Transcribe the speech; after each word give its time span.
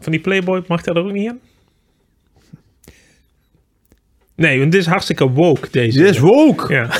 Van 0.00 0.12
die 0.12 0.20
Playboy, 0.20 0.62
mag 0.66 0.82
dat 0.82 0.96
er 0.96 1.02
ook 1.02 1.12
niet 1.12 1.30
in? 1.30 1.40
Nee, 4.34 4.58
want 4.58 4.72
dit 4.72 4.80
is 4.80 4.86
hartstikke 4.86 5.28
woke, 5.30 5.68
deze. 5.70 5.98
Dit 5.98 6.08
is 6.10 6.18
woke. 6.18 6.72
Ja. 6.72 6.90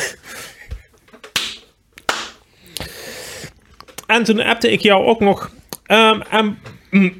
En 4.06 4.24
toen 4.24 4.40
appte 4.40 4.72
ik 4.72 4.80
jou 4.80 5.04
ook 5.06 5.20
nog. 5.20 5.50
ehm, 5.86 6.20
en, 6.20 6.58
mm, 6.90 7.18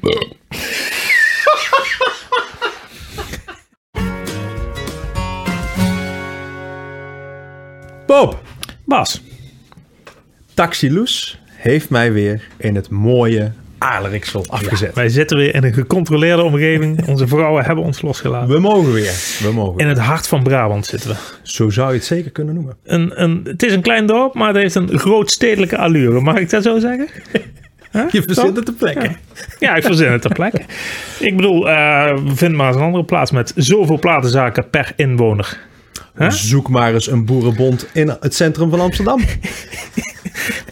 Bob, 8.05 8.41
Bas, 8.85 9.21
Taxi 10.53 10.91
Loes 10.93 11.39
heeft 11.45 11.89
mij 11.89 12.13
weer 12.13 12.47
in 12.57 12.75
het 12.75 12.89
mooie 12.89 13.53
Aardrijksel 13.83 14.45
afgezet. 14.47 14.95
wij 14.95 15.09
zitten 15.09 15.37
weer 15.37 15.55
in 15.55 15.63
een 15.63 15.73
gecontroleerde 15.73 16.43
omgeving. 16.43 17.07
Onze 17.07 17.27
vrouwen 17.27 17.65
hebben 17.65 17.83
ons 17.83 18.01
losgelaten. 18.01 18.49
We 18.49 18.59
mogen 18.59 18.93
weer. 18.93 19.13
We 19.39 19.51
mogen. 19.53 19.79
In 19.79 19.87
het 19.87 19.97
hart 19.97 20.27
van 20.27 20.43
Brabant 20.43 20.85
zitten 20.85 21.09
we. 21.09 21.15
Zo 21.41 21.69
zou 21.69 21.89
je 21.89 21.95
het 21.95 22.05
zeker 22.05 22.31
kunnen 22.31 22.53
noemen. 22.53 22.77
Een, 22.83 23.21
een, 23.21 23.41
het 23.43 23.63
is 23.63 23.73
een 23.73 23.81
klein 23.81 24.05
dorp, 24.05 24.33
maar 24.33 24.47
het 24.47 24.57
heeft 24.57 24.75
een 24.75 24.99
grootstedelijke 24.99 25.77
allure. 25.77 26.21
Mag 26.21 26.37
ik 26.37 26.49
dat 26.49 26.63
zo 26.63 26.79
zeggen? 26.79 27.07
Je 28.11 28.21
verzint 28.21 28.55
het 28.55 28.65
te 28.65 28.73
plekken. 28.73 29.17
Ja, 29.59 29.75
ik 29.75 29.83
verzin 29.83 30.11
het 30.11 30.21
ter 30.21 30.33
plekke. 30.33 30.61
Ik 31.19 31.35
bedoel, 31.35 31.69
eh 31.69 32.17
vind 32.25 32.55
maar 32.55 32.67
eens 32.67 32.75
een 32.75 32.81
andere 32.81 33.03
plaats 33.03 33.31
met 33.31 33.53
zoveel 33.55 33.99
platenzaken 33.99 34.69
per 34.69 34.93
inwoner. 34.95 35.57
Huh? 36.17 36.29
Zoek 36.29 36.69
maar 36.69 36.93
eens 36.93 37.11
een 37.11 37.25
boerenbond 37.25 37.87
in 37.93 38.17
het 38.19 38.35
centrum 38.35 38.69
van 38.69 38.79
Amsterdam. 38.79 39.21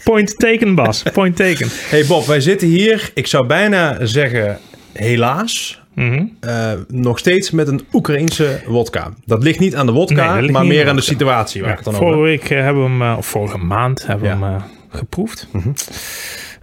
Point 0.04 0.38
taken, 0.38 0.74
Bas. 0.74 1.02
Point 1.12 1.36
taken. 1.36 1.68
hey 1.70 2.04
Bob, 2.06 2.24
wij 2.26 2.40
zitten 2.40 2.68
hier, 2.68 3.10
ik 3.14 3.26
zou 3.26 3.46
bijna 3.46 4.06
zeggen 4.06 4.58
helaas, 4.92 5.80
Mhm. 5.94 6.24
eh, 6.40 6.72
nog 6.88 7.18
steeds 7.18 7.50
met 7.50 7.68
een 7.68 7.80
Oekraïense 7.92 8.60
wodka. 8.66 9.12
Dat 9.24 9.42
ligt 9.42 9.58
niet 9.58 9.74
aan 9.76 9.86
de 9.86 9.92
wodka, 9.92 10.40
maar 10.40 10.66
meer 10.66 10.82
aan 10.82 10.88
aan 10.88 10.96
de 10.96 11.02
situatie 11.02 11.60
waar 11.60 11.70
Ja, 11.70 11.76
ik 11.78 11.84
het 11.84 11.92
dan 11.92 12.00
vorige 12.02 12.18
over 12.18 12.30
week 12.30 12.50
eh, 12.50 12.60
hebben 12.62 12.82
we 12.82 12.88
hem, 12.88 13.02
eh, 13.02 13.14
of 13.18 13.26
vorige 13.26 13.58
maand 13.58 14.06
hebben 14.06 14.24
we 14.28 14.34
Ja. 14.34 14.36
Mhm. 14.40 14.50
hem 14.52 14.62
geproefd. 14.88 15.48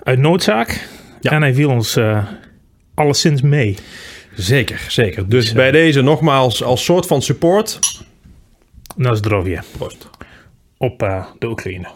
Uit 0.04 0.20
noodzaak. 0.20 0.88
Ja. 1.22 1.32
En 1.32 1.42
hij 1.42 1.54
viel 1.54 1.70
ons 1.70 1.96
eh, 1.96 2.26
alleszins 2.94 3.42
mee. 3.42 3.78
Zeker, 4.36 4.86
zeker. 4.88 5.30
Dus 5.30 5.54
bij 5.54 5.72
deze 5.72 6.02
nogmaals 6.02 6.64
als 6.64 6.84
soort 6.84 7.06
van 7.08 7.22
support. 7.22 7.80
Na 8.96 9.14
zdrowje. 9.14 9.60
Proost. 9.78 10.10
Op 10.78 11.00
de 11.40 11.48
Oekraïne. 11.48 11.88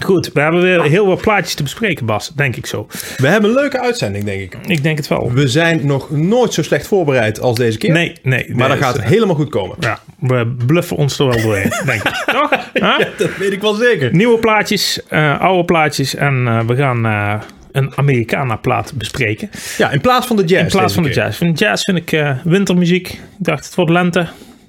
Goed, 0.00 0.32
we 0.32 0.40
hebben 0.40 0.62
weer 0.62 0.82
heel 0.82 1.06
wat 1.06 1.20
plaatjes 1.20 1.54
te 1.54 1.62
bespreken, 1.62 2.06
Bas. 2.06 2.28
Denk 2.28 2.56
ik 2.56 2.66
zo. 2.66 2.86
We 3.16 3.28
hebben 3.28 3.50
een 3.50 3.56
leuke 3.56 3.80
uitzending, 3.80 4.24
denk 4.24 4.40
ik. 4.40 4.56
Ik 4.66 4.82
denk 4.82 4.96
het 4.96 5.08
wel. 5.08 5.32
We 5.32 5.48
zijn 5.48 5.86
nog 5.86 6.10
nooit 6.10 6.54
zo 6.54 6.62
slecht 6.62 6.86
voorbereid 6.86 7.40
als 7.40 7.56
deze 7.56 7.78
keer. 7.78 7.92
Nee, 7.92 8.12
nee. 8.22 8.44
Maar 8.48 8.68
nee, 8.68 8.78
dat 8.78 8.86
gaat 8.86 9.02
helemaal 9.02 9.34
goed 9.34 9.48
komen. 9.48 9.76
Ja, 9.80 9.98
we 10.18 10.54
bluffen 10.66 10.96
ons 10.96 11.18
er 11.18 11.26
wel 11.26 11.42
doorheen, 11.42 11.72
denk 11.86 12.02
ik. 12.02 12.24
Toch? 12.26 12.50
Huh? 12.72 12.98
Dat 13.16 13.36
weet 13.38 13.52
ik 13.52 13.60
wel 13.60 13.74
zeker. 13.74 14.14
Nieuwe 14.14 14.38
plaatjes, 14.38 15.00
eh, 15.08 15.40
oude 15.40 15.64
plaatjes. 15.64 16.14
En 16.14 16.46
eh, 16.46 16.60
we 16.66 16.76
gaan 16.76 17.06
eh, 17.06 17.40
een 17.72 17.92
Americana-plaat 17.96 18.92
bespreken. 18.94 19.50
Ja, 19.78 19.90
in 19.90 20.00
plaats 20.00 20.26
van 20.26 20.36
de 20.36 20.44
jazz. 20.44 20.62
In 20.62 20.78
plaats 20.78 20.94
van 20.94 21.02
de 21.02 21.10
jazz. 21.10 21.38
Van 21.38 21.46
de 21.46 21.58
jazz 21.58 21.84
vind 21.84 21.98
ik 21.98 22.24
wintermuziek. 22.44 23.08
Ik 23.08 23.18
dacht, 23.38 23.64
het 23.64 23.74
wordt 23.74 23.90
lente. 23.90 24.26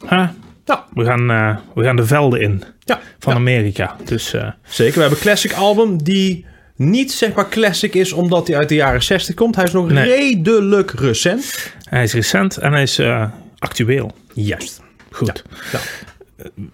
Huh? 0.09 0.27
Ja, 0.65 0.85
We, 0.93 1.05
gaan, 1.05 1.31
eh, 1.31 1.57
we 1.75 1.83
gaan 1.83 1.95
de 1.95 2.05
velden 2.05 2.41
in 2.41 2.63
ja, 2.79 2.99
van 3.19 3.33
ja, 3.33 3.39
Amerika. 3.39 3.95
Dus 4.05 4.33
eh, 4.33 4.47
zeker. 4.67 4.93
We 4.93 4.99
hebben 4.99 5.17
een 5.17 5.23
classic 5.23 5.53
album 5.53 6.03
die 6.03 6.45
niet 6.75 7.11
zeg 7.11 7.33
maar 7.33 7.49
classic 7.49 7.93
is 7.95 8.11
omdat 8.13 8.47
hij 8.47 8.57
uit 8.57 8.69
de 8.69 8.75
jaren 8.75 9.03
60 9.03 9.35
komt. 9.35 9.55
Hij 9.55 9.63
is 9.65 9.71
nog 9.71 9.89
Nee. 9.89 10.05
redelijk 10.15 10.91
recent. 10.91 11.73
hij 11.89 12.03
is 12.03 12.13
recent 12.13 12.57
en 12.57 12.71
hij 12.71 12.81
is 12.81 12.99
eh, 12.99 13.29
actueel. 13.59 14.11
Juist. 14.33 14.81
Goed. 15.11 15.43
Ja. 15.71 15.79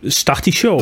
Start 0.04 0.44
die 0.44 0.54
show. 0.54 0.82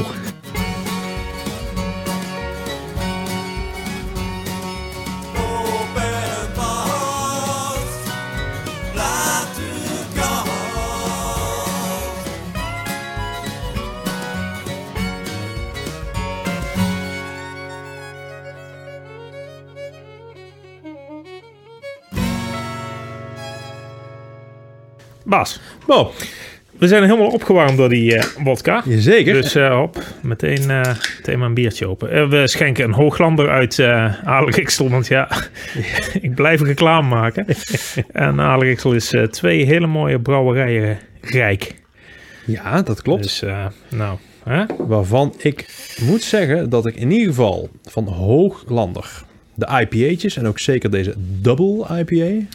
Bas, 25.27 25.59
we 26.77 26.87
zijn 26.87 27.03
helemaal 27.03 27.27
opgewarmd 27.27 27.77
door 27.77 27.89
die 27.89 28.15
eh 28.15 28.43
wodka. 28.43 28.83
zeker. 28.87 29.33
Dus 29.33 29.55
eh 29.55 29.79
op, 29.81 30.03
meteen, 30.21 30.69
eh 30.69 30.95
meteen 31.17 31.39
maar 31.39 31.47
een 31.47 31.53
biertje 31.53 31.87
open. 31.87 32.29
We 32.29 32.47
schenken 32.47 32.83
een 32.83 32.93
hooglander 32.93 33.49
uit 33.49 33.77
uh, 33.77 34.13
want 34.77 35.07
ja, 35.07 35.29
ik 36.21 36.35
blijf 36.35 36.61
reclame 36.61 37.07
maken. 37.07 37.45
en 38.11 38.41
Alexiksel 38.41 38.93
is 38.93 39.13
twee 39.29 39.65
hele 39.65 39.87
mooie 39.87 40.19
brouwerijen 40.19 40.99
rijk. 41.21 41.75
ja, 42.45 42.81
dat 42.81 43.01
klopt. 43.01 43.23
Dus 43.23 43.43
nou, 43.89 44.17
hè? 44.43 44.63
Waarvan 44.77 45.33
ik 45.37 45.65
moet 46.01 46.23
zeggen 46.23 46.69
dat 46.69 46.85
ik 46.85 46.95
in 46.95 47.11
ieder 47.11 47.27
geval 47.27 47.69
van 47.83 48.07
Hooglander 48.07 49.25
de 49.53 49.67
IPA'tjes 49.81 50.37
en 50.37 50.47
ook 50.47 50.59
zeker 50.59 50.91
deze 50.91 51.13
double 51.17 51.85
IPA 51.99 52.45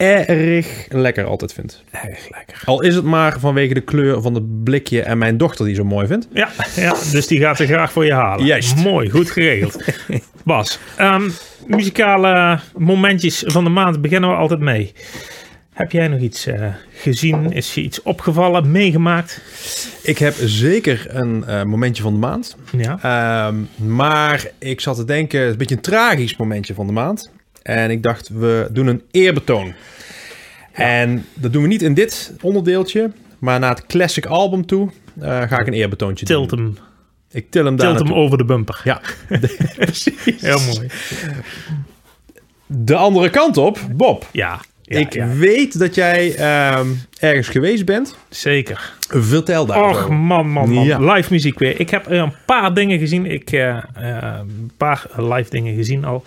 erg 0.00 0.86
lekker 0.88 1.24
altijd 1.24 1.52
vind. 1.52 1.84
erg 1.90 2.28
lekker. 2.30 2.62
Al 2.64 2.82
is 2.82 2.94
het 2.94 3.04
maar 3.04 3.40
vanwege 3.40 3.74
de 3.74 3.80
kleur 3.80 4.22
van 4.22 4.34
het 4.34 4.64
blikje 4.64 5.02
en 5.02 5.18
mijn 5.18 5.36
dochter 5.36 5.64
die 5.66 5.74
zo 5.74 5.84
mooi 5.84 6.06
vindt. 6.06 6.28
Ja, 6.32 6.48
ja, 6.76 6.94
dus 7.12 7.26
die 7.26 7.40
gaat 7.40 7.58
er 7.58 7.66
graag 7.66 7.92
voor 7.92 8.04
je 8.04 8.12
halen. 8.12 8.46
Juist. 8.46 8.76
Mooi, 8.76 9.10
goed 9.10 9.30
geregeld. 9.30 9.84
Bas, 10.44 10.78
ehm, 10.96 11.30
muzikale 11.66 12.60
momentjes 12.76 13.42
van 13.46 13.64
de 13.64 13.70
maand 13.70 14.00
beginnen 14.00 14.30
we 14.30 14.36
altijd 14.36 14.60
mee. 14.60 14.92
Heb 15.72 15.92
jij 15.92 16.08
nog 16.08 16.20
iets 16.20 16.46
eh, 16.46 16.66
gezien? 16.92 17.52
Is 17.52 17.74
je 17.74 17.82
iets 17.82 18.02
opgevallen, 18.02 18.70
meegemaakt? 18.70 19.40
Ik 20.02 20.18
heb 20.18 20.34
zeker 20.38 21.06
een 21.08 21.44
eh, 21.44 21.62
momentje 21.62 22.02
van 22.02 22.12
de 22.12 22.18
maand. 22.18 22.56
Ja. 22.76 22.98
Ehm, 23.02 23.94
maar 23.94 24.50
ik 24.58 24.80
zat 24.80 24.96
te 24.96 25.04
denken, 25.04 25.38
het 25.38 25.46
is 25.46 25.52
een 25.52 25.58
beetje 25.58 25.74
een 25.74 25.80
tragisch 25.80 26.36
momentje 26.36 26.74
van 26.74 26.86
de 26.86 26.92
maand. 26.92 27.30
En 27.70 27.90
ik 27.90 28.02
dacht, 28.02 28.28
we 28.28 28.68
doen 28.70 28.86
een 28.86 29.02
eerbetoon. 29.10 29.74
En 30.72 31.24
dat 31.34 31.52
doen 31.52 31.62
we 31.62 31.68
niet 31.68 31.82
in 31.82 31.94
dit 31.94 32.32
onderdeeltje. 32.40 33.10
Maar 33.38 33.58
naar 33.58 33.74
het 33.74 33.86
classic 33.86 34.26
album 34.26 34.66
toe 34.66 34.90
eh, 35.20 35.42
ga 35.42 35.58
ik 35.58 35.66
een 35.66 35.72
eerbetoontje 35.72 36.26
Tilt 36.26 36.48
doen. 36.50 36.58
hem, 36.58 36.76
Ik 37.30 37.50
til 37.50 37.64
hem 37.64 37.76
daar 37.76 37.96
tilt 37.96 38.08
hem 38.08 38.16
over 38.18 38.38
de 38.38 38.44
bumper. 38.44 38.80
Ja, 38.84 39.00
precies. 39.76 40.40
Heel 40.40 40.60
mooi. 40.60 40.88
De 42.66 42.96
andere 42.96 43.30
kant 43.30 43.56
op, 43.56 43.78
Bob. 43.92 44.26
Ja, 44.32 44.60
ja, 44.82 44.98
ik 44.98 45.12
ja, 45.14 45.28
weet 45.28 45.78
dat 45.78 45.94
jij 45.94 46.34
ehm, 46.36 46.88
ergens 47.18 47.48
geweest 47.48 47.84
bent. 47.84 48.16
zeker. 48.28 48.92
Vertel 49.08 49.66
daarover. 49.66 50.02
Och 50.02 50.08
man, 50.08 50.50
man, 50.50 50.70
man. 50.70 50.84
Ja. 50.84 50.98
Live 51.12 51.32
muziek 51.32 51.58
weer. 51.58 51.80
Ik 51.80 51.90
heb 51.90 52.06
een 52.08 52.32
paar 52.46 52.74
dingen 52.74 52.98
gezien. 52.98 53.26
Ik 53.26 53.52
eh, 53.52 53.68
eh, 53.76 53.82
een 54.40 54.70
paar 54.76 55.06
live 55.16 55.50
dingen 55.50 55.74
gezien 55.74 56.04
al. 56.04 56.24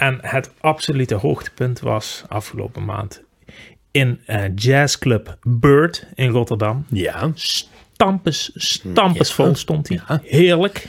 En 0.00 0.18
het 0.22 0.50
absolute 0.60 1.14
hoogtepunt 1.14 1.80
was 1.80 2.24
afgelopen 2.28 2.84
maand 2.84 3.22
in 3.90 4.20
eh, 4.26 4.42
jazzclub 4.54 5.36
Bird 5.42 6.06
in 6.14 6.30
Rotterdam. 6.30 6.84
Ja. 6.88 7.30
Stampes, 7.34 8.50
stampes 8.54 9.32
vol 9.32 9.54
stond 9.54 9.88
hij. 9.88 10.00
Ja. 10.08 10.20
Heerlijk. 10.24 10.86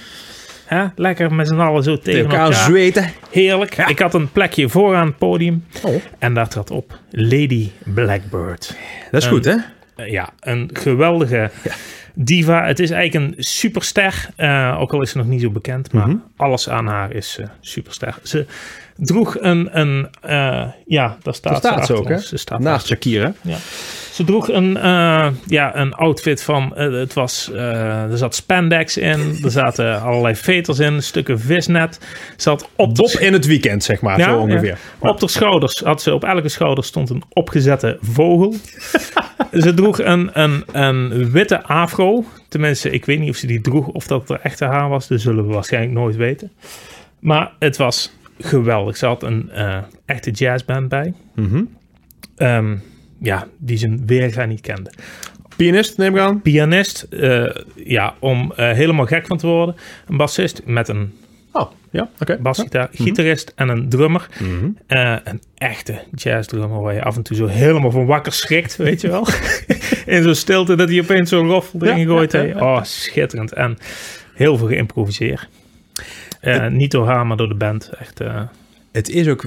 Hè? 0.66 0.86
Lekker 0.96 1.34
met 1.34 1.48
z'n 1.48 1.60
allen 1.60 1.84
zo 1.84 1.98
tegen 1.98 2.22
elkaar 2.22 2.46
elkaar. 2.46 2.64
zweten. 2.64 3.12
Heerlijk. 3.32 3.78
Ik 3.78 4.00
had 4.00 4.14
een 4.14 4.32
plekje 4.32 4.70
vooraan 4.70 5.06
het 5.06 5.18
podium. 5.18 5.66
Oh. 5.84 6.02
En 6.20 6.34
daar 6.34 6.50
trad 6.50 6.72
op 6.72 7.00
Lady 7.12 7.70
Blackbird. 7.84 8.76
Dat 9.12 9.22
is 9.22 9.28
goed, 9.28 9.46
hè? 9.46 9.56
Eh, 9.96 10.12
ja, 10.12 10.30
een 10.40 10.70
geweldige 10.74 11.52
diva. 12.14 12.66
Het 12.66 12.80
is 12.80 12.90
eigenlijk 12.92 13.38
een 13.38 13.44
superster. 13.44 14.30
eh, 14.36 14.78
ook 14.80 14.94
al 14.94 15.02
is 15.02 15.12
ze 15.12 15.18
nog 15.18 15.28
niet 15.28 15.42
zo 15.42 15.50
bekend. 15.50 15.92
Maar 15.94 16.08
Mhm. 16.08 16.18
alles 16.36 16.70
aan 16.70 16.88
haar 16.88 17.14
is 17.14 17.40
superster. 17.62 18.16
Ze 18.24 18.46
droeg 19.08 19.38
een... 19.40 19.80
een 19.80 20.08
eh, 20.22 20.64
ja, 20.86 21.18
daar 21.22 21.34
staat, 21.34 21.54
Dat 21.54 21.62
staat 21.62 21.78
achter 21.78 21.96
ze 21.96 22.02
ook, 22.02 22.10
hè? 22.10 22.18
Ze 22.18 22.38
staat 22.38 22.60
Naast 22.60 22.88
Shakira. 22.88 23.34
ja. 23.42 23.58
Ze 24.12 24.24
droeg 24.24 24.50
een, 24.50 24.78
eh, 24.78 25.28
ja, 25.46 25.76
een 25.76 25.94
outfit 25.94 26.44
van, 26.44 26.76
eh, 26.76 26.92
het 26.92 27.14
was, 27.14 27.52
er 27.54 28.18
zat 28.18 28.36
spandex 28.36 28.98
in, 28.98 29.40
er 29.44 29.52
zaten 29.52 30.02
allerlei 30.02 30.36
veters 30.36 30.80
in, 30.80 31.04
stukken 31.04 31.40
visnet. 31.40 32.00
Had 32.44 32.70
op 32.76 32.98
in 33.20 33.34
het 33.34 33.46
weekend, 33.46 33.84
zeg 33.84 34.02
maar, 34.02 34.18
Ja, 34.18 34.24
zo 34.24 34.32
ja. 34.32 34.38
ongeveer. 34.38 34.78
op 35.00 35.20
de 35.20 35.28
schouders, 35.28 35.80
had 35.80 36.02
ze 36.02 36.14
op 36.14 36.24
elke 36.24 36.50
schouder 36.50 36.84
stond 36.84 37.10
een 37.10 37.24
opgezette 37.30 37.98
vogel. 38.02 38.56
ze 39.64 39.74
droeg 39.74 40.02
een, 40.02 40.30
een, 40.34 40.64
een 40.72 41.32
witte 41.32 41.64
afro. 41.64 42.26
Tenminste, 42.48 42.90
ik 42.90 43.06
weet 43.06 43.20
niet 43.20 43.30
of 43.30 43.36
ze 43.36 43.48
die 43.48 43.62
droeg 43.62 43.88
of 43.88 44.08
dat 44.08 44.30
er 44.30 44.40
echte 44.44 44.66
haar 44.66 44.90
was. 44.90 45.08
Dat 45.08 45.22
zullen 45.22 45.48
we 45.48 45.54
waarschijnlijk 45.54 45.94
nooit 45.94 46.16
weten. 46.16 46.52
Maar 47.20 47.52
het 47.60 47.78
was 47.78 48.12
geweldig. 48.44 48.98
Ze 48.98 49.06
had 49.06 49.24
een 49.24 49.50
eh, 49.52 49.78
echte 50.06 50.32
jazzband 50.32 50.90
bij. 50.90 51.14
Mhm. 51.36 51.64
Ehm, 52.36 52.76
ja, 53.20 53.48
die 53.58 53.78
zijn 53.78 54.04
weerga 54.06 54.46
niet 54.46 54.62
kende. 54.62 54.92
Pianist, 55.56 55.98
neem 55.98 56.16
ik 56.16 56.22
aan. 56.22 56.42
Pianist, 56.42 57.02
eh, 57.10 57.50
ja, 57.76 58.16
om 58.20 58.54
eh, 58.56 58.72
helemaal 58.72 59.06
gek 59.06 59.28
van 59.28 59.38
te 59.38 59.48
worden. 59.48 59.76
Een 60.08 60.18
bassist 60.18 60.62
met 60.66 60.88
een 60.88 61.14
Oh, 61.54 61.72
ja, 61.90 62.10
oké. 62.20 62.38
basgitaar, 62.42 62.90
gitarist 62.94 63.52
en 63.56 63.70
een 63.70 63.90
drummer. 63.90 64.28
Mhm. 64.40 64.70
Een 64.88 65.42
echte 65.58 66.00
jazzdrummer 66.16 66.82
waar 66.82 66.94
je 66.94 67.04
af 67.04 67.16
en 67.16 67.24
toe 67.24 67.36
zo 67.38 67.46
helemaal 67.48 67.92
van 67.92 68.06
wakker 68.06 68.34
schrikt, 68.34 68.76
weet 68.76 69.02
je 69.02 69.08
wel. 69.10 69.28
In 70.16 70.24
zo'n 70.24 70.36
stilte 70.36 70.76
dat 70.76 70.90
hij 70.90 71.00
opeens 71.00 71.30
zo'n 71.30 71.48
roffel 71.48 71.80
erin 71.82 71.98
Ja, 72.00 72.06
gooit. 72.06 72.32
ja, 72.32 72.42
ja, 72.42 72.48
ja. 72.56 72.62
Oh, 72.76 72.84
schitterend. 72.84 73.54
En 73.54 73.78
heel 74.34 74.58
veel 74.58 74.68
geïmproviseerd. 74.68 75.48
Eh, 76.42 76.68
niet 76.68 76.92
door 76.92 77.08
haar, 77.08 77.28
maar 77.28 77.38
door 77.38 77.48
de 77.50 77.56
band. 77.56 77.90
Echt, 78.00 78.20
eh, 78.20 78.42
Het 78.92 79.10
is 79.10 79.28
ook 79.28 79.46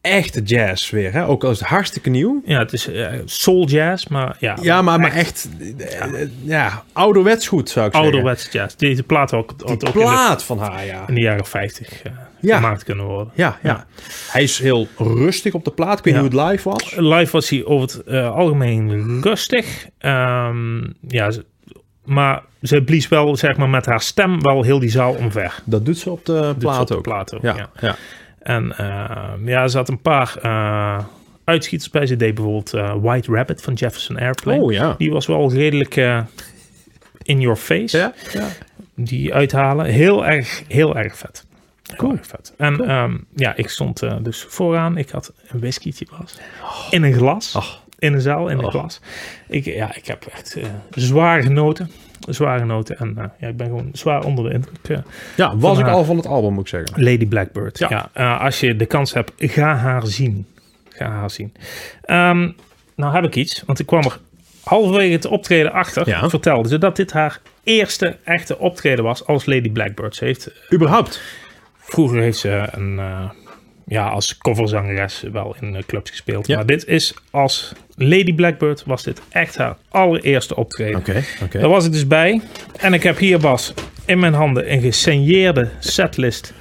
echte 0.00 0.42
jazz 0.42 0.90
weer, 0.90 1.12
hè? 1.12 1.26
Ook 1.26 1.44
al 1.44 1.50
is 1.50 1.58
het 1.58 1.68
hartstikke 1.68 2.10
nieuw. 2.10 2.42
ja, 2.44 2.58
het 2.58 2.72
is 2.72 2.86
eh, 2.88 3.12
soul 3.24 3.66
jazz, 3.66 4.06
maar 4.06 4.36
ja. 4.40 4.56
Ja, 4.62 4.82
maar, 4.82 5.00
maar 5.00 5.12
echt, 5.12 5.48
eh, 5.78 6.28
ja, 6.42 6.82
ouderwets 6.92 7.48
goed 7.48 7.68
zou 7.70 7.86
ik 7.86 7.92
zeggen. 7.92 8.10
ouderwets 8.12 8.48
jazz. 8.52 8.74
Deze 8.74 9.02
plaat 9.02 9.32
ook, 9.32 9.58
Die 9.58 9.66
ook 9.66 9.72
in 9.72 9.78
de, 9.78 9.90
plaat 9.90 10.42
van 10.42 10.58
haar, 10.58 10.84
ja. 10.84 11.04
in 11.08 11.14
de 11.14 11.20
jaren 11.20 11.46
50 11.46 12.02
eh, 12.02 12.12
Ja. 12.40 12.56
gemaakt 12.56 12.84
kunnen 12.84 13.04
worden. 13.04 13.32
Ja, 13.34 13.58
ja. 13.62 13.86
Hij 14.30 14.42
is 14.42 14.58
heel 14.58 14.88
rustig 14.98 15.54
op 15.54 15.64
de 15.64 15.70
plaat. 15.70 15.98
Ik 15.98 16.04
weet 16.04 16.14
Ja. 16.14 16.20
niet 16.22 16.32
hoe 16.32 16.40
het 16.42 16.50
live 16.50 16.68
was. 16.68 16.94
Live 16.96 17.32
was 17.32 17.48
hij 17.48 17.64
over 17.64 17.88
het 18.04 18.24
algemeen 18.26 19.20
rustig. 19.22 19.86
Ehm, 19.98 20.80
ja, 21.08 21.30
ze- 21.30 21.44
maar 22.04 22.42
ze 22.62 22.82
blies 22.82 23.08
wel, 23.08 23.36
zeg 23.36 23.56
maar, 23.56 23.68
met 23.68 23.86
haar 23.86 24.00
stem 24.00 24.42
wel 24.42 24.62
heel 24.62 24.78
die 24.78 24.90
zaal 24.90 25.12
omver. 25.14 25.62
Dat 25.64 25.84
doet 25.84 25.98
ze 25.98 26.10
op 26.10 26.24
de 26.26 26.54
plaat 26.58 26.92
ook. 26.92 27.02
plaat 27.02 27.34
ook, 27.34 27.42
Ja, 27.42 27.56
ja. 27.56 27.70
ja. 27.80 27.96
En 28.38 28.76
ehm, 28.78 29.48
ja, 29.48 29.68
ze 29.68 29.76
had 29.76 29.88
een 29.88 30.00
paar 30.00 30.36
eh, 30.42 31.04
uitschieters 31.44 31.90
bij. 31.90 32.06
Ze 32.06 32.16
deed 32.16 32.34
bijvoorbeeld 32.34 32.72
eh, 32.74 32.94
White 33.00 33.32
Rabbit 33.32 33.62
van 33.62 33.74
Jefferson 33.74 34.18
Airplane. 34.18 34.60
Oh 34.60 34.72
ja. 34.72 34.94
Die 34.98 35.10
was 35.12 35.26
wel 35.26 35.52
redelijk 35.52 35.96
in 37.22 37.40
your 37.40 37.56
face. 37.56 37.96
Ja, 37.98 38.12
ja. 38.32 38.48
Die 38.94 39.34
uithalen. 39.34 39.86
Heel 39.86 40.26
erg, 40.26 40.62
heel 40.68 40.96
erg 40.96 41.16
vet. 41.16 41.44
Heel 41.86 41.96
Cool. 41.96 42.12
erg 42.12 42.26
vet. 42.26 42.52
En 42.56 42.88
ehm, 42.88 43.16
ja, 43.34 43.54
ik 43.56 43.68
stond 43.68 44.00
dus 44.24 44.42
vooraan. 44.48 44.96
Ik 44.96 45.10
had 45.10 45.32
een 45.48 45.60
whiskietje 45.60 46.06
was. 46.18 46.34
In 46.90 47.02
een 47.02 47.12
glas. 47.12 47.82
In 48.04 48.12
een 48.12 48.20
zaal, 48.20 48.48
in 48.48 48.58
een 48.58 48.64
Oh. 48.64 48.70
glas. 48.70 49.00
Ik, 49.48 49.64
ja, 49.64 49.94
ik 49.94 50.06
heb 50.06 50.24
echt 50.32 50.54
eh, 50.56 50.64
zwaar 50.90 51.42
genoten. 51.42 51.90
Zwaar 52.28 52.58
genoten. 52.58 52.98
En 52.98 53.14
eh, 53.18 53.24
ja, 53.38 53.48
ik 53.48 53.56
ben 53.56 53.66
gewoon 53.66 53.88
zwaar 53.92 54.24
onder 54.24 54.44
de 54.44 54.52
indruk. 54.54 54.76
eh, 54.88 54.98
ja, 55.36 55.56
was 55.56 55.78
ik 55.78 55.86
al 55.86 56.04
van 56.04 56.16
het 56.16 56.26
album, 56.26 56.52
moet 56.52 56.62
ik 56.62 56.68
zeggen. 56.68 57.02
Lady 57.04 57.26
Blackbird. 57.26 57.78
Ja. 57.78 58.10
Ja. 58.14 58.36
als 58.36 58.60
je 58.60 58.76
de 58.76 58.86
kans 58.86 59.14
hebt, 59.14 59.32
ga 59.36 59.74
haar 59.74 60.06
zien. 60.06 60.46
Ga 60.88 61.10
haar 61.10 61.30
zien. 61.30 61.52
Ehm, 62.02 62.50
nou 62.96 63.14
heb 63.14 63.24
ik 63.24 63.36
iets, 63.36 63.62
want 63.66 63.78
ik 63.78 63.86
kwam 63.86 64.02
er 64.02 64.18
halverwege 64.64 65.12
het 65.12 65.26
optreden 65.26 65.72
achter. 65.72 66.08
Ja. 66.08 66.28
Vertelde 66.28 66.68
ze 66.68 66.78
dat 66.78 66.96
dit 66.96 67.12
haar 67.12 67.40
eerste 67.62 68.16
echte 68.24 68.58
optreden 68.58 69.04
was 69.04 69.26
als 69.26 69.46
Lady 69.46 69.70
Blackbird. 69.70 70.16
Ze 70.16 70.24
heeft, 70.24 70.50
Überhaupt. 70.72 71.20
vroeger 71.78 72.20
heeft 72.20 72.38
ze 72.38 72.68
een, 72.70 73.00
ja, 73.86 74.08
als 74.08 74.38
coverzangeres 74.38 75.24
wel 75.32 75.56
in 75.60 75.76
eh, 75.76 75.82
clubs 75.86 76.10
gespeeld. 76.10 76.46
Ja. 76.46 76.56
Maar 76.56 76.66
dit 76.66 76.86
is 76.86 77.14
als 77.30 77.72
Lady 77.94 78.34
Blackbird 78.34 78.82
was 78.86 79.02
dit 79.02 79.20
echt 79.30 79.56
haar 79.56 79.76
allereerste 79.88 80.56
optreden. 80.56 80.98
Oké, 80.98 81.24
oké. 81.42 81.58
Daar 81.58 81.68
was 81.68 81.86
ik 81.86 81.92
dus 81.92 82.06
bij. 82.06 82.40
En 82.76 82.92
ik 82.92 83.02
heb 83.02 83.18
hier, 83.18 83.38
Bas, 83.38 83.74
in 84.04 84.18
mijn 84.18 84.34
handen 84.34 84.72
een 84.72 84.80
gesigneerde 84.80 85.68
setlist 85.78 86.52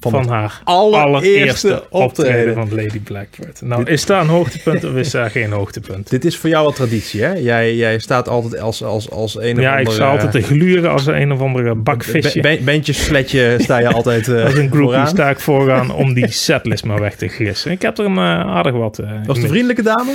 Van 0.00 0.28
haar 0.28 0.60
allereerste 0.64 1.04
allereerste 1.04 1.84
optreden. 1.90 2.54
van 2.54 2.68
Lady 2.74 2.98
Blackbird. 3.00 3.60
Nou, 3.64 3.84
is 3.84 4.06
daar 4.06 4.20
een 4.20 4.28
hoogtepunt 4.28 4.84
of 4.84 4.94
is 4.94 5.10
daar 5.10 5.30
geen 5.30 5.50
hoogtepunt? 5.52 6.10
Dit 6.10 6.24
is 6.24 6.36
voor 6.36 6.50
jou 6.50 6.62
wel 6.62 6.72
traditie, 6.72 7.22
hè? 7.22 7.32
Jij, 7.32 7.74
jij 7.76 7.98
staat 7.98 8.28
altijd 8.28 8.60
als, 8.60 8.82
als, 8.82 9.10
als 9.10 9.36
een 9.40 9.56
of 9.56 9.62
Ja, 9.62 9.72
ik 9.72 9.78
andere... 9.78 9.94
sta 9.94 10.08
altijd 10.10 10.32
te 10.32 10.42
gluren 10.42 10.90
als 10.90 11.06
een 11.06 11.32
of 11.32 11.40
andere 11.40 11.74
bakvisje. 11.74 12.40
Be- 12.40 12.56
be- 12.56 12.62
Bandjessletje 12.64 13.56
sta 13.58 13.78
je 13.78 13.88
altijd 13.88 14.28
eh 14.28 14.44
Als 14.44 14.54
een 14.54 14.70
vooraan. 14.74 15.08
sta 15.08 15.30
ik 15.30 15.40
vooraan 15.40 15.94
om 15.94 16.14
die 16.14 16.30
setlist 16.46 16.84
maar 16.84 17.00
weg 17.00 17.14
te 17.16 17.28
gissen. 17.28 17.70
Ik 17.70 17.82
heb 17.82 17.98
er 17.98 18.04
een 18.04 18.16
eh, 18.16 18.22
aardig 18.40 18.72
wat. 18.72 18.98
eh, 18.98 19.10
Was 19.26 19.40
de 19.40 19.48
vriendelijke 19.48 19.82
dame? 19.82 20.12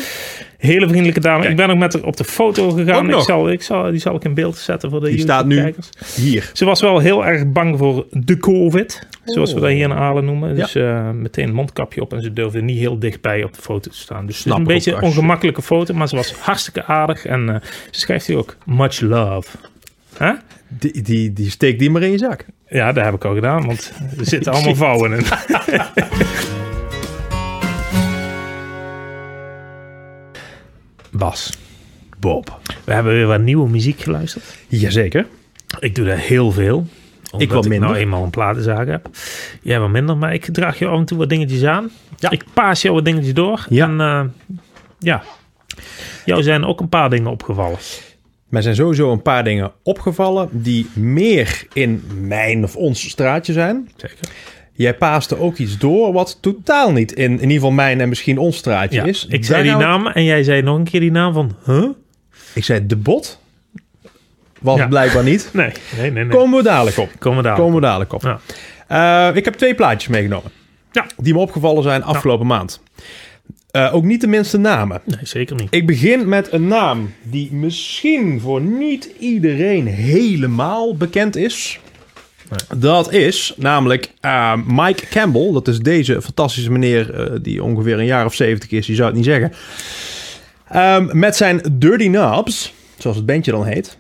Hele 0.57 0.87
vriendelijke 0.87 1.19
dame. 1.19 1.47
Ik 1.47 1.55
ben 1.55 1.69
ook 1.69 1.77
met 1.77 1.93
haar 1.93 2.03
op 2.03 2.17
de 2.17 2.23
foto 2.23 2.69
gegaan. 2.69 3.09
Ik 3.09 3.19
zal, 3.21 3.49
ik 3.51 3.61
zal, 3.61 3.91
die 3.91 3.99
zal 3.99 4.15
ik 4.15 4.23
in 4.23 4.33
beeld 4.33 4.57
zetten 4.57 4.89
voor 4.89 4.99
de 4.99 5.09
Die 5.09 5.19
staat 5.19 5.45
nu. 5.45 5.73
Hier. 6.15 6.49
Ze 6.53 6.65
was 6.65 6.81
wel 6.81 6.99
heel 6.99 7.25
erg 7.25 7.51
bang 7.51 7.77
voor 7.77 8.05
de 8.11 8.37
COVID, 8.37 9.07
zoals 9.25 9.53
we 9.53 9.59
Oh. 9.59 9.65
Dat 9.71 9.89
hier 9.89 9.97
in 9.97 10.03
Aalen 10.03 10.25
noemen. 10.25 10.55
Dus 10.55 10.75
eh, 10.75 11.09
meteen 11.09 11.47
een 11.47 11.53
mondkapje 11.53 12.01
op 12.01 12.13
en 12.13 12.21
ze 12.21 12.33
durfde 12.33 12.61
niet 12.61 12.77
heel 12.77 12.99
dichtbij 12.99 13.43
op 13.43 13.53
de 13.53 13.61
foto 13.61 13.89
te 13.89 13.97
staan. 13.97 14.25
Dus 14.25 14.37
het 14.37 14.45
is 14.45 14.51
Snap 14.51 14.57
een 14.57 14.63
beetje 14.63 14.93
een 14.93 15.01
ongemakkelijke 15.01 15.61
foto, 15.61 15.93
maar 15.93 16.07
ze 16.07 16.15
was 16.15 16.33
hartstikke 16.33 16.85
aardig. 16.85 17.25
En 17.25 17.49
eh, 17.49 17.61
ze 17.91 17.99
schrijft 17.99 18.27
hier 18.27 18.37
ook 18.37 18.57
much 18.65 18.99
love. 18.99 19.57
Huh? 20.19 20.33
Die, 20.67 21.01
die, 21.01 21.33
die 21.33 21.49
steek 21.49 21.79
die 21.79 21.89
maar 21.89 22.01
in 22.01 22.11
je 22.11 22.17
zak. 22.17 22.45
Ja, 22.67 22.91
dat 22.91 23.03
heb 23.03 23.13
ik 23.13 23.25
al 23.25 23.33
gedaan, 23.33 23.65
want 23.65 23.93
er 24.17 24.25
zitten 24.25 24.51
allemaal 24.53 24.75
vouwen 24.75 25.11
in. 25.13 25.23
Bas, 31.11 31.53
Bob. 32.19 32.59
we 32.83 32.93
hebben 32.93 33.13
weer 33.13 33.27
wat 33.27 33.41
nieuwe 33.41 33.69
muziek 33.69 33.99
geluisterd. 33.99 34.45
Jazeker. 34.67 35.27
Ik 35.79 35.95
doe 35.95 36.05
dat 36.05 36.17
heel 36.17 36.51
veel. 36.51 36.87
Omdat 37.31 37.47
Ik 37.47 37.53
wat 37.53 37.67
minder. 37.67 37.89
nou 37.89 37.99
eenmaal 38.01 38.23
een 38.23 38.29
platenzaak 38.29 38.87
heb. 38.87 39.09
Jij 39.61 39.79
wat 39.79 39.89
minder, 39.89 40.17
maar 40.17 40.33
ik 40.33 40.45
draag 40.53 40.79
je 40.79 40.87
af 40.87 40.99
en 40.99 41.05
toe 41.05 41.17
wat 41.17 41.29
dingetjes 41.29 41.63
aan. 41.63 41.89
Ja. 42.17 42.29
Ik 42.29 42.43
paas 42.53 42.81
jou 42.81 42.95
wat 42.95 43.05
dingetjes 43.05 43.33
door. 43.33 43.65
Ja. 43.69 43.87
En 43.87 43.99
eh, 44.01 44.55
ja, 44.99 45.23
jou 46.25 46.43
zijn 46.43 46.65
ook 46.65 46.79
een 46.79 46.89
paar 46.89 47.09
dingen 47.09 47.31
opgevallen. 47.31 47.77
Mij 48.49 48.61
zijn 48.61 48.75
sowieso 48.75 49.11
een 49.11 49.21
paar 49.21 49.43
dingen 49.43 49.71
opgevallen 49.83 50.49
die 50.51 50.89
meer 50.93 51.63
in 51.73 52.03
mijn 52.21 52.63
of 52.63 52.75
ons 52.75 53.09
straatje 53.09 53.53
zijn. 53.53 53.89
Zeker. 53.95 54.17
Jij 54.73 54.93
paaste 54.95 55.39
ook 55.39 55.57
iets 55.57 55.77
door 55.77 56.13
wat 56.13 56.37
totaal 56.41 56.91
niet 56.91 57.11
in, 57.11 57.23
in 57.31 57.39
ieder 57.39 57.53
geval 57.53 57.71
mijn 57.71 58.01
en 58.01 58.09
misschien 58.09 58.37
ons 58.37 58.57
straatje 58.57 58.97
Ja, 58.99 59.05
is. 59.05 59.23
ik 59.25 59.31
Daar 59.31 59.43
zei 59.43 59.63
die 59.63 59.75
naam 59.75 60.07
en 60.07 60.23
jij 60.23 60.43
zei 60.43 60.61
nog 60.61 60.77
een 60.77 60.83
keer 60.83 60.99
die 60.99 61.11
naam 61.11 61.33
van, 61.33 61.55
huh? 61.65 61.89
Ik 62.53 62.63
zei 62.63 62.87
de 62.87 62.95
bot. 62.95 63.40
Was 64.61 64.75
Ja. 64.75 64.81
het 64.81 64.89
blijkbaar 64.89 65.23
niet. 65.23 65.49
Nee, 65.53 65.71
nee, 65.97 66.11
nee. 66.11 66.23
nee. 66.23 66.37
Komen 66.37 66.57
we 66.57 66.63
dadelijk 66.63 66.97
op. 66.97 67.09
Komen 67.19 67.43
we. 67.43 67.53
Komen 67.53 67.75
we 67.75 67.81
dadelijk 67.81 68.13
op. 68.13 68.21
Ja. 68.21 68.39
Eh, 69.29 69.35
ik 69.35 69.45
heb 69.45 69.53
twee 69.53 69.75
plaatjes 69.75 70.09
meegenomen. 70.09 70.51
Ja. 70.91 71.05
Die 71.17 71.33
me 71.33 71.39
opgevallen 71.39 71.83
zijn 71.83 72.03
afgelopen 72.03 72.47
maand. 72.47 72.81
Eh, 73.71 73.93
ook 73.95 74.03
niet 74.03 74.21
de 74.21 74.27
minste 74.27 74.57
namen. 74.57 75.01
Nee, 75.05 75.17
zeker 75.23 75.55
niet. 75.55 75.67
Ik 75.69 75.85
begin 75.87 76.29
met 76.29 76.51
een 76.51 76.67
naam 76.67 77.13
die 77.23 77.53
misschien 77.53 78.39
voor 78.41 78.61
niet 78.61 79.09
iedereen 79.19 79.87
helemaal 79.87 80.95
bekend 80.97 81.35
is. 81.35 81.79
Dat 82.77 83.11
is 83.11 83.53
namelijk 83.57 84.11
eh, 84.19 84.53
Mike 84.67 85.05
Campbell. 85.07 85.51
Dat 85.51 85.67
is 85.67 85.79
deze 85.79 86.21
fantastische 86.21 86.71
meneer 86.71 87.31
die 87.41 87.63
ongeveer 87.63 87.99
een 87.99 88.05
jaar 88.05 88.25
of 88.25 88.33
70 88.33 88.71
is. 88.71 88.85
Die 88.85 88.95
zou 88.95 89.07
het 89.07 89.17
niet 89.17 89.25
zeggen. 89.25 89.53
Ehm, 90.69 91.19
met 91.19 91.35
zijn 91.35 91.61
Dirty 91.71 92.07
Knobs, 92.09 92.73
zoals 92.97 93.17
het 93.17 93.25
bandje 93.25 93.51
dan 93.51 93.65
heet. 93.65 93.97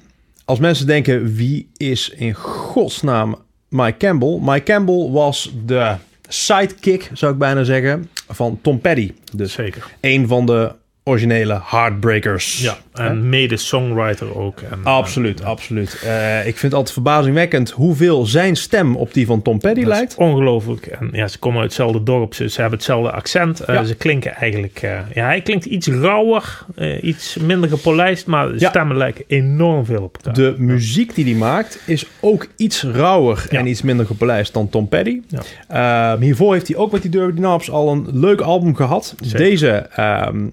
Als 0.51 0.59
mensen 0.59 0.87
denken, 0.87 1.33
wie 1.35 1.69
is 1.77 2.09
in 2.09 2.33
godsnaam 2.33 3.35
Mike 3.69 3.97
Campbell? 3.97 4.39
Mike 4.41 4.63
Campbell 4.63 5.09
was 5.09 5.53
de 5.65 5.95
sidekick, 6.27 7.09
zou 7.13 7.33
ik 7.33 7.37
bijna 7.37 7.63
zeggen, 7.63 8.09
van 8.27 8.59
Tom 8.61 8.79
Petty. 8.79 9.13
Dus 9.33 9.53
Zeker. 9.53 9.95
een 10.01 10.27
van 10.27 10.45
de 10.45 10.71
originele 11.11 11.59
Heartbreakers. 11.63 12.61
Ja, 12.61 12.77
en 12.93 13.29
mede-songwriter 13.29 14.37
ook. 14.37 14.59
En, 14.71 14.79
Absoluut, 14.83 15.43
absoluut. 15.43 16.01
Eh, 16.05 16.37
ik 16.39 16.43
vind 16.43 16.61
het 16.61 16.73
altijd 16.73 16.91
verbazingwekkend 16.93 17.69
hoeveel 17.71 18.25
zijn 18.25 18.55
stem 18.55 18.95
op 18.95 19.13
die 19.13 19.25
van 19.25 19.41
Tom 19.41 19.59
Petty 19.59 19.83
lijkt. 19.83 20.15
Ongelooflijk. 20.15 20.85
En 20.85 21.09
ja, 21.11 21.27
ze 21.27 21.39
komen 21.39 21.57
uit 21.61 21.67
hetzelfde 21.67 22.03
dorp. 22.03 22.33
Ze, 22.33 22.49
ze 22.49 22.61
hebben 22.61 22.77
hetzelfde 22.79 23.11
accent. 23.11 23.59
Eh, 23.59 23.75
Ja. 23.75 23.83
Ze 23.83 23.95
klinken 23.95 24.33
eigenlijk... 24.35 24.79
eh, 24.81 24.99
ja, 25.13 25.25
hij 25.25 25.41
klinkt 25.41 25.65
iets 25.65 25.87
rauwer. 25.87 26.65
iets 27.01 27.37
minder 27.37 27.69
gepolijst. 27.69 28.27
Maar 28.27 28.47
de 28.47 28.59
Ja. 28.59 28.69
stemmen 28.69 28.97
lijken 28.97 29.23
enorm 29.27 29.85
veel 29.85 30.01
op 30.03 30.15
elkaar. 30.15 30.33
De 30.33 30.53
muziek 30.57 31.15
die 31.15 31.25
hij 31.25 31.33
maakt 31.33 31.79
is 31.85 32.05
ook 32.19 32.47
iets 32.57 32.83
rauwer 32.83 33.45
Ja. 33.49 33.59
en 33.59 33.67
iets 33.67 33.81
minder 33.81 34.05
gepolijst 34.05 34.53
dan 34.53 34.69
Tom 34.69 34.87
Petty. 34.87 35.21
Ja. 35.27 36.11
Ehm, 36.13 36.21
hiervoor 36.21 36.53
heeft 36.53 36.67
hij 36.67 36.77
ook 36.77 36.91
met 36.91 37.01
die 37.01 37.11
Dirty 37.11 37.35
Knobs 37.35 37.71
al 37.71 37.91
een 37.91 38.07
leuk 38.11 38.41
album 38.41 38.75
gehad. 38.75 39.15
Zeker. 39.21 39.37
Deze 39.37 39.69
ehm, 39.95 40.47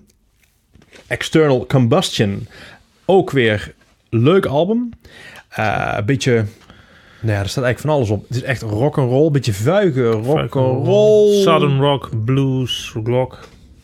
External 1.08 1.66
Combustion, 1.66 2.46
ook 3.04 3.30
weer 3.30 3.72
leuk 4.10 4.46
album. 4.46 4.90
Eh, 5.48 5.94
Een 5.96 6.04
beetje, 6.04 6.32
nou 7.20 7.34
ja, 7.36 7.40
er 7.42 7.48
staat 7.48 7.64
eigenlijk 7.64 7.78
van 7.78 7.90
alles 7.90 8.10
op. 8.10 8.28
Het 8.28 8.36
is 8.36 8.42
echt 8.42 8.62
rock 8.62 8.98
and 8.98 9.10
roll, 9.10 9.30
beetje 9.30 9.52
vuige 9.52 10.08
rock 10.10 10.56
and 10.56 10.86
roll, 10.86 11.42
Southern 11.42 11.80
rock, 11.80 12.10
blues, 12.24 12.92
rock. 13.04 13.38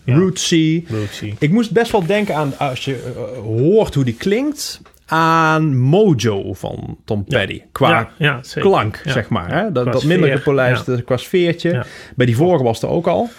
Ja. 0.04 0.14
rootsy. 0.16 0.84
Rootsy. 0.88 1.34
Ik 1.38 1.50
moest 1.50 1.70
best 1.72 1.92
wel 1.92 2.06
denken 2.06 2.34
aan 2.34 2.58
als 2.58 2.84
je 2.84 2.94
eh, 3.16 3.38
hoort 3.42 3.94
hoe 3.94 4.04
die 4.04 4.14
klinkt. 4.14 4.80
aan 5.06 5.78
Mojo 5.78 6.52
van 6.54 6.96
Tom 7.04 7.24
Petty. 7.24 7.62
Qua 7.72 8.10
ja, 8.18 8.40
klank, 8.54 9.02
zeg 9.04 9.28
maar. 9.28 9.52
Hè? 9.54 9.72
Dat, 9.72 9.82
Qua 9.82 9.92
dat 9.92 10.04
minder 10.04 10.26
sfeer, 10.26 10.38
gepolijst 10.38 10.86
ja. 10.86 11.00
qua 11.04 11.16
sfeertje. 11.16 11.84
Bij 12.16 12.26
die 12.26 12.36
vorige 12.36 12.64
was 12.64 12.82
er 12.82 12.88
ook 12.88 13.06
al. 13.06 13.30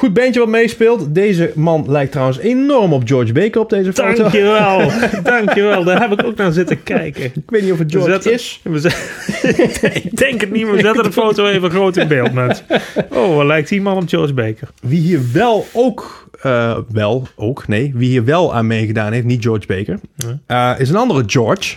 Goed 0.00 0.14
bandje 0.14 0.40
wat 0.40 0.48
meespeelt. 0.48 1.14
Deze 1.14 1.52
man 1.54 1.84
lijkt 1.88 2.10
trouwens 2.12 2.38
enorm 2.38 2.92
op 2.92 3.02
George 3.08 3.32
Baker 3.32 3.60
op 3.60 3.70
deze 3.70 3.92
foto. 3.92 4.22
Dankjewel, 4.22 4.90
dankjewel. 5.22 5.84
Daar 5.84 6.00
heb 6.00 6.12
ik 6.20 6.26
ook 6.26 6.36
naar 6.36 6.52
zitten 6.52 6.82
kijken. 6.82 7.24
Ik 7.24 7.32
weet 7.46 7.62
niet 7.62 7.72
of 7.72 7.78
het 7.78 7.90
George 7.92 8.10
zetten- 8.10 8.32
is. 8.32 8.60
Ik 10.02 10.16
denk 10.16 10.40
het 10.40 10.50
niet, 10.50 10.64
maar 10.66 10.74
we 10.74 10.80
zetten 10.80 11.02
de 11.02 11.12
foto 11.12 11.46
even 11.46 11.70
groot 11.70 11.96
in 11.96 12.08
beeld, 12.08 12.32
mensen. 12.32 12.64
Oh, 13.10 13.36
wat 13.36 13.46
lijkt 13.46 13.68
die 13.68 13.80
man 13.80 13.96
op 13.96 14.08
George 14.08 14.34
Baker? 14.34 14.68
Wie 14.82 15.00
hier 15.00 15.20
wel 15.32 15.66
ook, 15.72 16.28
eh, 16.42 16.78
wel 16.92 17.26
ook, 17.36 17.68
nee, 17.68 17.92
wie 17.94 18.08
hier 18.08 18.24
wel 18.24 18.54
aan 18.54 18.66
meegedaan 18.66 19.12
heeft, 19.12 19.24
niet 19.26 19.42
George 19.42 19.66
Baker, 19.66 19.98
eh, 20.46 20.72
is 20.78 20.88
een 20.88 20.96
andere 20.96 21.22
George. 21.26 21.76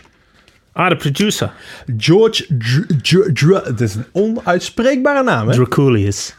Ah, 0.74 0.90
de 0.90 0.96
producer. 0.96 1.52
George, 1.98 2.46
Dr- 2.58 2.94
Dr- 3.02 3.32
Dr- 3.34 3.66
het 3.68 3.82
is 3.82 3.96
een 3.96 4.06
onuitspreekbare 4.12 5.24
naam, 5.24 5.48
hè? 5.48 5.54
Draculius. 5.56 6.36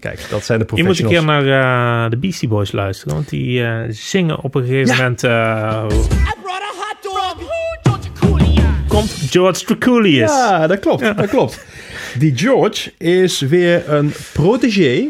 Kijk, 0.00 0.26
dat 0.30 0.44
zijn 0.44 0.58
de 0.58 0.64
Je 0.74 0.82
moet 0.82 0.98
een 0.98 1.04
professionals. 1.04 1.42
keer 1.44 1.52
naar 1.52 2.04
eh, 2.04 2.10
de 2.10 2.16
Beastie 2.16 2.48
Boys 2.48 2.72
luisteren, 2.72 3.14
want 3.14 3.28
die 3.28 3.64
eh, 3.64 3.80
zingen 3.88 4.40
op 4.40 4.54
een 4.54 4.62
gegeven 4.62 4.86
Ja. 4.94 4.96
moment... 4.96 5.24
eh, 5.24 5.30
I 5.30 6.32
brought 6.42 6.62
a 6.62 6.72
hot 6.76 7.02
dog. 7.02 7.36
George 7.82 8.12
Cooley. 8.20 8.64
komt 8.88 9.10
George 9.30 9.64
Draculius. 9.64 10.30
Ja, 10.30 10.66
dat 10.66 10.78
klopt, 10.78 11.16
dat 11.16 11.28
klopt. 11.28 11.64
Die 12.18 12.36
George 12.38 12.92
is 12.98 13.40
weer 13.40 13.88
een 13.92 14.12
protégé 14.32 15.08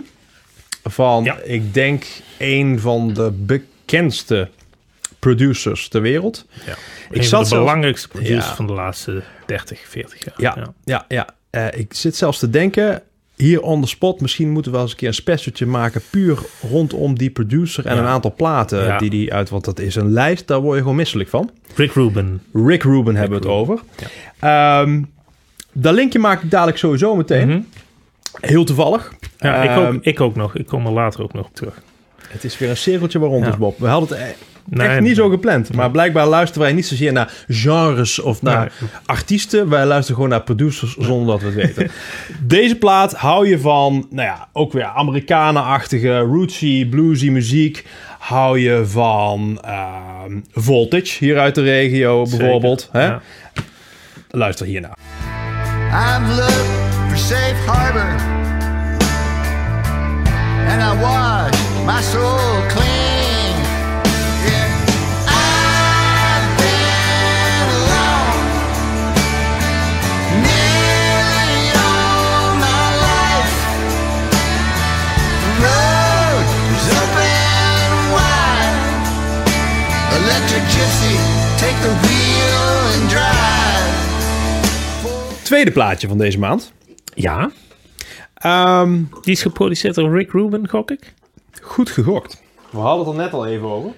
van, 0.85 1.25
Ja. 1.25 1.37
ik 1.45 1.75
denk, 1.75 2.05
een 2.39 2.81
van 2.81 3.13
de 3.15 3.31
bekendste 3.33 4.49
producers 5.19 5.89
ter 5.89 6.03
wereld. 6.03 6.47
Ja. 6.67 6.73
Ik 7.11 7.17
Een 7.17 7.23
zat 7.25 7.31
van 7.31 7.41
de 7.43 7.47
zelfs- 7.49 7.51
belangrijkste 7.51 8.09
producers 8.09 8.47
Ja. 8.47 8.55
van 8.55 8.67
de 8.67 8.73
laatste 8.73 9.23
30, 9.47 9.81
40 9.89 10.25
jaar. 10.25 10.35
Ja, 10.57 10.73
ja, 10.85 11.05
ja. 11.09 11.27
Eh, 11.51 11.67
ik 11.81 11.95
zit 11.95 12.17
zelfs 12.17 12.39
te 12.39 12.51
denken, 12.51 13.03
hier 13.41 13.63
on 13.63 13.81
the 13.81 13.89
spot, 13.89 14.21
misschien 14.21 14.51
moeten 14.51 14.71
we 14.71 14.77
wel 14.77 14.81
eens 14.87 14.91
een 14.95 14.99
keer 15.01 15.09
een 15.09 15.15
specialtje 15.15 15.67
maken, 15.67 16.01
puur 16.11 16.39
rondom 16.71 17.19
die 17.19 17.31
producer 17.31 17.87
en 17.87 17.95
Ja. 17.95 18.01
een 18.01 18.07
aantal 18.07 18.35
platen 18.37 18.85
Ja. 18.85 18.99
die 18.99 19.11
die 19.11 19.33
uit, 19.35 19.49
want 19.51 19.65
dat 19.65 19.79
is 19.79 19.95
een 19.95 20.11
lijst, 20.13 20.47
daar 20.47 20.61
word 20.61 20.75
je 20.77 20.81
gewoon 20.83 20.97
misselijk 20.97 21.29
van. 21.29 21.51
Rick 21.75 21.93
Rubin. 21.93 22.41
Rick 22.53 22.83
Rubin 22.83 23.15
hebben 23.17 23.41
we 23.41 23.47
het 23.47 23.55
over. 23.57 23.81
Ehm, 24.39 25.03
dat 25.73 25.95
linkje 25.95 26.19
maak 26.19 26.43
ik 26.43 26.51
dadelijk 26.51 26.79
sowieso 26.79 27.17
meteen. 27.17 27.49
Mhm. 27.49 27.61
Heel 28.41 28.65
toevallig. 28.65 29.13
Ja, 29.39 29.63
ik, 29.63 29.71
Ehm, 29.71 29.79
ook, 29.95 30.03
ik 30.05 30.21
ook 30.21 30.35
nog. 30.37 30.57
Ik 30.57 30.67
kom 30.67 30.87
er 30.87 30.93
later 30.93 31.23
ook 31.23 31.33
nog 31.33 31.47
op 31.47 31.55
terug. 31.55 31.83
Het 32.29 32.45
is 32.45 32.59
weer 32.59 32.71
een 32.71 32.77
cirkeltje 32.77 33.19
waar 33.19 33.29
rond 33.29 33.47
is, 33.47 33.57
Bob. 33.57 33.79
We 33.79 33.87
hadden 33.87 34.09
het 34.19 34.19
e- 34.29 34.35
Nee, 34.71 34.89
echt 34.89 35.01
niet 35.01 35.17
zo 35.17 35.29
gepland. 35.29 35.75
Maar 35.75 35.91
blijkbaar 35.91 36.27
luisteren 36.27 36.63
wij 36.63 36.73
niet 36.73 36.87
zozeer 36.87 37.13
naar 37.13 37.33
genres 37.49 38.19
of 38.19 38.43
naar 38.43 38.73
Nee. 38.81 38.91
artiesten. 39.07 39.69
Wij 39.69 39.85
luisteren 39.85 40.15
gewoon 40.15 40.31
naar 40.31 40.43
producers 40.43 40.97
zonder 40.99 41.27
dat 41.27 41.41
we 41.53 41.61
het 41.61 41.75
weten. 41.75 41.91
Deze 42.57 42.77
plaat 42.77 43.15
hou 43.15 43.49
je 43.49 43.59
van, 43.59 44.07
nou 44.11 44.27
ja, 44.29 44.49
ook 44.53 44.73
weer 44.73 44.85
Amerikanen-achtige, 44.85 46.19
rootsy, 46.19 46.89
bluesy 46.89 47.29
muziek. 47.31 47.87
Hou 48.19 48.59
je 48.59 48.83
van 48.87 49.59
ehm, 49.65 50.41
Voltage, 50.53 51.17
hier 51.25 51.39
uit 51.39 51.55
de 51.55 51.63
regio 51.63 52.23
bijvoorbeeld. 52.25 52.89
Hè? 52.93 53.05
Ja. 53.05 53.21
Luister 54.31 54.67
hiernaar. 54.67 54.97
I've 55.93 56.35
looked 56.35 56.67
for 57.09 57.17
safe 57.19 57.57
harbor 57.67 58.17
and 60.69 60.81
I 60.83 61.01
wash 61.01 61.59
my 61.87 62.03
soul 62.03 62.67
clean. 62.69 63.00
Tweede 85.51 85.71
plaatje 85.71 86.09
van 86.09 86.19
deze 86.19 86.39
maand. 86.39 86.73
Ja, 87.15 87.51
Ehm, 88.35 88.93
die 89.23 89.33
is 89.33 89.43
geproduceerd 89.43 89.95
door 89.95 90.17
Rick 90.17 90.31
Rubin, 90.33 90.69
gok 90.69 90.91
ik. 90.91 91.15
goed 91.63 91.91
gegokt. 91.91 92.43
We 92.71 92.79
hadden 92.79 93.07
het 93.07 93.17
er 93.17 93.23
net 93.23 93.33
al 93.33 93.47
even 93.47 93.69
over. 93.69 93.91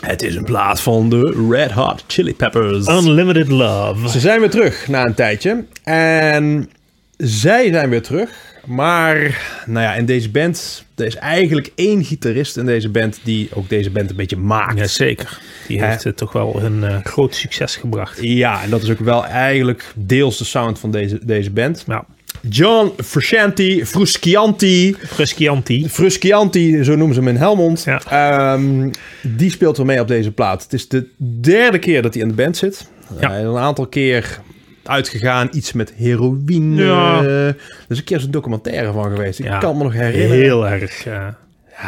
Het 0.00 0.22
is 0.22 0.34
een 0.34 0.44
plaat 0.44 0.80
van 0.80 1.08
de 1.10 1.46
Red 1.50 1.70
Hot 1.70 2.04
Chili 2.06 2.34
Peppers. 2.34 2.86
Unlimited 2.86 3.48
Love. 3.48 4.08
Ze 4.08 4.20
zijn 4.20 4.40
weer 4.40 4.50
terug 4.50 4.88
na 4.88 5.04
een 5.04 5.14
tijdje. 5.14 5.64
En 5.82 6.70
zij 7.18 7.72
zijn 7.72 7.90
weer 7.90 8.02
terug. 8.02 8.30
Maar, 8.66 9.40
nou 9.66 9.80
ja, 9.80 9.94
in 9.94 10.06
deze 10.06 10.30
band... 10.30 10.86
Er 10.96 11.06
is 11.06 11.16
eigenlijk 11.16 11.72
één 11.74 12.04
gitarist 12.04 12.56
in 12.56 12.66
deze 12.66 12.88
band... 12.88 13.20
die 13.22 13.48
ook 13.52 13.68
deze 13.68 13.90
band 13.90 14.10
een 14.10 14.16
beetje 14.16 14.36
maakt. 14.36 14.78
Jazeker. 14.78 15.40
Die 15.66 15.84
heeft 15.84 16.06
eh, 16.06 16.12
toch 16.12 16.32
wel 16.32 16.62
een 16.62 16.84
eh, 16.84 16.96
groot 17.04 17.34
succes 17.34 17.76
gebracht. 17.76 18.18
Ja, 18.20 18.62
en 18.62 18.70
dat 18.70 18.82
is 18.82 18.90
ook 18.90 18.98
wel 18.98 19.24
eigenlijk 19.24 19.92
deels 19.94 20.38
de 20.38 20.44
sound 20.44 20.78
van 20.78 20.90
deze, 20.90 21.18
deze 21.24 21.50
band. 21.50 21.84
Ja, 21.86 22.04
John 22.48 22.92
Frusciante, 23.02 23.80
Frusciante... 23.86 24.94
Fruscianti. 25.06 25.88
Frusciante, 25.88 26.84
zo 26.84 26.96
noemen 26.96 27.14
ze 27.14 27.20
hem 27.20 27.28
in 27.28 27.36
Helmond. 27.36 27.84
Ja. 27.84 28.02
Ehm, 28.10 28.90
die 29.22 29.50
speelt 29.50 29.76
wel 29.76 29.86
mee 29.86 30.00
op 30.00 30.08
deze 30.08 30.30
plaat. 30.30 30.62
Het 30.62 30.72
is 30.72 30.88
de 30.88 31.06
derde 31.40 31.78
keer 31.78 32.02
dat 32.02 32.14
hij 32.14 32.22
in 32.22 32.28
de 32.28 32.34
band 32.34 32.56
zit. 32.56 32.88
Ja. 33.20 33.34
Is 33.34 33.44
een 33.44 33.56
aantal 33.56 33.86
keer 33.86 34.40
uitgegaan, 34.88 35.48
iets 35.52 35.72
met 35.72 35.92
heroïne. 35.96 36.84
Ja. 36.84 37.22
Er 37.24 37.56
is 37.88 37.98
een 37.98 38.04
keer 38.04 38.20
zo'n 38.20 38.30
documentaire 38.30 38.92
van 38.92 39.10
geweest. 39.10 39.38
Ik 39.38 39.44
Ja. 39.44 39.58
kan 39.58 39.76
me 39.76 39.82
nog 39.82 39.92
herinneren. 39.92 40.36
Heel 40.42 40.68
erg 40.68 41.06
eh, 41.06 41.26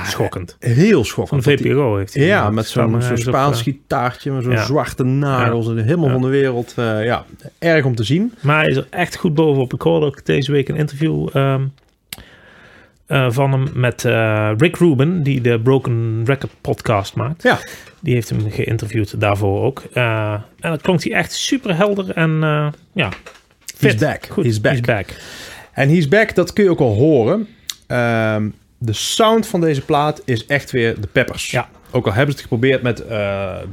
schokkend. 0.07 0.57
Heel 0.59 0.93
Van 0.95 1.05
schokkend. 1.05 1.45
hij- 1.45 1.59
VPRO 1.59 1.97
heeft 1.97 2.15
hij 2.15 2.25
ja, 2.25 2.51
met 2.51 2.67
zo'n 2.67 2.95
ergens 2.95 3.11
op, 3.11 3.17
Spaans 3.35 3.59
eh, 3.59 3.65
gitaartje, 3.65 4.33
met 4.33 4.43
zo'n 4.43 4.53
ja. 4.53 4.65
zwarte 4.65 5.05
nagels. 5.05 5.69
en 5.69 5.77
Helemaal 5.79 6.07
Ja. 6.07 6.13
van 6.13 6.23
de 6.23 6.29
wereld. 6.29 6.73
eh, 6.77 7.05
ja, 7.05 7.25
erg 7.59 7.85
om 7.85 7.95
te 7.95 8.05
zien. 8.05 8.33
Maar 8.41 8.59
hij 8.59 8.67
is 8.69 8.77
er 8.77 8.87
echt 8.91 9.17
goed 9.17 9.35
bovenop. 9.35 9.73
Ik 9.75 9.81
hoorde 9.83 10.07
ook 10.07 10.25
deze 10.27 10.53
week 10.53 10.69
een 10.69 10.77
interview 10.77 11.29
ehm, 11.33 11.63
eh, 13.11 13.27
van 13.31 13.53
hem 13.53 13.69
met 13.75 14.05
eh, 14.05 14.51
Rick 14.57 14.77
Rubin, 14.77 15.23
die 15.23 15.41
de 15.41 15.61
Broken 15.61 16.23
Record 16.25 16.53
podcast 16.61 17.15
maakt. 17.15 17.43
Ja, 17.43 17.59
Die 18.01 18.15
heeft 18.15 18.29
hem 18.29 18.51
geïnterviewd 18.51 19.21
daarvoor 19.21 19.63
ook. 19.63 19.83
Eh, 19.93 20.33
en 20.33 20.71
dan 20.71 20.81
klonk 20.81 21.03
hij 21.03 21.13
echt 21.13 21.33
super 21.33 21.77
helder 21.77 22.11
en 22.15 22.31
ja, 22.93 23.09
he's 23.79 23.95
back. 23.95 24.27
Goed, 24.31 24.45
He's 24.45 24.61
back. 24.61 24.73
He's 24.73 24.81
back. 24.81 25.07
En 25.73 25.89
He's 25.89 26.09
Back, 26.09 26.35
dat 26.35 26.53
kun 26.53 26.65
je 26.65 26.71
ook 26.71 26.81
al 26.81 26.95
horen. 26.95 27.49
Ehm, 27.87 28.49
de 28.79 28.93
sound 28.93 29.47
van 29.47 29.61
deze 29.61 29.81
plaat 29.85 30.23
is 30.25 30.47
echt 30.47 30.71
weer 30.71 31.01
de 31.01 31.07
Peppers. 31.07 31.51
Ja. 31.51 31.69
Ook 31.91 32.07
al 32.07 32.13
hebben 32.13 32.35
ze 32.35 32.41
het 32.41 32.49
geprobeerd 32.51 32.83
met 32.83 33.05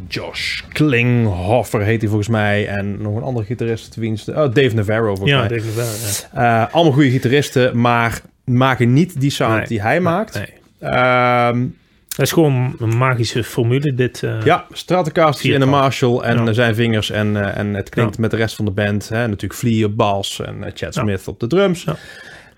Josh 0.08 0.62
Klinghoffer, 0.70 1.82
heet 1.82 2.00
hij 2.00 2.10
volgens 2.10 2.30
mij. 2.30 2.68
En 2.68 3.02
nog 3.02 3.16
een 3.16 3.24
andere 3.24 3.46
gitarist. 3.46 3.96
Wiens, 3.96 4.30
oh, 4.30 4.36
Dave 4.36 4.76
Navarro 4.76 5.16
volgens 5.16 5.30
Ja, 5.32 5.48
mij. 5.48 5.58
ik 5.58 5.64
wel. 5.64 5.86
Ja. 6.34 6.70
Allemaal 6.72 6.94
goede 6.94 7.10
gitaristen, 7.10 7.80
maar 7.82 8.22
maken 8.56 8.94
niet 8.94 9.22
die 9.22 9.30
sound 9.30 9.58
Nee. 9.58 9.68
die 9.68 9.82
hij 9.82 10.00
maakt. 10.00 10.34
Nee. 10.34 10.54
Ehm, 10.92 11.66
Dat 12.08 12.26
is 12.26 12.32
gewoon 12.32 12.76
een 12.80 12.98
magische 12.98 13.44
formule, 13.44 13.94
dit. 13.94 14.24
eh, 14.24 14.42
ja, 14.44 14.66
Stratocaster 14.72 15.46
en 15.46 15.52
een 15.56 15.62
Vierkant. 15.62 15.82
Marshall 15.82 16.20
en 16.20 16.46
Ja. 16.46 16.54
zijn 16.54 16.76
vingers. 16.76 17.10
En, 17.10 17.38
eh, 17.44 17.58
en 17.58 17.74
het 17.74 17.90
klinkt 17.90 18.16
Ja. 18.16 18.22
met 18.22 18.32
de 18.32 18.38
rest 18.38 18.56
van 18.56 18.66
de 18.66 18.72
band. 18.72 19.10
Hè? 19.10 19.28
Natuurlijk 19.28 19.54
Flea 19.60 19.86
op 19.86 19.96
bas 19.98 20.40
en 20.42 20.64
eh, 20.64 20.72
Chad 20.74 20.94
Ja. 20.94 21.02
Smith 21.02 21.28
op 21.28 21.40
de 21.40 21.48
drums. 21.48 21.86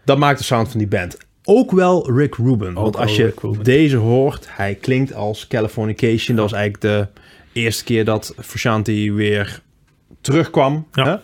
Dat 0.05 0.17
maakt 0.17 0.37
de 0.37 0.43
sound 0.43 0.69
van 0.69 0.79
die 0.79 0.87
band. 0.87 1.17
Ook 1.43 1.71
wel 1.71 2.11
Rick 2.17 2.35
Rubin. 2.35 2.73
want 2.73 2.97
als 2.97 3.15
je 3.15 3.33
deze 3.61 3.95
hoort, 3.97 4.47
hij 4.49 4.75
klinkt 4.75 5.13
als 5.13 5.47
Californication. 5.47 6.35
Dat 6.37 6.49
was 6.51 6.59
eigenlijk 6.59 6.81
de 6.81 7.07
eerste 7.61 7.83
keer 7.83 8.05
dat 8.05 8.33
Frusciante 8.41 9.11
weer 9.13 9.61
terugkwam. 10.21 10.87
Ja. 10.91 11.03
Hè? 11.05 11.15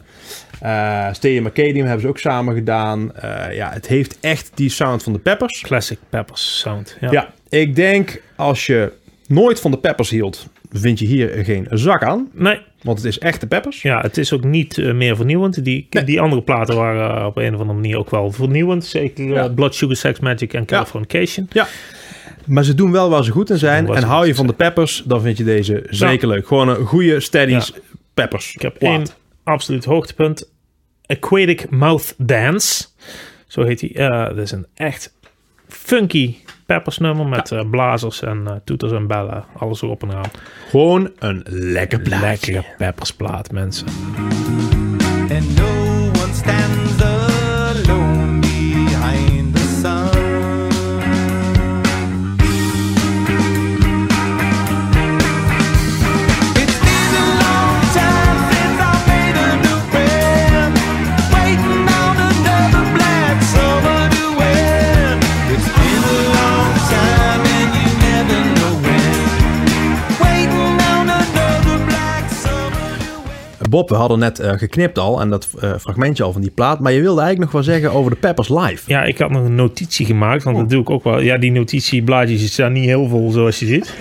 Eh, 0.60 1.08
Stay 1.14 1.32
in 1.36 1.44
Macadium 1.44 1.84
hebben 1.86 2.02
ze 2.02 2.08
ook 2.08 2.20
samen 2.20 2.56
gedaan. 2.56 3.16
Eh, 3.16 3.56
ja, 3.56 3.70
het 3.72 3.88
heeft 3.88 4.18
echt 4.22 4.52
die 4.54 4.70
sound 4.70 5.04
van 5.04 5.14
de 5.14 5.20
Peppers. 5.20 5.62
Classic 5.62 5.98
Peppers 6.10 6.60
sound. 6.60 6.98
Ja. 7.00 7.12
Ja, 7.12 7.34
ik 7.50 7.76
denk 7.76 8.22
als 8.36 8.66
je 8.66 8.92
nooit 9.28 9.60
van 9.60 9.72
de 9.72 9.78
Peppers 9.78 10.10
hield, 10.10 10.48
vind 10.72 11.00
je 11.00 11.06
hier 11.06 11.30
geen 11.44 11.68
zak 11.70 12.04
aan. 12.04 12.30
Nee, 12.34 12.60
Want 12.82 12.98
het 12.98 13.08
is 13.08 13.20
echt 13.20 13.42
de 13.42 13.48
Peppers. 13.48 13.82
ja, 13.82 14.02
het 14.02 14.18
is 14.18 14.34
ook 14.34 14.44
niet 14.44 14.78
eh, 14.78 14.94
meer 14.94 15.16
vernieuwend. 15.16 15.64
Die, 15.64 15.88
Nee. 15.90 16.04
die 16.04 16.22
andere 16.22 16.42
platen 16.42 16.76
waren 16.76 17.20
eh, 17.20 17.26
op 17.26 17.38
een 17.38 17.54
of 17.54 17.60
andere 17.60 17.80
manier 17.80 17.98
ook 17.98 18.10
wel 18.10 18.32
vernieuwend. 18.32 18.86
Zeker 18.86 19.26
eh, 19.26 19.34
Ja. 19.34 19.48
Blood 19.50 19.76
Sugar 19.76 19.96
Sex 19.96 20.20
Magic 20.20 20.54
en 20.54 20.66
Californication. 20.66 21.48
Ja. 21.52 21.68
Maar 22.46 22.64
ze 22.64 22.74
doen 22.74 22.92
wel 22.92 23.10
waar 23.10 23.24
ze 23.24 23.32
goed 23.32 23.50
in 23.50 23.58
zijn. 23.58 23.88
En 23.88 24.04
hou 24.04 24.28
je 24.28 24.36
van 24.36 24.48
de 24.48 24.54
Peppers, 24.54 25.04
dan 25.06 25.22
vind 25.22 25.38
je 25.38 25.44
deze 25.44 25.84
zeker 25.90 26.28
leuk. 26.28 26.48
Gewoon 26.48 26.68
een 26.70 26.86
goede, 26.86 27.20
steady 27.20 27.52
Ja. 27.52 27.64
Peppers. 28.14 28.54
Ik 28.56 28.62
heb 28.62 28.78
plaat. 28.80 28.92
één 28.92 29.06
absoluut 29.46 29.86
hoogtepunt. 29.86 30.54
Aquatic 31.06 31.70
Mouth 31.70 32.14
Dance. 32.18 32.86
Zo 33.48 33.64
heet 33.64 33.82
hij. 33.82 33.96
Eh, 33.96 34.26
dat 34.28 34.38
is 34.38 34.52
een 34.52 34.68
echt 34.74 35.14
funky 35.68 36.36
Peppers 36.66 36.98
nummer 36.98 37.28
met 37.28 37.52
eh, 37.52 37.70
blazers 37.70 38.22
en 38.22 38.48
eh, 38.48 38.56
toeters 38.64 38.92
en 38.92 39.08
bellen. 39.08 39.44
Alles 39.58 39.82
erop 39.82 40.04
en 40.04 40.12
aan. 40.14 40.32
Gewoon 40.70 41.12
een 41.20 41.44
lekker 41.48 42.00
plaatje. 42.00 42.52
Lekkere 42.52 42.76
Peppers 42.78 43.14
plaat, 43.14 43.52
mensen. 43.52 43.88
Bob, 73.70 73.90
we 73.90 73.96
hadden 73.96 74.20
net 74.20 74.40
eh, 74.40 74.52
geknipt 74.52 75.00
al 75.00 75.22
en 75.22 75.30
dat 75.30 75.48
eh, 75.60 75.74
fragmentje 75.80 76.24
al 76.24 76.32
van 76.32 76.42
die 76.42 76.52
plaat. 76.52 76.80
Maar 76.80 76.92
je 76.92 77.02
wilde 77.02 77.22
eigenlijk 77.22 77.52
nog 77.52 77.66
wel 77.66 77.74
zeggen 77.74 77.92
over 77.92 78.12
de 78.12 78.18
Peppers 78.18 78.50
live. 78.50 78.84
Ja, 78.86 79.04
ik 79.04 79.18
had 79.18 79.30
nog 79.30 79.46
een 79.46 79.56
notitie 79.56 80.06
gemaakt, 80.06 80.44
want 80.44 80.58
dat 80.58 80.70
doe 80.70 80.82
ik 80.82 80.90
ook 80.90 81.04
wel. 81.04 81.20
Ja, 81.20 81.38
die 81.38 81.52
notitieblaadjes 81.52 82.52
staan 82.52 82.72
niet 82.72 82.86
heel 82.86 83.08
vol, 83.08 83.32
zoals 83.32 83.60
je 83.60 83.66
ziet. 83.66 83.94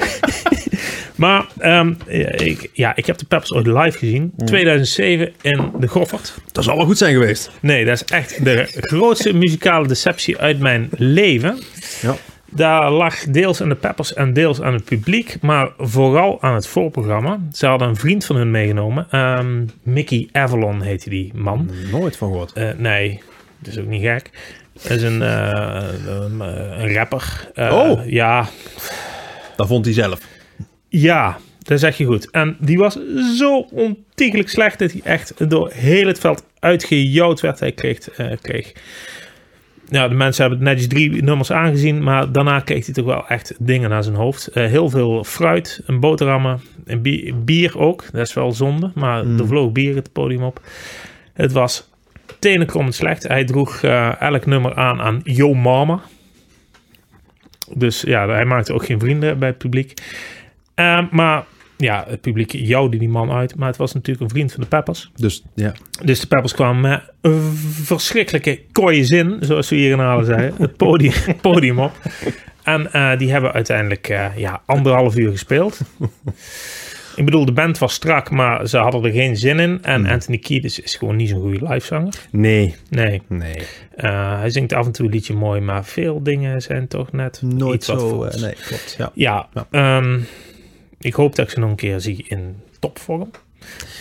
maar 1.14 1.47
ehm, 1.59 1.94
ik, 2.37 2.71
ja, 2.73 2.97
ik 2.97 3.06
heb 3.06 3.18
de 3.18 3.25
Peppers 3.25 3.52
ooit 3.52 3.66
live 3.66 3.99
gezien. 3.99 4.33
2007 4.44 5.33
in 5.40 5.71
de 5.78 5.88
Goffert. 5.88 6.35
Dat 6.52 6.64
zal 6.64 6.76
wel 6.76 6.87
goed 6.87 6.99
zijn 6.99 7.12
geweest. 7.12 7.50
Nee, 7.61 7.85
dat 7.85 7.94
is 7.94 8.04
echt 8.04 8.44
de 8.44 8.66
grootste 8.71 9.33
muzikale 9.33 9.87
deceptie 9.87 10.38
uit 10.38 10.59
mijn 10.59 10.88
leven. 10.97 11.59
Ja. 12.02 12.16
Daar 12.54 12.90
lag 12.90 13.14
deels 13.25 13.61
aan 13.62 13.68
de 13.68 13.75
Peppers 13.75 14.14
en 14.14 14.32
deels 14.32 14.61
aan 14.61 14.73
het 14.73 14.84
publiek, 14.84 15.37
maar 15.40 15.68
vooral 15.78 16.42
aan 16.42 16.54
het 16.54 16.66
voorprogramma. 16.66 17.38
Ze 17.52 17.66
hadden 17.66 17.88
een 17.88 17.96
vriend 17.96 18.25
van 18.25 18.37
hun 18.37 18.50
meegenomen. 18.50 19.06
Ehm, 19.11 19.64
Mickey 19.82 20.28
Avalon 20.32 20.82
heette 20.82 21.11
die 21.11 21.32
man. 21.34 21.70
Nooit 21.90 22.16
van 22.16 22.28
gehoord. 22.30 22.52
Eh, 22.52 22.68
nee, 22.76 23.23
dat 23.58 23.73
is 23.73 23.78
ook 23.78 23.87
niet 23.87 24.02
gek. 24.02 24.30
Dat 24.73 24.90
is 24.90 25.02
een, 25.02 25.23
eh, 25.23 25.82
een, 26.06 26.40
een 26.80 26.92
rapper. 26.94 27.50
Eh, 27.54 27.73
Oh. 27.73 28.08
Ja, 28.11 28.46
Dat 29.56 29.66
vond 29.66 29.84
hij 29.84 29.94
zelf. 29.94 30.20
ja, 30.88 31.38
dat 31.62 31.80
zeg 31.80 31.96
je 31.96 32.04
goed. 32.04 32.30
En 32.30 32.56
die 32.61 32.78
was 32.78 32.99
zo 33.38 33.58
ontiegelijk 33.70 34.49
slecht 34.49 34.78
dat 34.78 34.92
hij 34.92 35.00
echt 35.04 35.50
door 35.50 35.70
heel 35.73 36.06
het 36.06 36.18
veld 36.18 36.44
uitgejouwd 36.58 37.40
werd. 37.40 37.61
Hij 37.61 37.73
kreeg, 37.73 37.99
kreeg 38.40 38.73
ja, 39.95 40.09
de 40.09 40.15
mensen 40.15 40.47
hebben 40.47 40.65
netjes 40.65 40.89
drie 40.89 41.23
nummers 41.23 41.53
aangezien, 41.53 42.03
maar 42.03 42.33
daarna 42.33 42.61
kreeg 42.61 42.85
hij 42.85 42.95
toch 42.95 43.05
wel 43.05 43.27
echt 43.29 43.55
dingen 43.59 43.91
naar 43.91 44.03
zijn 44.03 44.15
hoofd. 44.15 44.47
Eh, 44.47 44.67
heel 44.67 44.91
veel 44.91 45.25
fruit, 45.25 45.83
een 45.87 46.01
boterhammen, 46.01 46.61
een 46.85 47.03
bier, 47.03 47.45
bier 47.45 47.79
ook. 47.79 48.05
Dat 48.13 48.27
is 48.27 48.35
wel 48.35 48.53
zonde, 48.53 48.91
maar 48.95 49.27
er 49.27 49.47
vloog 49.47 49.73
bier 49.73 49.95
het 49.95 50.13
podium 50.13 50.43
op. 50.43 50.61
Het 51.33 51.53
was 51.53 51.91
tenenkrommend 52.39 52.95
slecht. 52.95 53.29
Hij 53.29 53.45
droeg 53.45 53.83
eh, 53.83 54.21
elk 54.21 54.47
nummer 54.47 54.75
aan 54.75 55.01
aan 55.01 55.21
Yo 55.23 55.55
Mama. 55.55 56.01
Dus 57.75 58.01
ja, 58.01 58.29
hij 58.29 58.45
maakte 58.45 58.73
ook 58.73 58.85
geen 58.85 59.01
vrienden 59.01 59.39
bij 59.39 59.49
het 59.49 59.59
publiek. 59.59 59.95
Eh, 60.75 61.01
maar 61.11 61.45
ja, 61.76 62.04
het 62.09 62.21
publiek 62.21 62.52
jouwde 62.52 62.97
die 62.97 63.09
man 63.09 63.31
uit. 63.31 63.57
Maar 63.57 63.69
het 63.69 63.76
was 63.76 63.93
natuurlijk 63.95 64.25
een 64.25 64.31
vriend 64.37 64.52
van 64.52 64.61
de 64.62 64.69
Peppers. 64.69 65.11
Dus 65.16 65.43
ja. 65.54 65.73
Dus 66.04 66.21
de 66.21 66.26
Peppers 66.26 66.52
kwamen 66.54 66.81
met 66.90 67.02
een 67.21 67.40
verschrikkelijke 67.83 68.61
kooie 68.73 69.04
zin, 69.04 69.37
zoals 69.40 69.69
we 69.71 69.76
hier 69.76 69.90
in 69.90 69.99
Halen 69.99 70.25
zeiden, 70.25 70.54
het 70.59 70.76
podium, 70.76 71.12
podium 71.40 71.78
op. 71.78 71.93
En 72.62 72.93
eh, 72.93 73.19
die 73.19 73.31
hebben 73.33 73.52
uiteindelijk 73.52 74.09
eh, 74.09 74.26
ja, 74.37 74.62
anderhalf 74.66 75.16
uur 75.16 75.31
gespeeld. 75.31 75.81
Ik 77.16 77.25
bedoel, 77.25 77.45
de 77.45 77.52
band 77.52 77.78
was 77.78 77.95
strak, 77.95 78.31
maar 78.31 78.66
ze 78.69 78.78
hadden 78.78 79.04
er 79.04 79.11
geen 79.12 79.37
zin 79.37 79.59
in. 79.59 79.78
En 79.83 80.07
Anthony 80.07 80.38
Kiedis 80.38 80.81
is 80.81 80.95
gewoon 80.95 81.16
niet 81.16 81.28
zo'n 81.28 81.40
goede 81.40 81.66
livezanger. 81.69 82.14
Nee. 82.31 82.75
Nee, 82.90 83.23
Nee. 83.28 83.57
Eh, 83.97 84.38
hij 84.38 84.50
zingt 84.50 84.73
af 84.73 84.87
en 84.87 84.93
toe 84.93 85.07
een 85.07 85.12
liedje 85.12 85.35
mooi, 85.35 85.61
maar 85.61 85.85
veel 85.85 86.23
dingen 86.23 86.62
zijn 86.62 86.88
toch 86.88 87.12
net 87.12 87.43
Nooit 87.43 87.75
iets 87.75 87.87
wat 87.87 88.00
zo. 88.00 88.40
nee, 88.40 88.54
klopt. 88.66 88.95
Ja. 88.99 89.11
Ja, 89.14 89.49
Ja. 89.54 89.66
ehm, 89.71 90.21
ik 91.04 91.14
hoop 91.14 91.36
dat 91.36 91.47
ik 91.47 91.52
ze 91.52 91.58
nog 91.58 91.71
een 91.71 91.76
keer 91.76 92.00
zie 92.00 92.25
in 92.28 92.56
topvorm. 92.78 93.30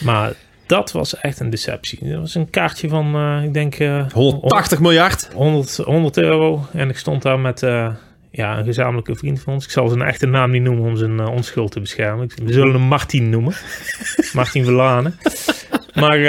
Maar 0.03 0.33
dat 0.65 0.91
was 0.91 1.17
echt 1.17 1.39
een 1.39 1.49
deceptie. 1.49 2.09
Dat 2.09 2.19
was 2.19 2.35
een 2.35 2.49
kaartje 2.49 2.89
van, 2.89 3.15
eh, 3.15 3.43
ik 3.43 3.53
denk, 3.53 3.75
eh, 3.75 4.09
180 4.11 4.79
miljard. 4.79 5.29
100, 5.33 5.77
100 5.77 6.17
euro. 6.17 6.65
En 6.73 6.89
ik 6.89 6.97
stond 6.97 7.21
daar 7.21 7.39
met 7.39 7.63
eh, 7.63 7.93
ja, 8.31 8.57
een 8.57 8.65
gezamenlijke 8.65 9.15
vriend 9.15 9.41
van 9.41 9.53
ons. 9.53 9.65
Ik 9.65 9.71
zal 9.71 9.87
zijn 9.87 10.01
echte 10.01 10.25
naam 10.25 10.51
niet 10.51 10.61
noemen 10.61 10.85
om 10.85 10.97
zijn 10.97 11.27
onschuld 11.27 11.71
te 11.71 11.79
beschermen. 11.79 12.31
We 12.43 12.53
zullen 12.53 12.73
hem 12.73 12.81
Martin 12.81 13.29
noemen. 13.29 13.53
Martin 14.33 14.63
Verlanen. 14.63 15.17
Maar 15.93 16.19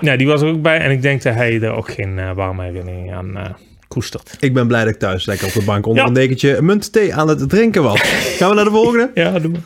ja, 0.00 0.16
die 0.16 0.26
was 0.26 0.42
er 0.42 0.48
ook 0.48 0.62
bij. 0.62 0.78
En 0.78 0.90
ik 0.90 1.02
denk 1.02 1.22
dat 1.22 1.34
hij 1.34 1.60
er 1.60 1.72
ook 1.72 1.92
geen 1.92 2.18
uh, 2.18 2.32
warme 2.32 2.64
herinnering 2.64 3.14
aan 3.14 3.56
koestert. 3.88 4.36
Ik 4.40 4.54
ben 4.54 4.66
blij 4.66 4.84
dat 4.84 4.92
ik 4.94 4.98
thuis 4.98 5.26
lekker 5.26 5.46
op 5.46 5.52
de 5.52 5.62
bank 5.62 5.86
onder 5.86 6.02
Ja. 6.02 6.08
een 6.08 6.14
dekentje 6.14 6.62
munt 6.62 6.92
thee 6.92 7.14
aan 7.14 7.28
het 7.28 7.48
drinken 7.48 7.82
was. 7.82 8.00
Gaan 8.38 8.48
we 8.48 8.54
naar 8.54 8.64
de 8.64 8.70
volgende? 8.70 9.10
Ja, 9.14 9.38
doe 9.38 9.50
maar. 9.50 9.60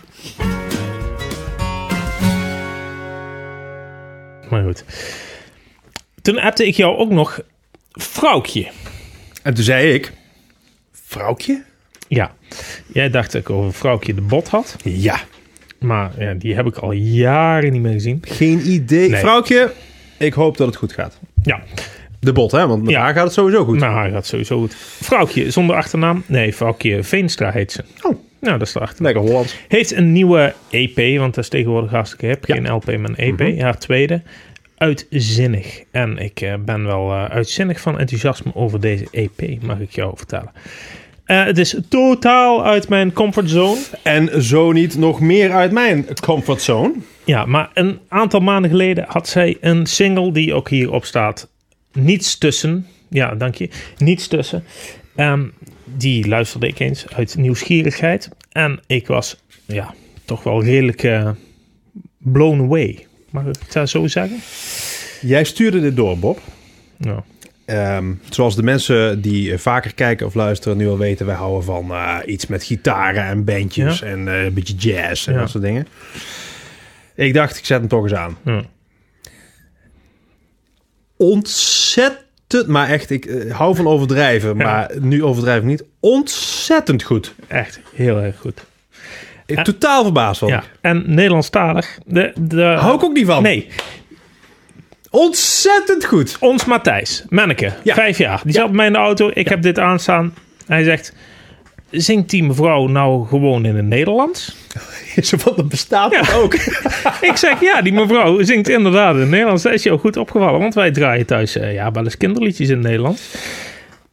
Maar 4.50 4.62
goed. 4.62 4.85
Toen 6.22 6.38
appte 6.38 6.66
ik 6.66 6.74
jou 6.74 6.96
ook 6.96 7.11
nog 7.11 7.40
vrouwtje. 7.92 8.68
En 9.42 9.54
toen 9.54 9.64
zei 9.64 9.92
ik... 9.94 10.12
Vrouwtje? 10.92 11.62
Ja, 12.08 12.35
jij 12.92 13.11
dacht 13.11 13.32
dat 13.32 13.40
ik 13.40 13.50
over 13.50 13.72
vrouwtje 13.72 14.14
de 14.14 14.20
bot 14.20 14.48
had. 14.48 14.76
Ja. 14.85 15.20
Maar 15.78 16.11
ja, 16.18 16.35
die 16.35 16.54
heb 16.54 16.66
ik 16.66 16.76
al 16.76 16.92
jaren 16.92 17.72
niet 17.72 17.82
meer 17.82 17.92
gezien. 17.92 18.18
Geen 18.22 18.70
idee. 18.70 19.08
Nee. 19.11 19.20
Vrouwtje, 19.20 19.72
ik 20.18 20.32
hoop 20.32 20.56
dat 20.56 20.66
het 20.66 20.76
goed 20.76 20.92
gaat. 20.92 21.18
Ja, 21.42 21.62
De 22.24 22.32
bot, 22.32 22.50
hè? 22.52 22.66
Want 22.66 22.82
met 22.82 22.90
Ja. 22.90 23.00
haar 23.00 23.14
gaat 23.14 23.24
het 23.24 23.32
sowieso 23.32 23.64
goed. 23.64 23.78
nou, 23.78 23.98
hij 23.98 24.11
gaat 24.11 24.26
sowieso 24.26 24.58
goed. 24.58 24.74
Vrouwtje 25.00 25.50
zonder 25.50 25.76
achternaam. 25.76 26.22
Nee, 26.26 26.54
vrouwtje 26.54 27.02
Veenstra 27.02 27.50
heet 27.50 27.72
ze. 27.72 27.85
Oh. 28.02 28.16
Nou, 28.40 28.58
dat 28.58 28.66
is 28.66 28.72
de 28.72 28.80
achternaam. 28.80 29.12
Lekker 29.12 29.30
Hollands. 29.30 29.56
Heeft 29.68 29.92
een 29.92 30.12
nieuwe 30.12 30.54
EP, 30.70 31.18
want 31.18 31.35
dat 31.35 31.44
is 31.44 31.50
tegenwoordig 31.50 31.90
hartstikke. 31.90 32.26
Ja. 32.26 32.35
Mhm. 32.40 32.52
Geen 32.52 32.72
LP, 32.74 32.87
maar 32.87 33.11
een 33.16 33.16
EP. 33.38 33.61
Haar 33.61 33.78
tweede. 33.78 34.22
Uitzinnig. 34.76 35.82
En 35.90 36.18
ik 36.18 36.40
eh, 36.40 36.54
ben 36.64 36.85
wel 36.85 37.11
eh, 37.12 37.24
uitzinnig 37.24 37.80
van 37.80 37.98
enthousiasme 37.98 38.50
over 38.54 38.80
deze 38.80 39.06
EP, 39.11 39.62
mag 39.62 39.78
ik 39.80 39.90
jou 39.90 40.12
vertellen. 40.16 40.50
Eh, 41.24 41.44
het 41.44 41.58
is 41.58 41.76
totaal 41.88 42.64
uit 42.64 42.88
mijn 42.88 43.12
comfortzone. 43.12 43.80
En 44.02 44.42
zo 44.42 44.72
niet 44.72 44.98
nog 44.98 45.20
meer 45.20 45.52
uit 45.52 45.72
mijn 45.72 46.06
comfortzone. 46.22 46.92
Ja, 47.24 47.44
maar 47.44 47.70
een 47.74 47.98
aantal 48.08 48.40
maanden 48.40 48.70
geleden 48.70 49.04
had 49.08 49.28
zij 49.28 49.56
een 49.61 49.87
single 49.87 50.32
die 50.32 50.54
ook 50.54 50.68
hierop 50.68 51.04
staat. 51.04 51.50
Niets 51.92 52.38
tussen. 52.38 52.87
Ja, 53.09 53.35
dank 53.35 53.55
je. 53.55 53.68
Niets 53.98 54.26
tussen. 54.26 54.64
Ehm, 55.16 55.44
die 55.85 56.28
luisterde 56.28 56.66
ik 56.66 56.78
eens 56.78 57.07
uit 57.09 57.37
nieuwsgierigheid. 57.37 58.28
En 58.52 58.81
ik 58.87 59.07
was 59.07 59.37
ja, 59.66 59.94
toch 60.24 60.42
wel 60.42 60.62
redelijk 60.64 61.02
eh, 61.02 61.31
blown 62.18 62.61
away. 62.61 63.07
Mag 63.31 63.44
ik 63.46 63.55
het 63.72 63.90
zo 63.90 64.07
zeggen? 64.07 64.38
Jij 65.20 65.44
stuurde 65.44 65.81
dit 65.81 65.96
door, 65.96 66.18
Bob. 66.18 66.40
Ja. 66.98 67.24
Ehm, 67.64 68.12
zoals 68.31 68.57
de 68.57 68.62
mensen 68.62 69.20
die 69.20 69.52
eh, 69.52 69.59
vaker 69.59 69.94
kijken 69.94 70.26
of 70.26 70.35
luisteren 70.35 70.76
nu 70.76 70.88
al 70.88 70.98
weten, 70.98 71.26
wij 71.26 71.35
houden 71.35 71.64
van 71.64 71.90
eh, 71.90 72.16
iets 72.26 72.46
met 72.46 72.64
gitaren 72.64 73.24
en 73.24 73.44
bandjes 73.44 73.98
Ja. 73.98 74.07
en 74.07 74.26
een 74.26 74.55
beetje 74.55 74.74
jazz 74.74 75.26
en 75.26 75.33
Ja. 75.33 75.38
dat 75.40 75.50
soort 75.50 75.64
dingen. 75.64 75.87
Ik 77.14 77.35
dacht, 77.35 77.59
ik 77.59 77.64
zet 77.64 77.78
hem 77.78 77.88
toch 77.88 78.02
eens 78.02 78.14
aan. 78.14 78.37
Ja. 78.44 78.64
Ontzettend, 81.22 82.66
maar 82.66 82.88
echt, 82.88 83.11
ik 83.11 83.24
eh, 83.24 83.54
hou 83.56 83.76
van 83.76 83.87
overdrijven, 83.87 84.48
Ja. 84.48 84.54
maar 84.64 84.90
nu 85.00 85.24
overdrijf 85.24 85.58
ik 85.58 85.64
niet. 85.66 85.85
Ontzettend 86.00 87.02
goed. 87.02 87.35
Echt 87.48 87.80
heel 87.94 88.18
erg 88.18 88.38
goed. 88.38 88.61
Ik. 89.46 89.58
Totaal 89.64 90.02
verbaasd 90.02 90.38
van. 90.38 90.48
Ja. 90.48 90.62
En 90.80 91.04
Nederlandstalig. 91.06 91.98
De, 92.06 92.32
de, 92.40 92.62
Hou 92.62 92.94
ik 92.94 93.04
ook 93.04 93.12
niet 93.14 93.26
van. 93.26 93.42
Nee, 93.42 93.68
Ontzettend 95.11 96.04
goed. 96.04 96.37
Ons 96.40 96.64
Matthijs, 96.64 97.24
Manneke, 97.28 97.72
Ja. 97.82 97.94
vijf 97.94 98.18
jaar. 98.18 98.40
Die 98.44 98.52
zat 98.52 98.66
bij 98.66 98.74
mij 98.76 98.87
in 98.87 98.92
de 98.92 98.98
auto. 98.98 99.30
Ik 99.35 99.48
heb 99.48 99.62
dit 99.62 99.78
aanstaan. 99.78 100.35
Hij 100.66 100.82
zegt, 100.85 101.12
zingt 101.92 102.31
die 102.31 102.44
mevrouw 102.44 102.87
nou 102.87 103.26
gewoon 103.26 103.64
in 103.64 103.76
het 103.76 103.87
Nederlands? 103.87 104.57
Zo 105.16 105.37
van, 105.38 105.52
dat 105.57 105.68
bestaat 105.68 106.12
Ja. 106.12 106.35
ook. 106.37 106.55
Ik 107.31 107.37
zeg, 107.37 107.61
ja, 107.61 107.83
die 107.83 107.92
mevrouw 107.92 108.42
zingt 108.42 108.68
inderdaad 108.68 109.14
in 109.14 109.20
het 109.20 109.31
Nederlands. 109.31 109.62
Dat 109.62 109.72
is 109.72 109.83
jou 109.83 109.98
goed 109.98 110.16
opgevallen. 110.16 110.61
Want 110.61 110.74
wij 110.74 110.90
draaien 110.90 111.26
thuis 111.26 111.57
eh, 111.57 111.72
ja, 111.74 111.90
wel 111.90 112.05
eens 112.05 112.16
kinderliedjes 112.16 112.68
in 112.68 112.74
het 112.74 112.85
Nederlands. 112.87 113.35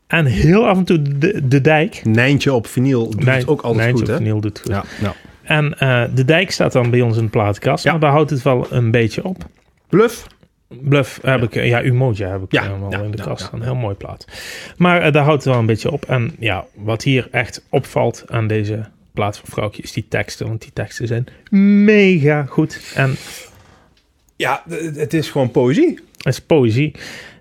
En 0.07 0.25
heel 0.25 0.67
af 0.67 0.77
en 0.77 0.83
toe 0.83 1.01
de, 1.01 1.41
de 1.47 1.61
dijk. 1.61 2.01
Nijntje 2.03 2.53
op 2.53 2.67
vinyl 2.67 3.09
doet 3.09 3.25
het 3.25 3.47
ook 3.47 3.61
altijd 3.61 3.75
Nijntje 3.85 4.05
goed, 4.05 4.09
op 4.13 4.19
hè? 4.19 4.23
vinyl 4.23 4.39
doet 4.41 4.57
het 4.57 4.59
goed. 4.59 4.71
Ja, 4.75 4.83
nou. 5.01 5.13
En 5.43 5.79
eh, 5.79 6.03
de 6.15 6.25
dijk 6.25 6.51
staat 6.51 6.71
dan 6.71 6.89
bij 6.89 7.01
ons 7.01 7.17
in 7.17 7.23
de 7.23 7.29
platenkast. 7.29 7.83
Ja. 7.83 7.91
Maar 7.91 7.99
daar 7.99 8.11
houdt 8.11 8.29
het 8.29 8.41
wel 8.41 8.67
een 8.69 8.91
beetje 8.91 9.23
op. 9.23 9.37
Bluff. 9.89 10.27
Bluff 10.81 11.19
heb 11.21 11.43
ik, 11.43 11.55
eh, 11.55 11.67
ja, 11.67 11.83
Umoja 11.83 12.27
heb 12.31 12.41
ik 12.43 12.51
Ja, 12.51 12.61
helemaal 12.63 12.91
ja, 12.91 12.99
in 13.01 13.11
de 13.11 13.17
ja, 13.17 13.23
kast. 13.23 13.49
een 13.53 13.61
heel 13.61 13.75
mooi 13.75 13.95
plaat. 13.95 14.25
Maar 14.77 15.01
eh, 15.01 15.11
daar 15.11 15.23
houdt 15.23 15.43
het 15.43 15.51
wel 15.53 15.61
een 15.61 15.65
beetje 15.67 15.91
op. 15.91 16.05
En 16.05 16.35
ja, 16.39 16.65
wat 16.75 17.03
hier 17.03 17.27
echt 17.31 17.65
opvalt 17.69 18.23
aan 18.27 18.47
deze 18.47 18.85
plaat 19.13 19.37
van 19.37 19.49
Vrouwtje 19.49 19.81
is 19.81 19.91
die 19.91 20.05
teksten. 20.09 20.47
Want 20.47 20.61
die 20.61 20.71
teksten 20.73 21.07
zijn 21.07 21.25
mega 21.85 22.43
goed. 22.43 22.91
En 22.95 23.15
Ja, 24.35 24.63
het 24.95 25.13
is 25.13 25.29
gewoon 25.29 25.51
poëzie. 25.51 25.99
het 26.17 26.33
is 26.33 26.41
poëzie. 26.41 26.91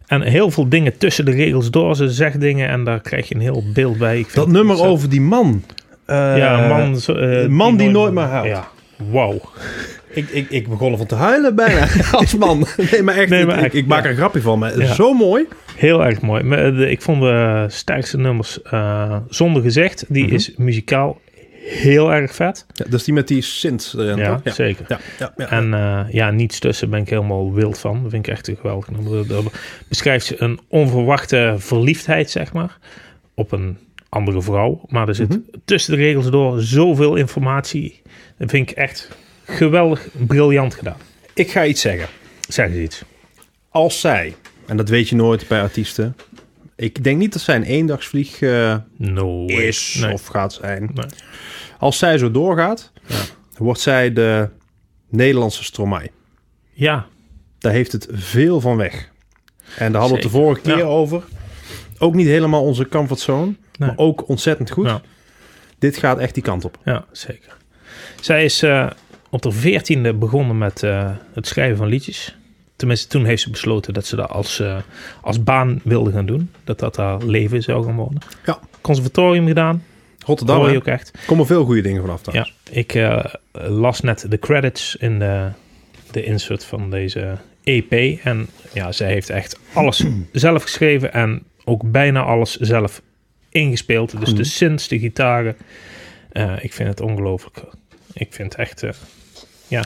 En 0.07 0.23
heel 0.23 0.51
veel 0.51 0.69
dingen 0.69 0.99
tussen 0.99 1.25
de 1.25 1.31
regels 1.31 1.71
door. 1.71 1.97
Ze 1.97 2.11
zegt 2.11 2.41
dingen 2.41 2.69
en 2.69 2.85
daar 2.85 3.01
krijg 3.01 3.29
je 3.29 3.35
een 3.35 3.41
heel 3.41 3.64
beeld 3.75 3.99
bij. 3.99 4.19
Ik 4.19 4.25
vind 4.25 4.37
Dat 4.37 4.49
nummer 4.49 4.83
over 4.85 5.09
die 5.09 5.21
man. 5.21 5.64
Eh, 6.05 6.17
Ja, 6.17 6.62
een 6.62 6.69
man, 6.69 7.17
eh, 7.17 7.47
man 7.49 7.77
die 7.77 7.88
nooit 7.91 8.12
meer 8.12 8.25
huilt. 8.25 8.49
Ja, 8.49 8.69
wauw. 9.11 9.41
Ik, 10.11 10.29
ik, 10.29 10.51
ik 10.51 10.68
begon 10.68 10.92
ervan 10.92 11.07
te 11.07 11.14
huilen 11.14 11.55
bijna 11.55 11.87
als 12.12 12.35
man. 12.35 12.66
Nee, 12.90 13.03
maar 13.03 13.14
echt. 13.16 13.31
Nee, 13.31 13.47
maar 13.47 13.59
ik, 13.59 13.64
echt, 13.64 13.75
ik 13.75 13.87
maak 13.87 14.05
er 14.05 14.11
een 14.11 14.16
grapje 14.16 14.40
van. 14.40 14.59
Maar 14.59 14.79
Ja. 14.81 14.94
zo 14.94 15.12
mooi. 15.12 15.47
Heel 15.77 16.05
erg 16.05 16.21
mooi. 16.21 16.51
Eh, 16.51 16.90
Ik 16.90 17.03
vond 17.03 17.21
de 17.21 17.64
sterkste 17.68 18.16
nummers 18.18 18.62
eh, 18.62 19.16
zonder 19.29 19.62
gezegd. 19.62 20.05
Die 20.09 20.25
Mhm. 20.25 20.35
is 20.35 20.53
muzikaal 20.57 21.21
heel 21.64 22.12
erg 22.12 22.35
vet. 22.35 22.66
Ja, 22.73 22.85
dat 22.85 22.94
is 22.94 23.05
die 23.05 23.14
met 23.14 23.29
die 23.29 23.42
synth 23.42 23.94
erin, 23.99 24.16
Ja? 24.16 24.40
Ja. 24.44 24.53
zeker. 24.53 24.85
Ja, 24.88 24.99
ja, 25.18 25.33
ja. 25.37 25.51
En 25.51 25.75
eh, 25.75 26.01
ja, 26.11 26.31
niets 26.31 26.59
tussen 26.59 26.90
ben 26.90 27.01
ik 27.01 27.09
helemaal 27.11 27.53
wild 27.55 27.79
van. 27.79 28.03
Dat 28.03 28.11
vind 28.11 28.27
ik 28.27 28.33
echt 28.33 28.49
een 28.49 28.57
geweldig 28.61 28.90
nummer. 28.90 29.27
Dat 29.27 29.44
beschrijft 29.88 30.27
ze 30.27 30.35
een 30.42 30.61
onverwachte 30.68 31.55
verliefdheid, 31.59 32.31
zeg 32.31 32.53
maar, 32.53 32.79
op 33.35 33.53
een 33.53 33.79
andere 34.09 34.42
vrouw. 34.42 34.81
Maar 34.88 35.09
er 35.09 35.14
zit 35.14 35.29
Mhm. 35.29 35.38
tussen 35.64 35.97
de 35.97 36.03
regels 36.03 36.31
door 36.31 36.61
zoveel 36.61 37.14
informatie. 37.16 38.03
Dat 38.38 38.51
vind 38.51 38.71
ik 38.71 38.77
echt 38.77 39.09
geweldig, 39.48 40.06
briljant 40.26 40.74
gedaan. 40.74 40.96
Ik 41.34 41.50
ga 41.50 41.64
iets 41.64 41.80
zeggen. 41.80 42.08
Zeg 42.48 42.66
eens 42.68 42.76
iets. 42.76 43.02
Als 43.70 44.00
zij, 44.00 44.34
en 44.66 44.76
dat 44.76 44.88
weet 44.88 45.08
je 45.08 45.14
nooit 45.16 45.48
bij 45.48 45.61
artiesten. 45.61 46.16
Ik 46.76 47.04
denk 47.04 47.18
niet 47.18 47.32
dat 47.32 47.42
zij 47.42 47.56
een 47.56 47.62
eendagsvlieg 47.62 48.40
No 48.96 49.44
way. 49.46 49.56
is 49.56 49.96
Nee. 50.00 50.12
of 50.12 50.26
gaat 50.26 50.52
zijn. 50.52 50.90
Nee. 50.94 51.06
Als 51.78 51.98
zij 51.98 52.18
zo 52.18 52.30
doorgaat, 52.30 52.92
wordt 53.56 53.80
zij 53.80 54.12
de 54.12 54.48
Nederlandse 55.11 55.64
Stromae. 55.64 56.11
Ja, 56.72 57.06
Daar 57.58 57.72
heeft 57.72 57.92
het 57.92 58.06
veel 58.11 58.61
van 58.61 58.76
weg. 58.76 59.11
En 59.76 59.92
daar 59.92 60.00
hadden 60.00 60.18
we 60.18 60.22
het 60.24 60.32
de 60.32 60.38
vorige 60.38 60.61
keer 60.61 60.76
Ja. 60.78 60.84
over. 60.84 61.22
Ook 61.98 62.14
niet 62.14 62.26
helemaal 62.26 62.62
onze 62.64 62.88
comfortzone, 62.88 63.44
Nee. 63.46 63.88
maar 63.88 63.96
ook 63.96 64.28
ontzettend 64.28 64.70
goed. 64.70 64.87
Ja. 64.87 65.00
Dit 65.78 65.96
gaat 65.96 66.18
echt 66.18 66.34
die 66.34 66.42
kant 66.42 66.64
op. 66.64 66.78
ja 66.84 67.04
zeker. 67.12 67.56
Zij 68.20 68.44
is 68.44 68.62
eh, 68.62 68.90
op 69.31 69.43
de 69.43 69.51
veertiende 69.51 70.14
begonnen 70.14 70.59
met 70.59 70.83
eh, 70.83 71.11
het 71.33 71.47
schrijven 71.47 71.77
van 71.77 71.87
liedjes. 71.87 72.37
Tenminste, 72.77 73.09
toen 73.09 73.25
heeft 73.25 73.43
ze 73.43 73.51
besloten 73.51 73.95
dat 73.95 74.07
ze 74.07 74.17
dat 74.17 74.31
als, 74.31 74.61
eh, 74.61 74.77
als 75.21 75.43
baan 75.43 75.81
wilde 75.85 76.12
gaan 76.12 76.27
doen. 76.27 76.51
Dat 76.64 76.79
dat 76.79 76.97
haar 76.97 77.25
leven 77.25 77.62
zou 77.62 77.85
gaan 77.85 77.97
worden. 77.97 78.21
Ja. 78.47 78.59
Conservatorium 78.81 79.47
gedaan. 79.47 79.85
Rotterdam, 80.25 80.57
hoor 80.57 80.71
je 80.71 80.77
ook 80.77 80.87
echt. 80.87 81.11
komen 81.27 81.47
veel 81.47 81.64
goede 81.64 81.81
dingen 81.81 82.01
vanaf 82.01 82.19
Ja, 82.19 82.23
trouwens. 82.23 82.55
ik 82.71 82.95
eh, 82.95 83.25
las 83.53 84.01
net 84.01 84.27
de 84.31 84.38
credits 84.38 84.97
in 84.97 85.19
de, 85.19 85.49
de 86.11 86.25
insert 86.25 86.64
van 86.64 86.91
deze 86.91 87.37
EP. 87.62 87.93
En 88.23 88.49
ja, 88.73 88.93
zij 88.93 89.12
heeft 89.12 89.31
echt 89.31 89.59
alles 89.73 90.05
zelf 90.33 90.62
geschreven 90.62 91.12
en 91.12 91.43
ook 91.64 91.91
bijna 91.91 92.23
alles 92.23 92.57
zelf 92.57 93.03
ingespeeld. 93.49 94.21
Dus 94.21 94.35
de 94.35 94.45
synths, 94.45 94.88
de 94.88 94.99
gitaren. 94.99 95.57
Ik 96.61 96.73
vind 96.73 96.88
het 96.88 97.01
ongelooflijk. 97.01 97.62
Ik 98.12 98.33
vind 98.33 98.53
het 98.53 98.61
echt 98.61 98.83
ja, 99.68 99.85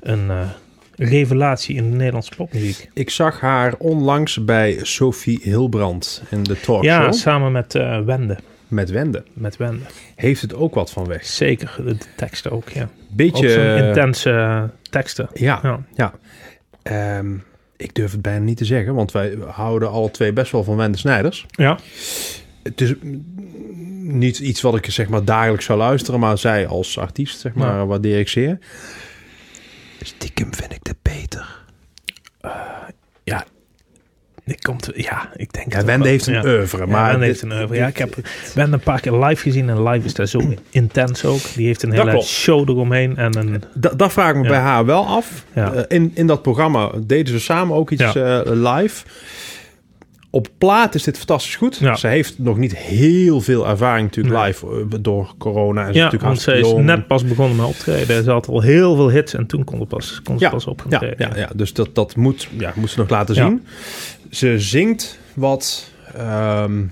een 0.00 0.30
eh, 0.30 0.48
revelatie 0.96 1.76
in 1.76 1.90
de 1.90 1.96
Nederlandse 1.96 2.32
popmuziek. 2.36 2.90
Ik 2.94 3.10
zag 3.10 3.40
haar 3.40 3.74
onlangs 3.78 4.44
bij 4.44 4.78
Sophie 4.82 5.38
Hilbrand 5.42 6.22
in 6.30 6.42
de 6.42 6.60
talkshow 6.60 6.84
Ja, 6.84 7.12
samen 7.12 7.52
met 7.52 7.74
eh 7.74 8.00
Wende. 8.00 8.38
met 8.68 8.90
Wende. 8.90 9.22
Met 9.32 9.56
Wende. 9.56 9.84
Heeft 10.16 10.42
het 10.42 10.54
ook 10.54 10.74
wat 10.74 10.90
van 10.90 11.06
weg. 11.06 11.24
Zeker, 11.24 11.74
de, 11.76 11.96
de 11.96 12.04
teksten 12.16 12.50
ook, 12.50 12.68
ja. 12.68 12.88
Beetje... 13.10 13.46
Ook 13.46 13.52
zo'n 13.52 13.86
intense 13.86 14.30
eh, 14.30 14.62
teksten. 14.90 15.28
Ja, 15.34 15.60
Ja. 15.62 15.80
ja. 15.94 16.12
Ehm, 16.82 17.34
ik 17.76 17.94
durf 17.94 18.12
het 18.12 18.22
bijna 18.22 18.44
niet 18.44 18.56
te 18.56 18.64
zeggen, 18.64 18.94
want 18.94 19.12
wij 19.12 19.36
houden 19.50 19.90
alle 19.90 20.10
twee 20.10 20.32
best 20.32 20.52
wel 20.52 20.64
van 20.64 20.76
Wende 20.76 20.98
Snijders. 20.98 21.46
Ja, 21.50 21.78
Het 22.62 22.80
is 22.80 22.94
niet 24.02 24.38
iets 24.38 24.60
wat 24.60 24.76
ik 24.76 24.90
zeg 24.90 25.08
maar 25.08 25.24
dagelijks 25.24 25.64
zou 25.64 25.78
luisteren, 25.78 26.20
maar 26.20 26.38
zij 26.38 26.66
als 26.66 26.98
artiest 26.98 27.40
zeg 27.40 27.54
maar 27.54 27.74
Ja. 27.76 27.86
waardeer 27.86 28.18
ik 28.18 28.28
zeer. 28.28 28.58
Stiekem 30.00 30.54
vind 30.54 30.72
ik 30.72 30.84
de 30.84 30.94
beter. 31.02 31.60
ja. 33.24 33.44
Ik 34.44 34.60
komt, 34.62 34.90
ja, 34.94 35.30
ik 35.36 35.52
denk 35.52 35.72
Ja, 35.72 35.84
Wende 35.84 36.08
heeft 36.08 36.26
een 36.26 36.32
ja. 36.32 36.44
oeuvre, 36.44 36.78
Ja, 36.78 36.86
maar 36.86 37.12
dit- 37.12 37.20
heeft 37.22 37.42
een 37.42 37.52
oeuvre. 37.52 37.76
Ja, 37.76 37.86
ik 37.86 37.96
heb 37.98 38.14
Wende 38.54 38.76
een 38.76 38.82
paar 38.82 39.00
keer 39.00 39.12
live 39.24 39.42
gezien 39.42 39.68
en 39.68 39.82
live 39.88 40.06
is 40.06 40.14
daar 40.14 40.26
zo 40.26 40.40
intens 40.70 41.24
ook. 41.24 41.40
Die 41.54 41.66
heeft 41.66 41.82
een 41.82 41.92
hele 41.92 42.22
show 42.22 42.68
eromheen 42.68 43.16
en 43.16 43.36
een... 43.38 43.62
Da- 43.74 43.94
dat 43.94 44.12
vraag 44.12 44.30
ik 44.30 44.36
me 44.36 44.42
Ja. 44.42 44.48
bij 44.48 44.58
haar 44.58 44.84
wel 44.84 45.06
af. 45.06 45.44
Ja. 45.54 45.72
Eh, 45.72 45.82
in, 45.88 46.10
in 46.14 46.26
dat 46.26 46.42
programma 46.42 46.90
deden 47.06 47.32
ze 47.32 47.40
samen 47.40 47.76
ook 47.76 47.90
iets 47.90 48.12
Ja. 48.12 48.42
eh, 48.42 48.52
live. 48.52 49.04
Op 50.34 50.48
plaat 50.58 50.94
is 50.94 51.02
dit 51.02 51.16
fantastisch 51.18 51.56
goed. 51.56 51.76
Ja. 51.76 51.94
Ze 51.94 52.06
heeft 52.06 52.38
nog 52.38 52.56
niet 52.56 52.76
heel 52.76 53.40
veel 53.40 53.68
ervaring 53.68 54.06
natuurlijk 54.06 54.34
Nee. 54.34 54.46
live 54.46 54.66
eh, 54.66 54.98
door 55.00 55.34
corona. 55.38 55.80
En 55.80 55.92
ze 55.92 55.98
Ja, 55.98 56.04
natuurlijk 56.04 56.22
want 56.32 56.44
hartstikke 56.44 56.78
is 56.80 56.84
net 56.84 57.06
pas 57.06 57.24
begonnen 57.24 57.56
met 57.56 57.66
optreden. 57.66 58.24
Ze 58.24 58.30
had 58.30 58.48
al 58.48 58.60
heel 58.60 58.94
veel 58.96 59.10
hits 59.10 59.34
en 59.34 59.46
toen 59.46 59.64
kon, 59.64 59.78
ze 59.78 59.84
pas, 59.86 60.20
kon 60.24 60.38
ze 60.38 60.44
Ja, 60.44 60.50
pas 60.50 60.66
op 60.66 60.84
Ja, 60.88 61.02
ja, 61.18 61.30
ja, 61.36 61.50
dus 61.54 61.72
dat, 61.72 61.94
dat 61.94 62.16
moet, 62.16 62.48
ja, 62.58 62.72
moet 62.76 62.90
ze 62.90 62.98
nog 62.98 63.08
laten 63.08 63.34
zien. 63.34 63.62
Ze 64.30 64.58
zingt 64.58 65.18
wat, 65.34 65.90
ehm, 66.16 66.82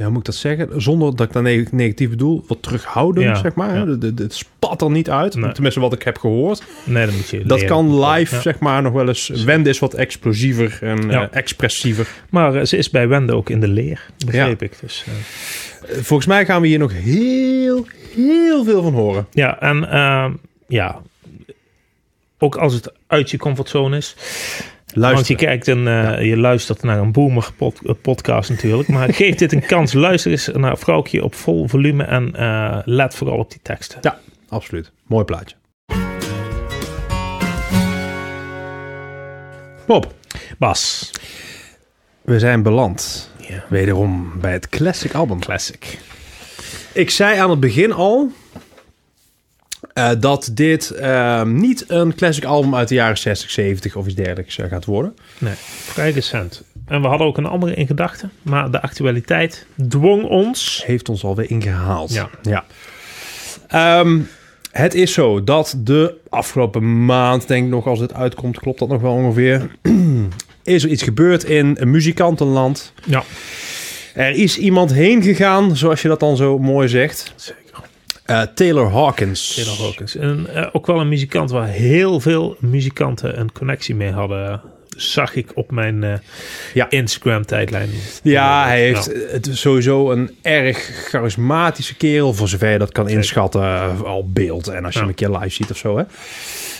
ja, 0.00 0.08
moet 0.08 0.18
ik 0.18 0.24
dat 0.24 0.34
zeggen? 0.34 0.82
Zonder 0.82 1.16
dat 1.16 1.26
ik 1.26 1.32
dat 1.32 1.42
neg- 1.42 1.72
negatief 1.72 2.10
bedoel, 2.10 2.44
wat 2.46 2.62
terughoudend, 2.62 3.26
Ja, 3.26 3.34
zeg 3.34 3.54
maar. 3.54 3.76
ja. 3.88 3.94
De- 3.94 4.12
Het 4.16 4.34
spat 4.34 4.82
er 4.82 4.90
niet 4.90 5.10
uit, 5.10 5.34
Nee. 5.34 5.52
tenminste 5.52 5.80
wat 5.80 5.92
ik 5.92 6.02
heb 6.02 6.18
gehoord. 6.18 6.62
Nee, 6.84 7.06
dat 7.06 7.14
moet 7.14 7.28
je 7.28 7.38
Dat 7.44 7.60
leren. 7.60 7.74
kan 7.76 8.04
live, 8.04 8.34
Ja. 8.34 8.40
zeg 8.40 8.58
maar, 8.58 8.82
nog 8.82 8.92
wel 8.92 9.08
eens. 9.08 9.28
Wende 9.28 9.68
is 9.68 9.78
wat 9.78 9.94
explosiever 9.94 10.78
en 10.82 11.10
eh, 11.10 11.24
expressiever. 11.30 12.08
Maar 12.30 12.54
eh, 12.54 12.64
ze 12.64 12.76
is 12.76 12.90
bij 12.90 13.08
Wende 13.08 13.32
ook 13.34 13.50
in 13.50 13.60
de 13.60 13.68
leer, 13.68 14.06
begreep 14.26 14.62
ik. 14.62 14.72
Dus, 14.80 15.04
Eh, 15.06 15.12
Volgens 15.96 16.26
mij 16.28 16.44
gaan 16.44 16.60
we 16.60 16.66
hier 16.66 16.78
nog 16.78 16.92
heel, 16.92 17.86
heel 18.14 18.64
veel 18.64 18.82
van 18.82 18.92
horen. 18.92 19.26
ja, 19.32 19.60
en 19.60 19.90
ehm, 19.90 20.32
ja, 20.68 21.00
ook 22.38 22.56
als 22.56 22.74
het 22.74 22.92
uit 23.06 23.30
je 23.30 23.36
comfortzone 23.36 23.96
is. 23.96 24.16
Want 24.94 25.12
Luister. 25.12 25.30
je 25.38 25.46
kijkt 25.46 25.68
en 25.68 25.88
eh, 25.88 26.24
je 26.26 26.36
luistert 26.36 26.82
naar 26.82 26.98
een 26.98 27.12
boomer 27.12 27.50
pod- 27.56 27.80
eh, 27.86 27.94
podcast 28.02 28.50
natuurlijk. 28.50 28.88
Maar 28.88 29.14
geef 29.14 29.34
dit 29.34 29.52
een 29.52 29.66
kans. 29.66 29.92
Luister 29.92 30.30
eens 30.30 30.46
naar 30.52 30.78
Vrouwtje 30.78 31.24
op 31.24 31.34
vol 31.34 31.68
volume 31.68 32.04
en 32.04 32.34
eh, 32.36 32.78
let 32.84 33.14
vooral 33.14 33.38
op 33.38 33.50
die 33.50 33.60
teksten. 33.62 33.98
Ja, 34.02 34.18
absoluut. 34.48 34.92
Mooi 35.06 35.24
plaatje. 35.24 35.56
Bob, 39.86 40.14
Bas. 40.58 41.10
we 42.22 42.38
zijn 42.38 42.62
beland. 42.62 43.30
Ja. 43.48 43.64
Wederom 43.68 44.32
bij 44.40 44.52
het 44.52 44.68
classic 44.68 45.14
album. 45.14 45.40
Classic. 45.40 45.98
Ik 46.92 47.10
zei 47.10 47.38
aan 47.38 47.50
het 47.50 47.60
begin 47.60 47.92
al 47.92 48.30
eh, 50.00 50.10
dat 50.20 50.50
dit 50.52 50.90
eh, 50.90 51.42
niet 51.42 51.84
een 51.88 52.14
classic 52.14 52.44
album 52.44 52.74
uit 52.74 52.88
de 52.88 52.94
jaren 52.94 53.18
60, 53.18 53.50
70 53.50 53.96
of 53.96 54.06
iets 54.06 54.14
dergelijks 54.14 54.58
eh, 54.58 54.68
gaat 54.68 54.84
worden. 54.84 55.16
Nee, 55.38 55.54
vrij 55.56 56.10
recent. 56.10 56.62
En 56.86 57.02
we 57.02 57.08
hadden 57.08 57.26
ook 57.26 57.38
een 57.38 57.46
andere 57.46 57.74
in 57.74 57.86
gedachten. 57.86 58.30
Maar 58.42 58.70
de 58.70 58.82
actualiteit 58.82 59.66
dwong 59.88 60.24
ons. 60.24 60.82
Heeft 60.86 61.08
ons 61.08 61.24
alweer 61.24 61.50
ingehaald. 61.50 62.12
Ja. 62.12 62.30
ja. 62.42 62.64
Ehm, 63.68 64.18
het 64.70 64.94
is 64.94 65.12
zo 65.12 65.44
dat 65.44 65.74
de 65.78 66.14
afgelopen 66.28 67.04
maand, 67.04 67.48
denk 67.48 67.64
ik 67.64 67.70
nog 67.70 67.86
als 67.86 68.00
het 68.00 68.14
uitkomt, 68.14 68.58
klopt 68.58 68.78
dat 68.78 68.88
nog 68.88 69.00
wel 69.00 69.12
ongeveer, 69.12 69.70
is 70.62 70.84
er 70.84 70.90
iets 70.90 71.02
gebeurd 71.02 71.44
in 71.44 71.76
een 71.80 71.90
muzikantenland. 71.90 72.92
Ja, 73.04 73.22
Er 74.14 74.30
is 74.30 74.58
iemand 74.58 74.92
heen 74.92 75.22
gegaan, 75.22 75.76
zoals 75.76 76.02
je 76.02 76.08
dat 76.08 76.20
dan 76.20 76.36
zo 76.36 76.58
mooi 76.58 76.88
zegt. 76.88 77.34
Eh, 78.30 78.42
Taylor 78.54 78.90
Hawkins. 78.92 79.54
Taylor 79.54 79.78
Hawkins. 79.82 80.16
En 80.16 80.46
eh, 80.54 80.66
ook 80.72 80.86
wel 80.86 81.00
een 81.00 81.08
muzikant 81.08 81.50
waar 81.50 81.66
heel 81.68 82.20
veel 82.20 82.56
muzikanten 82.58 83.40
een 83.40 83.52
connectie 83.52 83.94
mee 83.94 84.10
hadden. 84.12 84.60
Zag 84.96 85.34
ik 85.34 85.50
op 85.54 85.70
mijn 85.70 86.04
eh, 86.04 86.12
Ja. 86.74 86.86
Instagram-tijdlijn. 86.90 87.88
Ja, 88.22 88.66
hij 88.66 88.80
heeft 88.80 89.10
het 89.30 89.48
sowieso 89.52 90.10
een 90.10 90.30
erg 90.42 91.06
charismatische 91.08 91.94
kerel, 91.96 92.34
voor 92.34 92.48
zover 92.48 92.70
je 92.70 92.78
dat 92.78 92.92
kan 92.92 93.08
inschatten, 93.08 94.04
al 94.04 94.28
beeld 94.28 94.68
en 94.68 94.84
als 94.84 94.92
je 94.94 95.00
Ja. 95.00 95.06
hem 95.06 95.08
een 95.08 95.14
keer 95.28 95.38
live 95.38 95.48
ziet 95.54 95.70
of 95.70 95.76
zo. 95.76 95.96
Hè. 95.98 96.04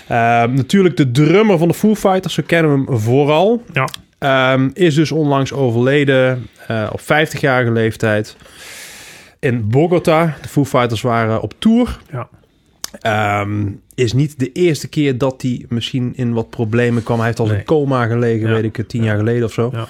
Ehm, 0.09 0.55
natuurlijk 0.55 0.97
de 0.97 1.11
drummer 1.11 1.59
van 1.59 1.69
de 1.69 1.75
Foo 1.75 1.95
Fighters, 1.95 2.35
zo 2.35 2.43
kennen 2.47 2.73
we 2.85 2.91
hem 2.91 2.99
vooral. 3.01 3.63
Ja, 3.73 3.89
Ehm, 4.19 4.71
is 4.75 4.95
dus 4.95 5.13
onlangs 5.13 5.53
overleden 5.53 6.49
op 6.93 7.01
50-jarige 7.01 7.71
leeftijd 7.73 8.37
in 9.41 9.69
Bogota. 9.69 10.37
De 10.43 10.49
Foo 10.49 10.65
Fighters 10.65 11.01
waren 11.03 11.41
op 11.41 11.55
tour. 11.59 11.99
ja. 12.11 12.29
Ehm, 13.01 13.67
is 13.95 14.13
niet 14.13 14.39
de 14.39 14.53
eerste 14.53 14.89
keer 14.89 15.19
dat 15.19 15.43
hij 15.43 15.65
misschien 15.69 16.13
in 16.17 16.33
wat 16.33 16.51
problemen 16.51 17.03
kwam. 17.03 17.17
Hij 17.19 17.27
heeft 17.27 17.39
Nee. 17.39 17.59
een 17.59 17.65
coma 17.65 18.07
gelegen, 18.07 18.49
Ja. 18.49 18.55
weet 18.61 18.77
ik, 18.77 18.89
tien 18.89 19.03
jaar 19.05 19.17
geleden 19.17 19.45
of 19.45 19.53
zo. 19.53 19.71
Ja. 19.73 19.87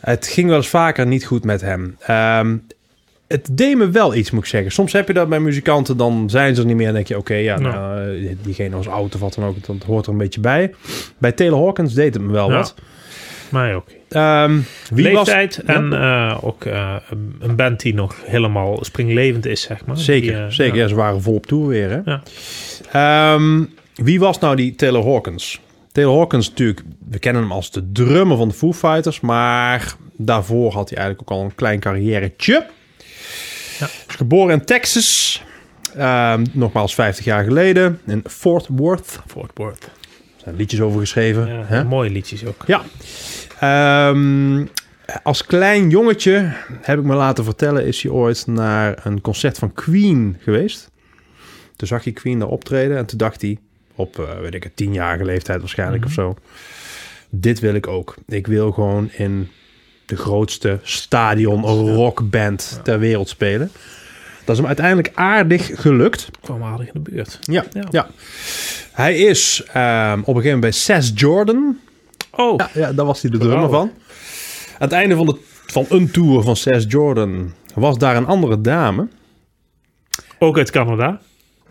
Het 0.00 0.26
ging 0.26 0.48
wel 0.48 0.56
eens 0.56 0.68
vaker 0.68 1.06
niet 1.06 1.24
goed 1.24 1.44
met 1.44 1.60
hem. 1.60 1.96
Ehm, 2.00 2.56
het 3.28 3.48
deed 3.52 3.76
me 3.76 3.90
wel 3.90 4.14
iets, 4.14 4.30
moet 4.30 4.42
ik 4.42 4.48
zeggen. 4.48 4.72
Soms 4.72 4.92
heb 4.92 5.06
je 5.06 5.12
dat 5.14 5.28
bij 5.28 5.40
muzikanten, 5.40 5.96
dan 5.96 6.30
zijn 6.30 6.54
ze 6.54 6.60
er 6.60 6.66
niet 6.66 6.76
meer. 6.76 6.88
En 6.88 6.94
denk 6.94 7.06
je, 7.08 7.16
oké, 7.18 7.34
ja, 7.34 7.54
Ja. 7.54 7.58
nou, 7.60 8.16
eh, 8.26 8.36
diegene 8.42 8.76
was 8.76 8.88
oud 8.88 9.14
of 9.14 9.20
wat 9.20 9.34
dan 9.34 9.44
ook. 9.44 9.66
Dat 9.66 9.76
hoort 9.86 10.06
er 10.06 10.12
een 10.12 10.18
beetje 10.18 10.40
bij. 10.40 10.74
Bij 11.18 11.32
Taylor 11.32 11.62
Hawkins 11.62 11.94
deed 11.94 12.14
het 12.14 12.22
me 12.22 12.32
wel 12.32 12.50
Ja. 12.50 12.56
wat. 12.56 12.74
Mij 13.48 13.74
ook. 13.74 13.86
Ehm, 14.08 14.58
wie 14.90 15.12
Leeftijd 15.12 15.60
was... 15.66 15.76
en 15.76 15.92
eh, 15.92 16.38
ook 16.40 16.64
eh, 16.64 16.94
een 17.40 17.56
band 17.56 17.80
die 17.80 17.94
nog 17.94 18.14
helemaal 18.24 18.78
springlevend 18.84 19.46
is, 19.46 19.60
zeg 19.60 19.84
maar. 19.84 19.98
Zeker, 19.98 20.32
Die, 20.32 20.42
eh, 20.42 20.48
zeker. 20.50 20.76
ja. 20.76 20.82
Ja. 20.82 20.88
ze 20.88 20.94
waren 20.94 21.22
vol 21.22 21.34
op 21.34 21.46
tour 21.46 21.66
weer. 21.66 21.90
Hè? 21.90 22.00
Ja. 22.04 22.22
Ehm, 23.34 23.64
wie 23.94 24.20
was 24.20 24.38
nou 24.38 24.56
die 24.56 24.74
Taylor 24.74 25.04
Hawkins? 25.04 25.60
Taylor 25.92 26.16
Hawkins 26.18 26.48
natuurlijk, 26.48 26.82
we 27.10 27.18
kennen 27.18 27.42
hem 27.42 27.52
als 27.52 27.70
de 27.70 27.92
drummer 27.92 28.36
van 28.36 28.48
de 28.48 28.54
Foo 28.54 28.72
Fighters, 28.72 29.20
maar 29.20 29.94
daarvoor 30.16 30.72
had 30.72 30.88
hij 30.88 30.98
eigenlijk 30.98 31.30
ook 31.30 31.38
al 31.38 31.44
een 31.44 31.54
klein 31.54 31.80
carrièretje. 31.80 32.66
Ja. 33.78 33.86
Is 34.08 34.14
geboren 34.14 34.52
in 34.58 34.64
Texas, 34.64 35.42
ehm, 35.96 36.44
nogmaals 36.52 36.94
50 36.94 37.24
jaar 37.24 37.44
geleden, 37.44 38.00
in 38.06 38.22
Fort 38.28 38.66
Worth. 38.70 39.18
Fort 39.26 39.50
Worth. 39.54 39.90
Zijn 40.46 40.58
liedjes 40.58 40.80
over 40.80 41.00
geschreven. 41.00 41.46
Ja, 41.46 41.64
hè? 41.64 41.84
mooie 41.84 42.10
liedjes 42.10 42.44
ook. 42.44 42.64
Ja. 42.66 42.82
Ehm, 43.60 44.66
als 45.22 45.46
klein 45.46 45.90
jongetje, 45.90 46.52
heb 46.80 46.98
ik 46.98 47.04
me 47.04 47.14
laten 47.14 47.44
vertellen, 47.44 47.86
is 47.86 48.02
hij 48.02 48.12
ooit 48.12 48.46
naar 48.46 49.06
een 49.06 49.20
concert 49.20 49.58
van 49.58 49.72
Queen 49.72 50.36
geweest. 50.40 50.90
Toen 51.76 51.88
zag 51.88 52.04
hij 52.04 52.12
Queen 52.12 52.38
daar 52.38 52.48
optreden 52.48 52.96
en 52.96 53.06
toen 53.06 53.18
dacht 53.18 53.42
hij, 53.42 53.58
op, 53.94 54.18
eh, 54.18 54.38
weet 54.40 54.54
ik 54.54 54.62
het, 54.62 54.76
tienjarige 54.76 55.24
leeftijd 55.24 55.60
waarschijnlijk 55.60 56.04
of 56.04 56.12
zo. 56.12 56.36
Dit 57.30 57.60
wil 57.60 57.74
ik 57.74 57.86
ook. 57.86 58.14
Ik 58.26 58.46
wil 58.46 58.72
gewoon 58.72 59.10
in 59.12 59.48
de 60.04 60.16
grootste 60.16 60.78
stadion 60.82 61.64
rockband 61.94 62.80
ter 62.82 62.98
wereld 62.98 63.28
spelen. 63.28 63.70
Dat 64.46 64.54
is 64.54 64.56
hem 64.56 64.66
uiteindelijk 64.66 65.10
aardig 65.14 65.70
gelukt. 65.74 66.28
Kwam 66.40 66.62
aardig 66.62 66.86
in 66.86 67.02
de 67.02 67.10
buurt. 67.10 67.38
Ja, 67.40 67.64
Ja. 67.72 67.84
ja. 67.90 68.08
Hij 68.92 69.16
is 69.16 69.62
ehm, 69.72 70.12
op 70.12 70.16
een 70.18 70.24
gegeven 70.24 70.42
moment 70.42 70.60
bij 70.60 70.70
Seth 70.70 71.20
Jordan 71.20 71.78
Oh, 72.30 72.54
ja, 72.56 72.70
ja, 72.74 72.92
daar 72.92 73.06
was 73.06 73.22
hij 73.22 73.30
de 73.30 73.38
drummer 73.38 73.70
van. 73.70 73.90
Aan 74.72 74.78
het 74.78 74.92
einde 74.92 75.16
van, 75.16 75.26
de, 75.26 75.36
van 75.66 75.86
een 75.88 76.10
tour 76.10 76.42
van 76.42 76.56
Seth 76.56 76.84
Jordan 76.92 77.52
was 77.74 77.98
daar 77.98 78.16
een 78.16 78.26
andere 78.26 78.60
dame. 78.60 79.08
ook 80.38 80.56
uit 80.58 80.70
Canada. 80.70 81.20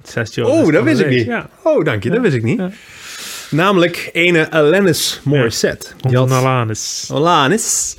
Zes 0.04 0.36
jaar 0.36 0.46
Oh, 0.48 0.72
dat 0.72 0.84
wist 0.84 1.00
ik 1.02 1.10
niet. 1.10 1.26
Ja. 1.26 1.50
Oh, 1.64 1.86
dank 1.86 2.04
je, 2.04 2.10
dat 2.10 2.22
wist 2.22 2.36
ik 2.36 2.44
niet. 2.44 2.58
Ja. 2.60 2.70
Namelijk 3.52 4.10
ene 4.14 4.52
Alanis 4.52 5.20
Morissette. 5.24 5.88
Die 5.98 6.20
Onze 6.22 6.34
had, 6.34 6.44
Alanis. 6.44 7.10
Alanis. 7.12 7.96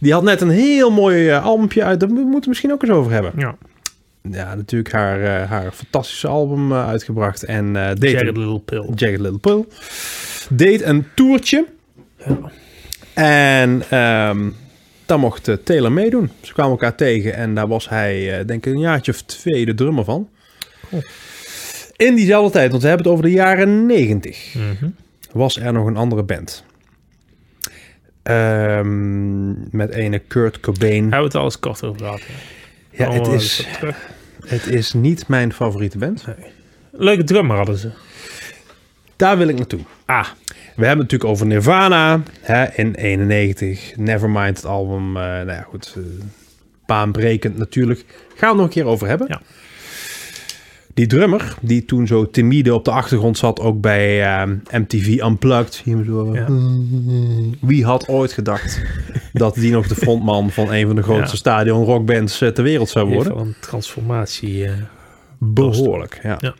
Die 0.00 0.12
had 0.12 0.22
net 0.22 0.40
een 0.40 0.50
heel 0.50 0.90
mooi 0.90 1.28
uh, 1.30 1.44
albumpje 1.44 1.84
uit. 1.84 2.00
Daar 2.00 2.08
moeten 2.08 2.40
we 2.40 2.48
misschien 2.48 2.72
ook 2.72 2.82
eens 2.82 2.92
over 2.92 3.12
hebben. 3.12 3.32
Ja. 3.36 3.56
Ja, 4.30 4.54
natuurlijk 4.54 4.92
haar, 4.92 5.22
eh, 5.42 5.50
haar 5.50 5.72
fantastische 5.72 6.28
album 6.28 6.72
eh, 6.72 6.88
uitgebracht. 6.88 7.44
En 7.44 7.72
deed 7.72 8.10
Jagged 8.10 8.36
Little 8.36 8.60
Pill. 8.60 8.84
Jagged 8.94 9.20
Little 9.20 9.38
Pill. 9.38 9.64
Deed 10.50 10.82
een 10.82 11.04
toertje. 11.14 11.66
En 13.14 13.82
ehm 13.90 14.48
daar 15.06 15.18
mocht 15.18 15.50
Taylor 15.64 15.92
meedoen. 15.92 16.30
Ze 16.40 16.52
kwamen 16.52 16.72
elkaar 16.72 16.94
tegen 16.94 17.34
en 17.34 17.54
daar 17.54 17.68
was 17.68 17.88
hij, 17.88 18.44
denk 18.44 18.66
ik, 18.66 18.72
een 18.72 18.78
jaartje 18.80 19.12
of 19.12 19.22
twee 19.22 19.64
de 19.64 19.74
drummer 19.74 20.04
van. 20.04 20.28
In 21.96 22.14
diezelfde 22.14 22.52
tijd, 22.52 22.70
want 22.70 22.82
we 22.82 22.88
hebben 22.88 23.06
het 23.06 23.14
over 23.16 23.28
de 23.30 23.36
jaren 23.36 23.86
negentig, 23.86 24.54
Mhm. 24.54 24.88
was 25.32 25.56
er 25.60 25.72
nog 25.72 25.86
een 25.86 25.96
andere 25.96 26.22
band. 26.22 26.64
Ehm, 28.22 29.76
met 29.76 29.90
ene 29.90 30.18
Kurt 30.18 30.60
Cobain. 30.60 31.00
Hebben 31.02 31.18
we 31.18 31.24
het 31.24 31.34
al 31.34 31.44
eens 31.44 31.58
kort 31.58 31.84
over 31.84 31.98
gehad. 32.00 32.18
Ja, 32.20 32.24
Ja. 32.96 33.10
Het 33.12 33.26
is, 33.26 33.66
het 34.46 34.66
is 34.66 34.92
niet 34.92 35.28
mijn 35.28 35.52
favoriete 35.52 35.98
band. 35.98 36.24
Leuke 36.90 37.24
drummer 37.24 37.56
hadden 37.56 37.76
ze. 37.76 37.90
Daar 39.16 39.38
wil 39.38 39.48
ik 39.48 39.56
naartoe. 39.56 39.80
Ah, 40.04 40.26
We 40.46 40.56
hebben 40.86 40.88
het 40.88 40.96
natuurlijk 40.98 41.30
over 41.30 41.46
Nirvana 41.46 42.22
hè, 42.40 42.64
in 42.74 42.94
91. 42.94 43.96
Nevermind, 43.96 44.56
het 44.56 44.66
album. 44.66 45.16
eh 45.16 45.22
nou 45.22 45.46
ja, 45.50 45.62
goed. 45.68 45.94
eh, 45.96 46.02
baanbrekend 46.86 47.56
natuurlijk. 47.58 48.04
Gaan 48.08 48.16
we 48.38 48.46
het 48.46 48.56
nog 48.56 48.64
een 48.64 48.70
keer 48.72 48.84
over 48.84 49.08
hebben. 49.08 49.26
Ja. 49.30 49.40
Die 50.96 51.06
drummer, 51.06 51.54
die 51.60 51.84
toen 51.84 52.06
zo 52.06 52.30
timide 52.30 52.74
op 52.74 52.84
de 52.84 52.90
achtergrond 52.90 53.38
zat, 53.38 53.60
ook 53.60 53.80
bij 53.80 54.22
eh, 54.24 54.46
MTV 54.70 55.06
Unplugged. 55.22 55.80
Hier 55.84 56.04
zo, 56.04 56.34
Ja. 56.34 56.46
Wie 57.68 57.84
had 57.84 58.08
ooit 58.08 58.32
gedacht 58.32 58.80
dat 59.32 59.54
die 59.54 59.72
nog 59.72 59.86
de 59.86 59.94
frontman 59.94 60.50
van 60.50 60.72
een 60.72 60.86
van 60.86 60.96
de 60.96 61.02
grootste 61.02 61.30
Ja. 61.30 61.36
stadion 61.36 61.84
rockbands 61.84 62.40
eh, 62.40 62.48
ter 62.48 62.64
wereld 62.64 62.88
zou 62.88 63.08
worden? 63.08 63.38
een 63.38 63.54
transformatie. 63.60 64.64
eh, 64.64 64.72
Behoorlijk, 65.38 66.20
ja. 66.22 66.36
Ja. 66.40 66.54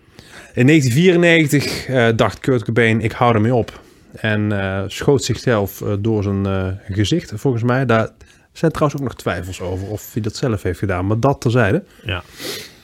In 0.54 0.66
1994 0.66 1.86
eh, 1.86 2.08
dacht 2.16 2.38
Kurt 2.38 2.64
Cobain, 2.64 3.00
ik 3.00 3.12
hou 3.12 3.34
ermee 3.34 3.54
op. 3.54 3.80
En 4.16 4.60
eh, 4.60 4.82
schoot 4.86 5.24
zichzelf 5.24 5.80
eh, 5.82 5.92
door 5.98 6.22
zijn 6.22 6.46
eh, 6.46 6.66
gezicht, 6.88 7.32
volgens 7.34 7.62
mij. 7.62 7.86
Daar 7.86 8.08
zijn 8.52 8.72
trouwens 8.72 9.00
ook 9.00 9.06
nog 9.08 9.16
twijfels 9.16 9.60
over 9.60 9.88
of 9.88 10.12
hij 10.12 10.22
dat 10.22 10.36
zelf 10.36 10.62
heeft 10.62 10.78
gedaan. 10.78 11.06
Maar 11.06 11.20
dat 11.20 11.40
terzijde. 11.40 11.84
ja. 12.04 12.22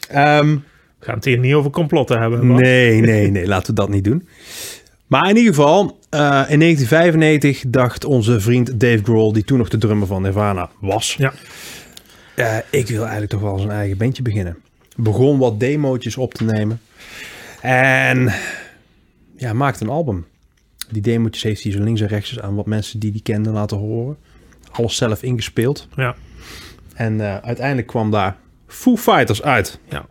Ehm, 0.08 0.56
We 1.02 1.08
gaan 1.08 1.16
het 1.16 1.24
hier 1.24 1.38
niet 1.38 1.54
over 1.54 1.70
complotten 1.70 2.20
hebben. 2.20 2.46
nee, 2.46 3.00
nee, 3.00 3.30
nee. 3.30 3.46
laten 3.46 3.74
we 3.74 3.80
dat 3.80 3.88
niet 3.88 4.04
doen. 4.04 4.28
Maar 5.06 5.28
in 5.28 5.36
ieder 5.36 5.54
geval, 5.54 5.98
eh, 6.10 6.20
in 6.48 6.58
1995 6.58 7.64
dacht 7.66 8.04
onze 8.04 8.40
vriend 8.40 8.80
Dave 8.80 9.02
Grohl, 9.02 9.32
die 9.32 9.44
toen 9.44 9.58
nog 9.58 9.68
de 9.68 9.78
drummer 9.78 10.06
van 10.06 10.22
Nirvana 10.22 10.70
was. 10.78 11.14
Ja. 11.18 11.32
Eh, 12.34 12.56
ik 12.70 12.88
wil 12.88 13.00
eigenlijk 13.00 13.30
toch 13.30 13.40
wel 13.40 13.60
een 13.60 13.70
eigen 13.70 13.96
bandje 13.96 14.22
beginnen. 14.22 14.56
Begon 14.96 15.38
wat 15.38 15.60
demootjes 15.60 16.16
op 16.16 16.34
te 16.34 16.44
nemen. 16.44 16.80
En 17.60 18.32
ja, 19.36 19.52
maakte 19.52 19.84
een 19.84 19.90
album. 19.90 20.26
Die 20.90 21.02
demootjes 21.02 21.42
heeft 21.42 21.62
hij 21.62 21.72
zo 21.72 21.82
links 21.82 22.00
en 22.00 22.06
rechts 22.08 22.40
aan 22.40 22.54
wat 22.54 22.66
mensen 22.66 23.00
die 23.00 23.12
die 23.12 23.22
kenden 23.22 23.52
laten 23.52 23.76
horen. 23.76 24.16
Alles 24.70 24.96
zelf 24.96 25.22
ingespeeld. 25.22 25.88
Ja. 25.96 26.14
En 26.94 27.20
eh, 27.20 27.36
uiteindelijk 27.36 27.86
kwam 27.86 28.10
daar 28.10 28.36
Foo 28.66 28.96
Fighters 28.96 29.42
uit. 29.42 29.78
ja. 29.88 30.06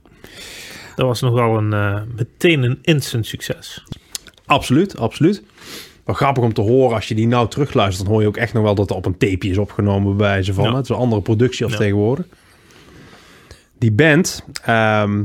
Dat 0.96 1.06
was 1.06 1.22
nog 1.22 1.34
wel 1.34 1.58
een, 1.58 1.74
eh, 1.74 2.02
meteen 2.16 2.64
een 2.64 2.80
instant 2.82 3.26
succes. 3.26 3.84
Absoluut, 4.46 4.98
absoluut. 4.98 5.44
Wel 6.06 6.16
grappig 6.16 6.44
om 6.44 6.54
te 6.54 6.62
horen 6.62 6.96
als 6.96 7.08
je 7.08 7.16
die 7.16 7.28
nou 7.28 7.50
terugluistert. 7.50 8.04
Dan 8.06 8.14
hoor 8.14 8.22
je 8.22 8.28
ook 8.28 8.38
echt 8.38 8.54
nog 8.54 8.64
wel 8.64 8.76
dat 8.76 8.90
er 8.90 8.96
op 8.96 9.06
een 9.06 9.18
tapeje 9.18 9.52
is 9.52 9.58
opgenomen 9.58 10.18
bij 10.18 10.44
ze 10.44 10.54
van. 10.54 10.64
Ja. 10.64 10.76
Het 10.76 10.84
is 10.84 10.90
een 10.90 10.96
andere 10.96 11.22
productie 11.22 11.64
als 11.64 11.74
Ja. 11.74 11.80
tegenwoordig. 11.80 12.26
Die 13.78 13.92
band 13.92 14.44
ehm, 14.64 15.24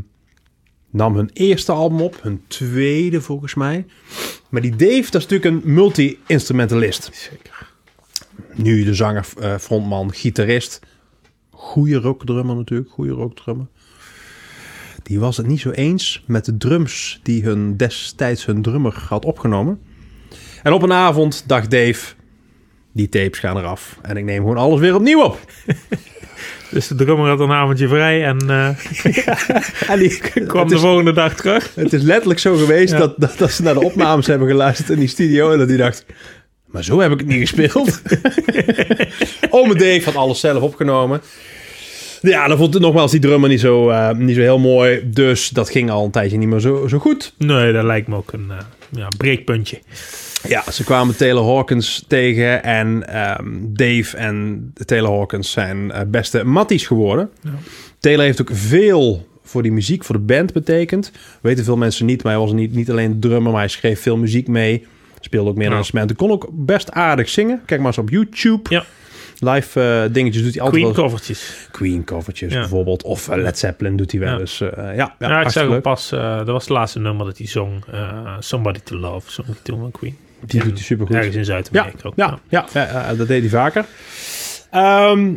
nam 0.91 1.17
hun 1.17 1.31
eerste 1.33 1.73
album 1.73 2.01
op. 2.01 2.19
Hun 2.23 2.43
tweede 2.47 3.21
volgens 3.21 3.55
mij. 3.55 3.87
Maar 4.49 4.61
die 4.63 4.77
Dave, 4.77 5.11
dat 5.11 5.23
is 5.23 5.27
natuurlijk 5.27 5.45
een 5.45 5.73
multi-instrumentalist. 5.75 7.11
Zeker. 7.13 7.71
Nu 8.55 8.85
de 8.85 8.95
zanger, 8.95 9.27
eh, 9.41 9.57
frontman, 9.57 10.13
gitarist. 10.13 10.81
Goeie 11.51 11.97
rockdrummer 11.97 12.57
natuurlijk, 12.57 12.91
goede 12.91 13.13
rockdrummer. 13.13 13.67
Die 15.07 15.21
was 15.21 15.37
het 15.37 15.47
niet 15.47 15.61
zo 15.61 15.71
eens 15.71 16.23
met 16.27 16.45
de 16.45 16.57
drums 16.57 17.21
die 17.23 17.43
hun 17.43 17.77
destijds 17.77 18.45
hun 18.45 18.63
drummer 18.63 19.05
had 19.09 19.25
opgenomen. 19.25 19.81
En 20.63 20.73
op 20.73 20.83
een 20.83 20.93
avond 20.93 21.45
dacht 21.47 21.71
Dave, 21.71 22.15
die 22.93 23.09
tapes 23.09 23.39
gaan 23.39 23.57
eraf. 23.59 23.99
En 24.03 24.17
ik 24.17 24.25
neem 24.25 24.37
gewoon 24.41 24.57
alles 24.57 24.81
weer 24.81 24.95
opnieuw 24.95 25.23
op. 25.23 25.39
Dus 26.71 26.87
de 26.89 26.95
drummer 26.95 27.29
had 27.29 27.41
een 27.41 27.51
avondje 27.53 27.89
vrij 27.89 28.25
en 28.25 28.51
eh, 28.51 28.69
En 29.93 29.99
die 29.99 30.19
kwam 30.47 30.69
de 30.69 30.75
is, 30.75 30.81
volgende 30.81 31.13
dag 31.13 31.35
terug. 31.35 31.73
het 31.75 31.93
is 31.93 32.03
letterlijk 32.03 32.41
zo 32.41 32.57
geweest 32.57 32.93
Ja. 32.93 32.99
dat, 32.99 33.15
dat, 33.17 33.39
dat 33.39 33.51
ze 33.51 33.63
naar 33.63 33.75
de 33.75 33.83
opnames 33.85 34.27
hebben 34.27 34.49
geluisterd 34.49 34.91
in 34.91 34.99
die 34.99 35.09
studio. 35.09 35.51
En 35.53 35.59
dat 35.59 35.69
hij 35.69 35.77
dacht, 35.77 36.05
maar 36.67 36.85
zo 36.85 37.01
heb 37.01 37.13
ik 37.13 37.19
het 37.19 37.29
niet 37.29 37.49
gespeeld. 37.49 38.03
Ome 39.51 39.75
Dave 39.75 40.01
had 40.05 40.15
alles 40.17 40.41
zelf 40.41 40.63
opgenomen. 40.63 41.21
Ja, 42.29 42.49
dan 42.49 42.57
vond 42.57 42.79
nogmaals 42.79 43.11
die 43.11 43.21
drummer 43.21 43.49
niet 43.49 43.61
zo, 43.61 43.89
eh, 43.91 44.11
niet 44.11 44.35
zo 44.35 44.41
heel 44.41 44.59
mooi. 44.59 45.11
Dus 45.11 45.49
dat 45.49 45.71
ging 45.71 45.91
al 45.91 46.05
een 46.05 46.11
tijdje 46.11 46.39
niet 46.39 46.49
meer 46.49 46.61
zo, 46.61 46.87
zo 46.89 46.99
goed. 46.99 47.33
Nee, 47.39 47.73
dat 47.73 47.85
lijkt 47.85 48.09
me 48.09 48.17
ook 48.17 48.33
een 48.33 48.51
eh, 48.51 48.57
ja, 48.91 49.09
breekpuntje. 49.17 49.79
Ja, 50.49 50.65
ze 50.73 50.85
kwamen 50.85 51.17
Taylor 51.17 51.45
Hawkins 51.45 52.05
tegen. 52.09 52.63
En 52.63 53.09
ehm, 53.09 53.47
Dave 53.63 54.17
en 54.17 54.73
Taylor 54.85 55.11
Hawkins 55.17 55.51
zijn 55.51 55.91
eh, 55.93 56.01
beste 56.07 56.45
matties 56.45 56.87
geworden. 56.87 57.31
Taylor 57.99 58.25
heeft 58.25 58.41
ook 58.41 58.51
veel 58.53 59.27
voor 59.43 59.63
die 59.63 59.73
muziek, 59.73 60.05
voor 60.05 60.15
de 60.15 60.21
band 60.23 60.53
betekend. 60.53 61.13
Weten 61.41 61.65
veel 61.65 61.77
mensen 61.77 62.07
niet, 62.07 62.23
maar 62.23 62.33
hij 62.33 62.41
was 62.41 62.53
niet, 62.53 62.75
niet 62.75 62.91
alleen 62.91 63.21
drummer, 63.21 63.53
maar 63.53 63.61
hij 63.61 63.69
schreef 63.69 64.01
veel 64.01 64.17
muziek 64.17 64.49
mee. 64.49 64.87
Speelde 65.21 65.49
ook 65.49 65.55
meerdere 65.55 65.75
Ja. 65.75 65.81
instrumenten. 65.81 66.17
Kon 66.17 66.31
ook 66.31 66.49
best 66.53 66.91
aardig 66.91 67.29
zingen. 67.29 67.63
Kijk 67.67 67.81
maar 67.81 67.89
eens 67.89 67.99
op 67.99 68.11
YouTube. 68.11 68.71
Ja. 68.75 68.85
Live 69.39 69.81
eh, 69.81 70.13
dingetjes 70.13 70.43
doet 70.43 70.55
hij 70.55 70.63
altijd 70.63 70.83
Queen 70.83 70.95
wel. 70.97 71.05
covertjes. 71.05 71.69
Queen 71.71 72.05
covertjes 72.05 72.53
Ja. 72.53 72.59
bijvoorbeeld. 72.59 73.03
Of 73.03 73.29
eh, 73.29 73.37
Led 73.37 73.59
Zeppelin 73.59 73.97
doet 73.97 74.11
hij 74.11 74.21
wel 74.21 74.33
Ja. 74.33 74.39
eens. 74.41 74.61
eh, 74.61 74.71
ja, 74.77 74.93
ja, 74.95 75.15
Ja, 75.19 75.41
ik 75.41 75.49
zag 75.49 75.81
pas, 75.81 76.09
dat 76.09 76.47
was 76.47 76.63
het 76.63 76.73
laatste 76.73 76.99
nummer 76.99 77.27
dat 77.27 77.39
hij 77.39 77.47
zong. 77.47 77.85
Somebody 78.39 78.79
to 78.85 78.97
Love, 78.97 79.31
zong 79.33 79.47
hij 79.49 79.57
toen 79.63 79.81
van 79.81 79.91
Queen. 79.91 80.17
Die 80.41 80.63
doet 80.63 80.73
hij 80.73 80.83
supergoed. 80.83 81.15
Ergens 81.17 81.35
in 81.35 81.41
Ja, 81.41 81.47
Zuid-Amerika 81.47 82.09
ook. 82.09 82.15
ja, 82.17 82.39
ja, 82.75 83.15
dat 83.15 83.29
deed 83.29 83.41
hij 83.41 83.51
vaker. 83.51 83.85
Ehm, 84.71 85.35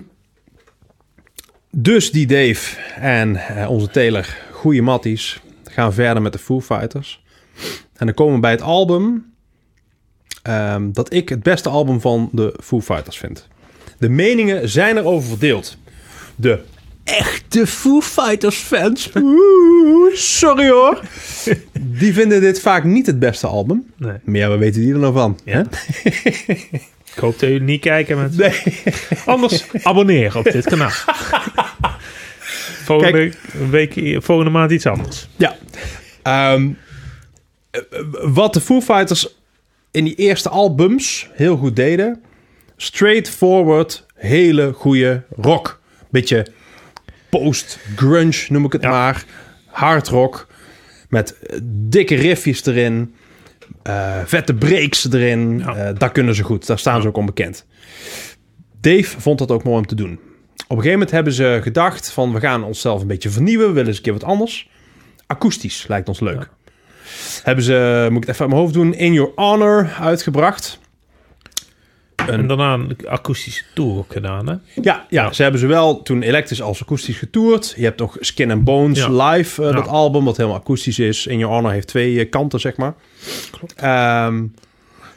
dus 1.72 2.12
die 2.12 2.28
Dave 2.28 2.78
en 2.96 3.40
onze 3.68 3.88
Taylor, 3.90 4.38
goede 4.52 4.82
matties, 4.82 5.40
gaan 5.64 5.94
verder 5.94 6.22
met 6.22 6.34
de 6.34 6.40
Foo 6.40 6.62
Fighters. 6.62 7.24
En 7.96 8.06
dan 8.06 8.14
komen 8.16 8.34
we 8.36 8.40
bij 8.40 8.52
het 8.52 8.62
album 8.62 9.34
ehm, 10.42 10.92
dat 10.92 11.14
ik 11.14 11.30
het 11.30 11.44
beste 11.44 11.70
album 11.70 12.02
van 12.02 12.30
de 12.32 12.54
Foo 12.64 12.82
Fighters 12.82 13.18
vind. 13.18 13.48
De 14.00 14.10
meningen 14.10 14.70
zijn 14.70 14.98
erover 14.98 15.30
verdeeld. 15.30 15.78
De 16.36 16.60
echte 17.04 17.68
Foo 17.68 18.02
Fighters 18.02 18.58
fans, 18.58 19.10
sorry 20.14 20.70
hoor, 20.70 21.02
die 22.00 22.14
vinden 22.14 22.42
dit 22.42 22.60
vaak 22.60 22.84
niet 22.84 23.06
het 23.06 23.20
beste 23.20 23.48
album. 23.48 23.92
Nee. 23.98 24.18
Maar 24.24 24.36
ja, 24.36 24.50
we 24.50 24.58
weten 24.58 24.82
die 24.82 24.94
er 24.94 25.00
nou 25.00 25.14
van. 25.14 25.40
Ja. 25.46 25.54
Hè? 25.54 25.64
Ik 27.14 27.26
hoop 27.26 27.40
dat 27.40 27.50
jullie 27.50 27.66
niet 27.66 27.82
kijken 27.82 28.18
met... 28.18 28.38
Nee. 28.38 28.62
Anders 29.26 29.66
abonneer 29.84 30.38
op 30.38 30.44
dit 30.44 30.66
kanaal. 30.66 30.90
volgende, 32.86 33.32
week, 33.70 34.18
volgende 34.24 34.52
maand 34.52 34.72
iets 34.72 34.86
anders. 34.86 35.28
Ja. 35.36 35.58
Ehm, 36.22 36.70
eh, 37.72 37.82
wat 38.22 38.54
de 38.54 38.62
Foo 38.62 38.82
Fighters 38.82 39.36
in 39.92 40.04
die 40.04 40.16
eerste 40.16 40.50
albums 40.50 41.30
heel 41.34 41.58
goed 41.58 41.76
deden. 41.76 42.22
Straightforward, 42.82 44.06
hele 44.16 44.74
goede 44.74 45.24
rock. 45.36 45.80
Beetje 46.10 46.46
post-grunge 47.30 48.46
noem 48.50 48.66
ik 48.66 48.72
het 48.74 48.82
Ja. 48.82 48.90
maar. 48.90 49.24
Hard 49.66 50.08
rock. 50.08 50.48
Met 51.10 51.36
dikke 51.64 52.16
riffjes 52.16 52.66
erin. 52.66 53.14
eh, 53.84 54.18
vette 54.26 54.54
breaks 54.54 55.12
erin. 55.12 55.58
Ja. 55.60 55.76
Eh, 55.76 55.96
dat 55.98 56.12
kunnen 56.12 56.36
ze 56.36 56.44
goed. 56.44 56.68
Daar 56.68 56.80
staan 56.80 57.02
ze 57.02 57.08
ook 57.08 57.18
onbekend. 57.18 57.66
Dave 58.82 59.20
vond 59.22 59.40
dat 59.40 59.52
ook 59.52 59.64
mooi 59.64 59.78
om 59.78 59.86
te 59.88 59.96
doen. 59.96 60.12
Op 60.12 60.20
een 60.58 60.68
gegeven 60.76 60.92
moment 60.92 61.12
hebben 61.12 61.34
ze 61.34 61.60
gedacht 61.64 62.12
van 62.12 62.34
we 62.34 62.40
gaan 62.40 62.64
onszelf 62.64 63.02
een 63.02 63.08
beetje 63.08 63.30
vernieuwen. 63.30 63.68
We 63.68 63.74
willen 63.74 63.88
eens 63.88 63.98
een 63.98 64.04
keer 64.04 64.14
wat 64.14 64.24
anders. 64.24 64.70
Akoestisch 65.28 65.86
lijkt 65.88 66.08
ons 66.08 66.20
leuk. 66.20 66.50
Hebben 67.44 67.64
ze, 67.64 68.08
moet 68.12 68.22
ik 68.22 68.28
het 68.28 68.30
even 68.30 68.42
uit 68.42 68.50
mijn 68.50 68.62
hoofd 68.62 68.74
doen, 68.74 68.94
In 68.94 69.14
Your 69.14 69.32
Honor 69.36 69.96
uitgebracht. 70.00 70.80
En 72.32 72.48
daarna 72.48 72.74
een 72.74 72.98
akoestische 73.08 73.64
tour 73.74 73.98
ook 73.98 74.12
gedaan, 74.12 74.48
hè? 74.50 74.56
Ja, 74.82 75.06
ja, 75.10 75.34
ze 75.34 75.42
hebben 75.42 75.62
zowel 75.62 76.02
toen 76.02 76.22
elektrisch 76.22 76.62
als 76.62 76.82
akoestisch 76.82 77.18
getoerd. 77.18 77.74
Je 77.78 77.84
hebt 77.84 78.00
nog 78.00 78.18
Skin 78.20 78.52
and 78.52 78.64
Bones 78.64 79.08
live, 79.08 79.66
eh, 79.66 79.76
dat 79.76 79.88
album, 79.88 80.26
wat 80.26 80.38
helemaal 80.38 80.58
akoestisch 80.60 81.00
is. 81.00 81.28
In 81.28 81.38
Your 81.38 81.54
Honor 81.56 81.72
heeft 81.72 81.88
twee 81.88 82.20
eh, 82.20 82.30
kanten, 82.30 82.60
zeg 82.60 82.78
maar. 82.78 82.94
Ehm, 83.76 84.46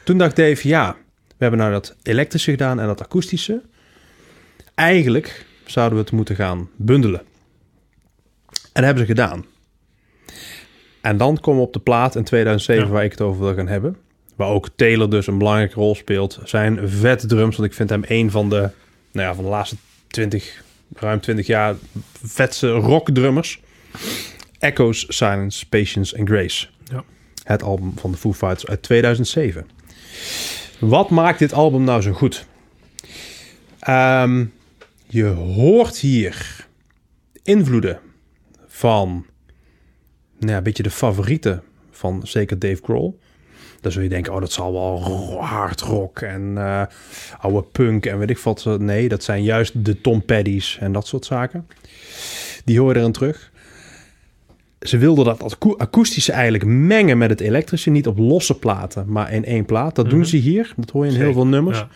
toen 0.03 0.17
dacht 0.17 0.35
Dave, 0.35 0.67
ja, 0.67 0.95
we 1.27 1.35
hebben 1.37 1.59
nou 1.59 1.71
dat 1.71 1.95
elektrische 2.03 2.51
gedaan 2.51 2.79
en 2.79 2.87
dat 2.87 3.01
akoestische. 3.01 3.61
Eigenlijk 4.75 5.45
zouden 5.65 5.97
we 5.97 6.03
het 6.03 6.13
moeten 6.13 6.35
gaan 6.35 6.69
bundelen. 6.75 7.21
En 8.49 8.81
dat 8.81 8.83
hebben 8.83 9.03
ze 9.03 9.09
gedaan. 9.09 9.45
En 11.01 11.17
dan 11.17 11.39
komen 11.39 11.61
we 11.61 11.67
op 11.67 11.73
de 11.73 11.79
plaat 11.79 12.15
in 12.15 12.23
2007 12.23 12.85
Ja. 12.85 12.91
waar 12.91 13.03
ik 13.03 13.11
het 13.11 13.21
over 13.21 13.41
wil 13.41 13.53
gaan 13.53 13.67
hebben. 13.67 13.97
Waar 14.35 14.49
ook 14.49 14.69
Taylor 14.75 15.09
dus 15.09 15.27
een 15.27 15.37
belangrijke 15.37 15.73
rol 15.73 15.95
speelt. 15.95 16.39
Zijn 16.43 16.89
vet 16.89 17.29
drums, 17.29 17.57
want 17.57 17.69
ik 17.69 17.75
vind 17.75 17.89
hem 17.89 18.03
een 18.07 18.31
van 18.31 18.49
de, 18.49 18.69
nou 19.11 19.27
ja, 19.27 19.35
van 19.35 19.43
de 19.43 19.49
laatste 19.49 19.75
20, 20.07 20.63
ruim 20.93 21.19
20 21.19 21.47
jaar 21.47 21.75
vetste 22.23 22.69
rockdrummers. 22.71 23.61
Echoes, 24.59 25.05
Silence, 25.07 25.67
Patience 25.69 26.17
and 26.17 26.29
Grace. 26.29 26.67
Ja. 26.91 27.03
Het 27.43 27.63
album 27.63 27.93
van 27.95 28.11
de 28.11 28.17
Foo 28.17 28.33
Fighters 28.33 28.67
uit 28.67 28.81
2007. 28.81 29.67
Wat 30.79 31.09
maakt 31.09 31.39
dit 31.39 31.53
album 31.53 31.83
nou 31.83 32.01
zo 32.01 32.11
goed? 32.11 32.45
Ehm, 33.79 34.45
je 35.07 35.25
hoort 35.25 35.97
hier 35.97 36.65
invloeden 37.43 37.99
van 38.67 39.25
nou 40.37 40.51
ja, 40.51 40.57
een 40.57 40.63
beetje 40.63 40.83
de 40.83 40.89
favorieten 40.89 41.63
van 41.91 42.21
zeker 42.23 42.59
Dave 42.59 42.83
Grohl. 42.83 43.19
Dan 43.83 43.91
zul 43.91 44.01
je 44.01 44.09
denken, 44.09 44.33
oh, 44.33 44.39
dat 44.39 44.51
zal 44.51 44.73
wel 44.73 44.99
hard 45.41 45.81
rock 45.81 46.19
en 46.19 46.53
eh, 46.57 46.81
oude 47.39 47.61
punk 47.71 48.05
en 48.05 48.17
weet 48.19 48.29
ik 48.29 48.37
wat. 48.37 48.65
Nee, 48.79 49.07
dat 49.09 49.23
zijn 49.23 49.43
juist 49.43 49.85
de 49.85 50.01
Tom 50.01 50.25
Paddy's 50.25 50.77
en 50.79 50.91
dat 50.91 51.07
soort 51.07 51.25
zaken. 51.25 51.67
Die 52.65 52.79
hoor 52.79 52.93
je 52.93 52.99
erin 52.99 53.11
terug. 53.11 53.51
Ze 54.79 54.97
wilden 54.97 55.25
dat 55.25 55.43
akoe- 55.53 55.77
akoestische 55.77 56.31
eigenlijk 56.31 56.65
mengen 56.65 57.17
met 57.17 57.29
het 57.29 57.39
elektrische. 57.39 57.89
Niet 57.89 58.07
op 58.07 58.17
losse 58.17 58.59
platen, 58.59 59.05
maar 59.11 59.31
in 59.33 59.45
één 59.45 59.65
plaat. 59.65 59.95
Dat 59.95 60.09
doen 60.09 60.19
Mhm. 60.19 60.27
ze 60.27 60.37
hier. 60.37 60.73
Dat 60.77 60.89
hoor 60.89 61.05
je 61.05 61.11
in 61.11 61.17
heel 61.21 61.33
veel 61.33 61.47
nummers. 61.47 61.77
ja. 61.77 61.87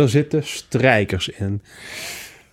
Er 0.00 0.08
zitten 0.08 0.44
strijkers 0.44 1.28
in. 1.28 1.62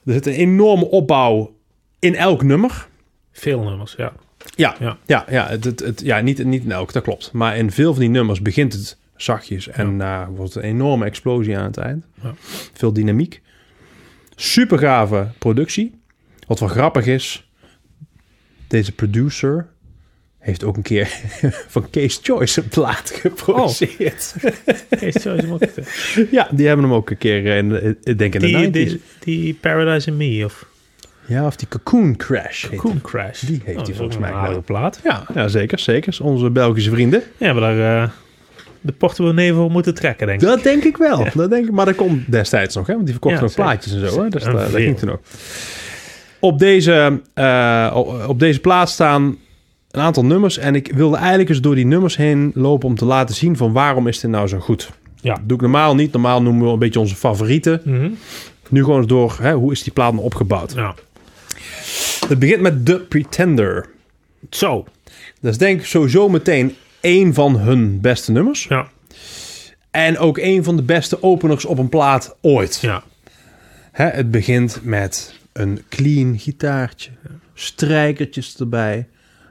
Er 0.05 0.13
zit 0.13 0.25
een 0.25 0.33
enorme 0.33 0.85
opbouw 0.89 1.53
in 1.99 2.15
elk 2.15 2.43
nummer. 2.43 2.87
Veel 3.31 3.63
nummers, 3.63 3.93
ja. 3.97 4.13
Ja, 4.55 4.75
ja. 4.79 4.97
Ja. 5.05 5.25
ja, 5.29 5.47
het, 5.47 5.63
het, 5.63 5.79
het- 5.79 6.01
ja 6.01 6.19
niet, 6.19 6.43
niet 6.43 6.63
in 6.63 6.71
elk, 6.71 6.93
dat 6.93 7.03
klopt. 7.03 7.31
Maar 7.31 7.57
in 7.57 7.71
veel 7.71 7.91
van 7.91 8.01
die 8.01 8.09
nummers 8.09 8.41
begint 8.41 8.73
het 8.73 8.97
zachtjes 9.15 9.67
en 9.67 10.01
eh, 10.01 10.27
wordt 10.35 10.53
het 10.53 10.63
een 10.63 10.69
enorme 10.69 11.05
explosie 11.05 11.57
aan 11.57 11.63
het 11.65 11.77
eind. 11.77 12.05
Ja. 12.23 12.33
Veel 12.73 12.93
dynamiek. 12.93 13.41
Super 14.35 14.77
gave 14.77 15.27
productie. 15.37 15.99
Wat 16.47 16.59
wel 16.59 16.69
grappig 16.69 17.05
is, 17.05 17.49
deze 18.67 18.91
producer 18.91 19.67
heeft 20.39 20.63
ook 20.63 20.75
een 20.77 20.81
keer 20.83 21.07
van 21.67 21.89
Case 21.89 22.19
Choice 22.23 22.61
een 22.61 22.67
plaat 22.67 23.09
geproduceerd. 23.21 24.35
Is 24.99 25.23
hem 25.23 25.51
ook, 25.53 25.61
eh, 25.61 26.31
Ja, 26.31 26.47
die 26.51 26.67
hebben 26.67 26.85
hem 26.85 26.93
ook 26.95 27.09
een 27.09 27.17
keer 27.17 27.45
in, 27.45 27.97
ik 28.03 28.17
denk 28.17 28.33
in 28.35 28.39
de 28.39 28.47
die, 28.47 28.67
90s. 28.67 28.71
die, 28.71 29.01
die 29.19 29.53
Paradise 29.53 30.09
and 30.09 30.17
Me 30.19 30.45
of 30.45 30.66
Ja, 31.27 31.45
of 31.45 31.55
die 31.55 31.67
Cocoon 31.67 32.15
Crash. 32.15 32.67
heet 32.69 32.79
Cocoon 32.79 33.01
Crash. 33.01 33.39
Die 33.41 33.49
heeft 33.49 33.65
hij 33.65 33.75
Oh, 33.75 33.85
dat 33.85 33.95
volgens 33.95 34.15
ook 34.17 34.21
mij 34.21 34.55
een 34.55 34.61
plaat. 34.63 34.99
Ja, 35.03 35.23
ja, 35.33 35.47
zeker, 35.47 35.79
zeker. 35.79 36.17
Onze 36.21 36.49
Belgische 36.49 36.89
vrienden. 36.89 37.21
Ja, 37.37 37.53
maar 37.53 37.61
daar 37.75 38.03
eh, 38.03 38.09
de 38.81 38.91
portemonnee 38.91 39.53
voor 39.53 39.71
moeten 39.71 39.93
trekken, 39.93 40.27
denk 40.27 40.41
ik. 40.41 40.47
Dat 40.47 40.63
denk 40.63 40.83
ik 40.83 40.97
wel. 40.97 41.27
Dat 41.33 41.49
denk 41.49 41.65
ik, 41.65 41.71
maar 41.71 41.85
dat 41.85 41.95
kon 41.95 42.23
destijds 42.27 42.75
nog, 42.75 42.87
hè? 42.87 42.93
Want 42.93 43.05
die 43.05 43.13
verkochten 43.13 43.39
Ja, 43.39 43.45
nog 43.45 43.55
zeker. 43.55 43.71
plaatjes 43.71 43.93
en 43.93 44.09
zo, 44.11 44.23
hè? 44.23 44.29
Dus 44.29 44.43
dat, 44.43 44.53
dat 44.53 44.69
ging 44.81 44.97
toen 44.97 45.09
nog. 45.09 45.19
Op 46.39 46.59
deze, 46.59 47.21
eh, 47.33 48.01
op- 48.27 48.39
deze 48.39 48.59
plaats 48.59 48.93
staan 48.93 49.37
een 49.91 50.01
aantal 50.01 50.25
nummers. 50.25 50.57
En 50.57 50.75
ik 50.75 50.91
wilde 50.95 51.17
eigenlijk 51.17 51.49
eens 51.49 51.61
door 51.61 51.75
die 51.75 51.85
nummers 51.85 52.17
heen 52.17 52.51
lopen 52.53 52.87
om 52.87 52.95
te 52.95 53.05
laten 53.05 53.35
zien 53.35 53.57
van 53.57 53.71
waarom 53.73 54.07
is 54.07 54.19
dit 54.19 54.31
nou 54.31 54.47
zo 54.47 54.59
goed. 54.59 54.89
Ja. 55.21 55.33
Dat 55.33 55.41
doe 55.45 55.57
ik 55.57 55.61
normaal 55.63 55.95
niet. 55.95 56.11
Normaal 56.11 56.41
noemen 56.41 56.65
we 56.65 56.71
een 56.73 56.79
beetje 56.79 56.99
onze 56.99 57.15
favorieten. 57.15 57.81
Mhm. 57.83 58.09
Nu 58.69 58.83
gewoon 58.83 58.97
eens 58.97 59.07
door, 59.07 59.37
hè, 59.41 59.53
hoe 59.53 59.71
is 59.71 59.83
die 59.83 59.93
plaat 59.93 60.11
nou 60.13 60.25
opgebouwd? 60.25 60.73
Ja. 60.75 60.95
Het 62.27 62.39
begint 62.39 62.61
met 62.61 62.85
The 62.85 62.99
Pretender. 62.99 63.89
Zo. 64.49 64.85
Dat 65.41 65.51
is 65.51 65.57
denk 65.57 65.79
ik 65.79 65.85
sowieso 65.85 66.29
meteen 66.29 66.75
één 66.99 67.33
van 67.33 67.59
hun 67.59 68.01
beste 68.01 68.31
nummers. 68.31 68.63
Ja. 68.63 68.87
En 69.91 70.17
ook 70.17 70.37
een 70.37 70.63
van 70.63 70.75
de 70.75 70.83
beste 70.83 71.23
openers 71.23 71.65
op 71.65 71.77
een 71.77 71.89
plaat 71.89 72.35
ooit. 72.41 72.79
Ja. 72.81 73.03
Hè, 73.91 74.05
het 74.05 74.31
begint 74.31 74.79
met 74.83 75.39
een 75.53 75.83
clean 75.89 76.39
gitaartje, 76.39 77.11
strijkertjes 77.53 78.57
erbij. 78.57 79.07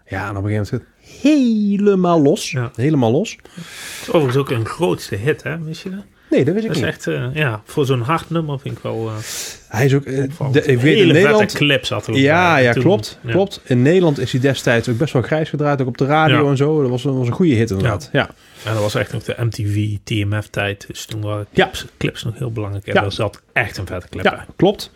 Ja, 0.07 0.29
en 0.29 0.37
op 0.37 0.45
een 0.45 0.51
gegeven 0.51 0.79
moment 0.79 1.23
helemaal 1.23 2.23
los. 2.23 2.51
Ja. 2.51 2.71
Helemaal 2.75 3.11
los. 3.11 3.31
Het 3.31 3.63
is 4.03 4.09
overigens 4.09 4.37
ook 4.37 4.51
een 4.51 4.67
grootste 4.67 5.15
hit, 5.15 5.43
hè? 5.43 5.63
Wist 5.63 5.83
je 5.83 5.91
dat? 5.91 6.05
Nee, 6.37 6.45
dat 6.45 6.55
weet 6.55 6.63
ik 6.65 6.69
Dat 6.69 6.77
is 6.79 6.83
echt, 6.89 7.07
eh, 7.07 7.25
ja, 7.35 7.63
voor 7.65 7.87
zo'n 7.87 8.01
hard 8.01 8.31
nummer 8.31 8.61
vind 8.61 8.77
ik 8.77 8.83
wel... 8.83 9.09
eh 9.09 9.15
Hij 9.69 9.85
is 9.85 9.95
ook... 9.95 10.05
eh, 10.05 10.25
de, 10.53 10.63
ik 10.65 10.79
weet 10.79 10.99
in 10.99 11.07
Nederland... 11.13 11.53
clips 11.53 11.89
had 11.89 12.09
Ja, 12.13 12.57
ja, 12.57 12.73
Toen- 12.73 12.83
klopt. 12.83 13.19
ja. 13.23 13.31
klopt. 13.31 13.61
In 13.65 13.83
Nederland 13.83 14.19
is 14.19 14.33
hij 14.33 14.41
destijds 14.41 14.89
ook 14.89 14.97
best 14.99 15.13
wel 15.13 15.23
grijs 15.23 15.49
gedraaid. 15.49 15.81
Ook 15.81 15.87
op 15.87 15.99
de 15.99 16.07
radio 16.07 16.45
Ja. 16.45 16.51
en 16.51 16.57
zo. 16.57 16.81
Dat 16.81 16.91
was, 16.91 17.05
een- 17.05 17.19
was 17.19 17.27
een 17.27 17.33
goede 17.33 17.55
hit 17.55 17.71
inderdaad. 17.71 18.09
Ja. 18.13 18.31
En 18.65 18.73
dat 18.73 18.83
was 18.83 18.95
echt 18.95 19.13
nog 19.13 19.23
de 19.23 19.35
MTV, 19.39 19.97
TMF-tijd. 20.05 20.85
Dus 20.89 21.05
toen 21.07 21.21
waren 21.21 21.47
Ja. 21.51 21.65
clips, 21.65 21.85
clips 21.99 22.25
nog 22.25 22.39
heel 22.39 22.53
belangrijk. 22.53 22.87
En 22.87 22.95
Ja. 22.95 23.01
daar 23.01 23.13
zat 23.13 23.41
echt 23.53 23.77
een 23.79 23.87
vette 23.87 24.09
clip 24.09 24.25
Ja, 24.25 24.31
bij. 24.31 24.45
klopt. 24.57 24.91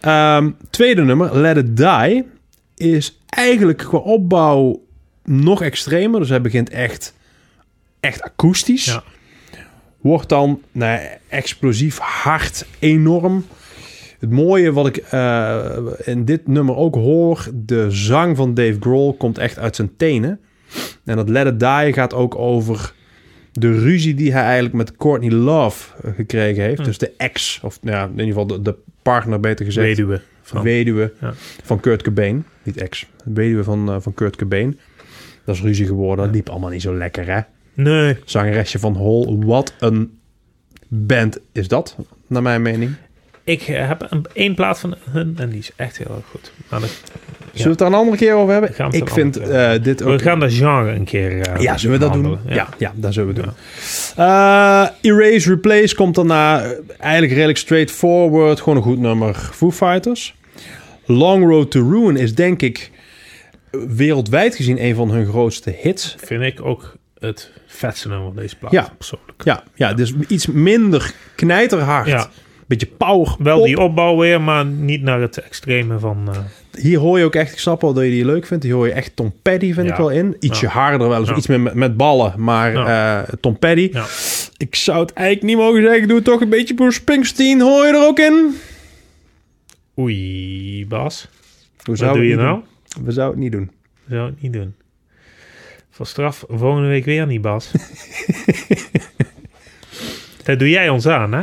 Ehm, 0.00 0.50
tweede 0.70 1.02
nummer, 1.02 1.36
Let 1.36 1.56
It 1.56 1.76
Die, 1.76 2.24
is 2.76 3.18
eigenlijk 3.28 3.78
qua 3.78 3.98
opbouw 3.98 4.80
nog 5.24 5.62
extremer. 5.62 6.20
Dus 6.20 6.28
hij 6.28 6.40
begint 6.40 6.70
echt, 6.70 7.14
echt 8.00 8.22
akoestisch. 8.22 8.84
Ja. 8.84 9.02
Wordt 10.00 10.28
dan 10.28 10.62
nou, 10.72 11.00
explosief, 11.28 11.98
hard, 11.98 12.66
enorm. 12.78 13.44
Het 14.18 14.30
mooie 14.30 14.72
wat 14.72 14.86
ik 14.86 14.96
eh, 14.96 15.76
in 16.04 16.24
dit 16.24 16.46
nummer 16.46 16.76
ook 16.76 16.94
hoor, 16.94 17.48
de 17.54 17.90
zang 17.90 18.36
van 18.36 18.54
Dave 18.54 18.76
Grohl 18.80 19.12
komt 19.12 19.38
echt 19.38 19.58
uit 19.58 19.76
zijn 19.76 19.96
tenen. 19.96 20.40
En 21.04 21.16
dat 21.16 21.28
Let 21.28 21.46
It 21.46 21.60
Die 21.60 21.92
gaat 21.92 22.14
ook 22.14 22.34
over 22.38 22.92
de 23.52 23.78
ruzie 23.78 24.14
die 24.14 24.32
hij 24.32 24.42
eigenlijk 24.42 24.74
met 24.74 24.96
Courtney 24.96 25.30
Love 25.30 25.88
eh, 26.02 26.10
gekregen 26.14 26.62
Hm. 26.62 26.68
heeft. 26.68 26.84
Dus 26.84 26.98
de 26.98 27.12
ex, 27.16 27.60
of 27.62 27.78
nou 27.82 27.96
ja, 27.96 28.04
in 28.04 28.10
ieder 28.10 28.26
geval 28.26 28.46
de, 28.46 28.62
de 28.62 28.74
partner 29.02 29.40
beter 29.40 29.64
gezegd. 29.64 29.86
Weduwe. 29.86 30.20
Van. 30.42 30.62
weduwe 30.62 31.12
Ja. 31.20 31.32
van 31.62 31.80
Kurt 31.80 32.02
Cobain. 32.02 32.44
Niet 32.62 32.76
ex, 32.76 33.06
weduwe 33.24 33.64
van, 33.64 33.88
eh, 33.90 33.96
van 34.00 34.14
Kurt 34.14 34.36
Cobain. 34.36 34.78
Dat 35.44 35.54
is 35.54 35.62
ruzie 35.62 35.86
geworden. 35.86 36.24
Dat 36.24 36.34
liep 36.34 36.48
allemaal 36.48 36.70
niet 36.70 36.82
zo 36.82 36.94
lekker, 36.96 37.26
hè? 37.26 37.40
Nee. 37.74 38.16
Zangeresje 38.24 38.78
van 38.78 38.96
Hole. 38.96 39.46
Wat 39.46 39.74
een 39.78 40.18
band 40.88 41.38
is 41.52 41.68
dat, 41.68 41.96
naar 42.26 42.42
mijn 42.42 42.62
mening. 42.62 42.92
Ik 43.44 43.62
eh, 43.62 43.88
heb 43.88 44.06
een, 44.10 44.26
één 44.32 44.54
plaat 44.54 44.78
van 44.80 44.94
hun 45.10 45.34
en 45.38 45.48
die 45.50 45.58
is 45.58 45.70
echt 45.76 45.98
heel 45.98 46.14
erg 46.16 46.26
goed. 46.30 46.52
Maar 46.68 46.80
dat- 46.80 47.02
Zullen 47.52 47.64
we 47.64 47.68
het 47.70 47.78
daar 47.78 47.88
een 47.88 47.94
andere 47.94 48.16
keer 48.16 48.34
over 48.34 48.52
hebben? 48.52 48.94
Ik 48.94 49.08
vind 49.10 49.36
eh, 49.36 49.72
dit 49.82 50.02
ook... 50.02 50.18
we 50.18 50.24
gaan 50.24 50.40
dat 50.40 50.52
genre 50.52 50.90
een 50.92 51.04
keer 51.04 51.40
eh, 51.40 51.60
Ja, 51.62 51.76
zullen 51.76 51.98
we 51.98 52.04
dat 52.04 52.12
doen? 52.14 52.38
Ja, 52.46 52.68
ja, 52.78 52.92
dat 52.94 53.12
zullen 53.12 53.34
we 53.34 53.40
doen. 53.40 53.50
Eh, 54.16 54.86
Erase 55.00 55.48
Replace 55.48 55.94
komt 55.94 56.14
daarna 56.14 56.62
eigenlijk 56.98 57.32
redelijk 57.32 57.58
straightforward. 57.58 58.60
Gewoon 58.60 58.76
een 58.76 58.82
goed 58.84 58.98
nummer. 58.98 59.34
Foo 59.34 59.70
Fighters. 59.70 60.34
Long 61.04 61.44
Road 61.48 61.70
to 61.70 61.90
Ruin 61.90 62.16
is 62.16 62.34
denk 62.34 62.62
ik 62.62 62.90
wereldwijd 63.70 64.54
gezien 64.54 64.84
een 64.84 64.94
van 64.94 65.10
hun 65.10 65.26
grootste 65.26 65.74
hits. 65.80 66.16
Vind 66.18 66.42
ik 66.42 66.64
ook 66.64 66.96
het 67.20 67.50
vetste 67.66 68.08
nummer 68.08 68.26
van 68.26 68.36
deze 68.42 68.56
plaat. 68.56 68.72
Ja. 68.72 68.92
Persoonlijk. 68.96 69.44
Ja, 69.44 69.62
ja 69.74 69.94
dus 69.94 70.14
iets 70.28 70.46
minder 70.46 71.12
knijterhard. 71.34 72.06
Ja. 72.06 72.28
Beetje 72.66 72.86
power. 72.86 73.34
Wel 73.38 73.56
pop. 73.56 73.66
die 73.66 73.78
opbouw 73.78 74.16
weer, 74.16 74.40
maar 74.40 74.64
niet 74.66 75.02
naar 75.02 75.20
het 75.20 75.38
extreme 75.38 75.98
van... 75.98 76.28
eh, 76.32 76.38
Hier 76.82 76.98
hoor 76.98 77.18
je 77.18 77.24
ook 77.24 77.34
echt, 77.34 77.52
ik 77.52 77.58
snap 77.58 77.80
wel 77.80 77.92
dat 77.92 78.04
je 78.04 78.10
die 78.10 78.24
leuk 78.24 78.46
vindt. 78.46 78.64
Hier 78.64 78.74
hoor 78.74 78.86
je 78.86 78.92
echt 78.92 79.16
Tom 79.16 79.34
Petty, 79.42 79.72
vind 79.72 79.86
Ja. 79.86 79.92
ik 79.92 79.98
wel 79.98 80.10
in. 80.10 80.36
Ietsje 80.40 80.64
Ja. 80.66 80.72
harder 80.72 81.08
wel 81.08 81.20
eens, 81.20 81.30
iets 81.30 81.46
meer 81.46 81.60
met, 81.60 81.74
met 81.74 81.96
ballen. 81.96 82.34
Maar 82.36 82.74
eh, 82.74 83.28
Tom 83.40 83.58
Petty. 83.58 83.88
ja. 83.92 84.04
Ik 84.56 84.74
zou 84.74 85.00
het 85.00 85.12
eigenlijk 85.12 85.46
niet 85.46 85.56
mogen 85.56 85.80
zeggen. 85.82 86.00
Ik 86.02 86.06
doe 86.08 86.16
het 86.16 86.24
toch 86.24 86.40
een 86.40 86.48
beetje 86.48 86.74
Bruce 86.74 87.00
Springsteen. 87.00 87.60
Hoor 87.60 87.86
je 87.86 87.92
er 87.92 88.06
ook 88.06 88.18
in? 88.18 88.54
Oei, 89.98 90.86
Bas. 90.88 91.28
Hoe 91.84 91.96
Wat 91.96 92.12
doe 92.14 92.18
het 92.22 92.28
je 92.30 92.36
nou? 92.36 92.60
doen? 92.94 93.04
We 93.04 93.12
zouden 93.12 93.42
het 93.42 93.52
niet 93.52 93.60
doen. 93.60 93.70
Zou 94.08 94.30
ik 94.30 94.42
niet 94.42 94.52
doen. 94.52 94.74
Voor 96.00 96.08
straf 96.08 96.44
volgende 96.48 96.88
week 96.88 97.04
weer 97.04 97.26
niet, 97.26 97.40
Bas. 97.40 97.70
dat 100.44 100.58
doe 100.58 100.68
jij 100.68 100.88
ons 100.88 101.06
aan, 101.06 101.32
hè? 101.32 101.42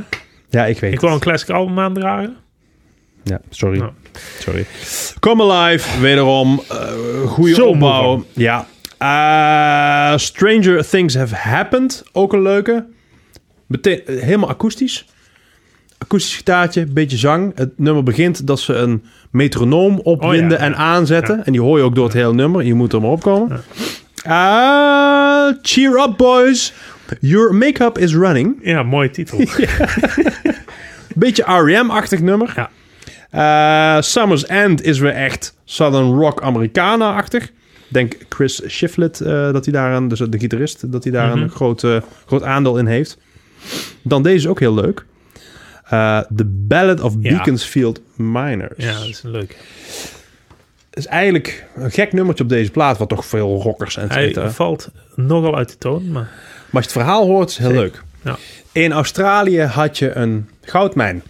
Ja, 0.50 0.66
ik 0.66 0.80
weet 0.80 0.94
Ik 0.94 1.00
wil 1.00 1.10
een 1.10 1.20
classic 1.20 1.50
album 1.50 1.80
aandragen. 1.80 2.36
Ja, 3.24 3.42
sorry. 3.50 3.78
Nou. 3.78 3.92
Sorry. 4.40 4.66
Come 5.20 5.52
Alive, 5.54 6.00
wederom. 6.02 6.62
eh 6.70 7.22
goede 7.28 7.54
Zo 7.54 7.68
opbouw. 7.68 8.02
van. 8.04 8.26
Ja. 8.34 8.68
Eh, 8.98 10.18
Stranger 10.18 10.88
Things 10.90 11.16
Have 11.16 11.36
Happened. 11.36 12.04
Ook 12.12 12.34
een 12.34 12.42
leuke. 12.42 12.86
Eh, 13.82 14.00
helemaal 14.06 14.50
akoestisch. 14.50 15.06
Akoestisch 15.98 16.36
gitaartje, 16.36 16.86
beetje 16.86 17.18
zang. 17.18 17.52
Het 17.56 17.80
nummer 17.80 18.04
begint 18.04 18.48
dat 18.48 18.60
ze 18.60 18.74
een 18.74 19.04
metronoom 19.32 20.00
opwinden 20.00 20.58
Oh 20.58 20.64
ja, 20.64 20.66
en 20.66 20.72
ja. 20.72 20.78
aanzetten. 20.78 21.46
En 21.46 21.52
die 21.52 21.62
hoor 21.62 21.78
je 21.78 21.84
ook 21.84 21.96
door 21.96 22.06
het 22.06 22.14
hele 22.14 22.34
nummer. 22.34 22.64
Je 22.64 22.74
moet 22.74 22.94
er 22.94 23.02
maar 23.02 23.12
opkomen. 23.12 23.62
Ah, 24.26 25.54
cheer 25.62 25.98
up, 25.98 26.18
boys. 26.18 26.74
Your 27.20 27.54
makeup 27.54 27.98
is 27.98 28.14
running. 28.16 28.60
Ja, 28.62 28.84
mooie 28.84 29.10
titel. 29.10 29.38
Beetje 31.16 31.44
R.E.M.-achtig 31.44 32.22
nummer. 32.22 32.54
Ja. 32.56 32.70
Eh, 33.30 34.02
Summer's 34.02 34.46
End 34.46 34.82
is 34.84 35.00
weer 35.00 35.14
echt 35.14 35.56
Southern 35.66 36.14
Rock 36.14 36.42
Americana-achtig. 36.42 37.44
Ik 37.44 37.54
denk 37.94 38.14
Chris 38.30 38.62
Shiflett, 38.68 39.22
eh, 39.22 39.52
dat 39.52 39.64
hij 39.66 39.74
daar 39.74 39.94
een, 39.94 40.08
dus 40.08 40.20
de 40.20 40.40
gitarist, 40.40 40.92
dat 40.92 41.04
hij 41.04 41.14
daar 41.14 41.30
Mhm. 41.30 41.38
een 41.42 41.50
groot, 41.50 41.84
eh, 41.84 41.98
groot 42.26 42.44
aandeel 42.44 42.78
in 42.78 42.86
heeft. 42.86 43.18
Dan 44.02 44.24
deze 44.24 44.36
is 44.36 44.48
ook 44.48 44.60
heel 44.60 44.74
leuk. 44.74 45.06
The 46.36 46.46
Ballad 46.46 47.02
of 47.02 47.14
Ja. 47.20 47.30
Beaconsfield 47.36 48.02
Miners. 48.16 48.74
ja, 48.78 48.94
dat 48.94 49.08
is 49.08 49.22
leuk. 49.22 49.58
Is 50.98 51.06
eigenlijk 51.06 51.66
een 51.76 51.92
gek 51.92 52.14
nummertje 52.14 52.44
op 52.44 52.50
deze 52.50 52.72
plaat, 52.72 52.98
wat 52.98 53.10
toch 53.10 53.26
veel 53.26 53.62
rockers 53.62 53.98
en. 53.98 54.12
Hij 54.12 54.34
valt 54.50 54.92
nogal 55.16 55.56
uit 55.56 55.70
de 55.70 55.78
toon, 55.78 56.12
maar... 56.12 56.30
Maar 56.68 56.82
als 56.82 56.94
je 56.94 57.00
het 57.00 57.08
verhaal 57.08 57.26
hoort, 57.26 57.50
is 57.50 57.58
het 57.58 57.68
heel 57.68 57.76
Zeker. 57.82 58.04
leuk. 58.22 58.38
Ja. 58.38 58.38
In 58.72 58.92
Australië 58.92 59.62
had 59.62 59.98
je 59.98 60.16
een 60.16 60.50
goudmijn 60.62 61.24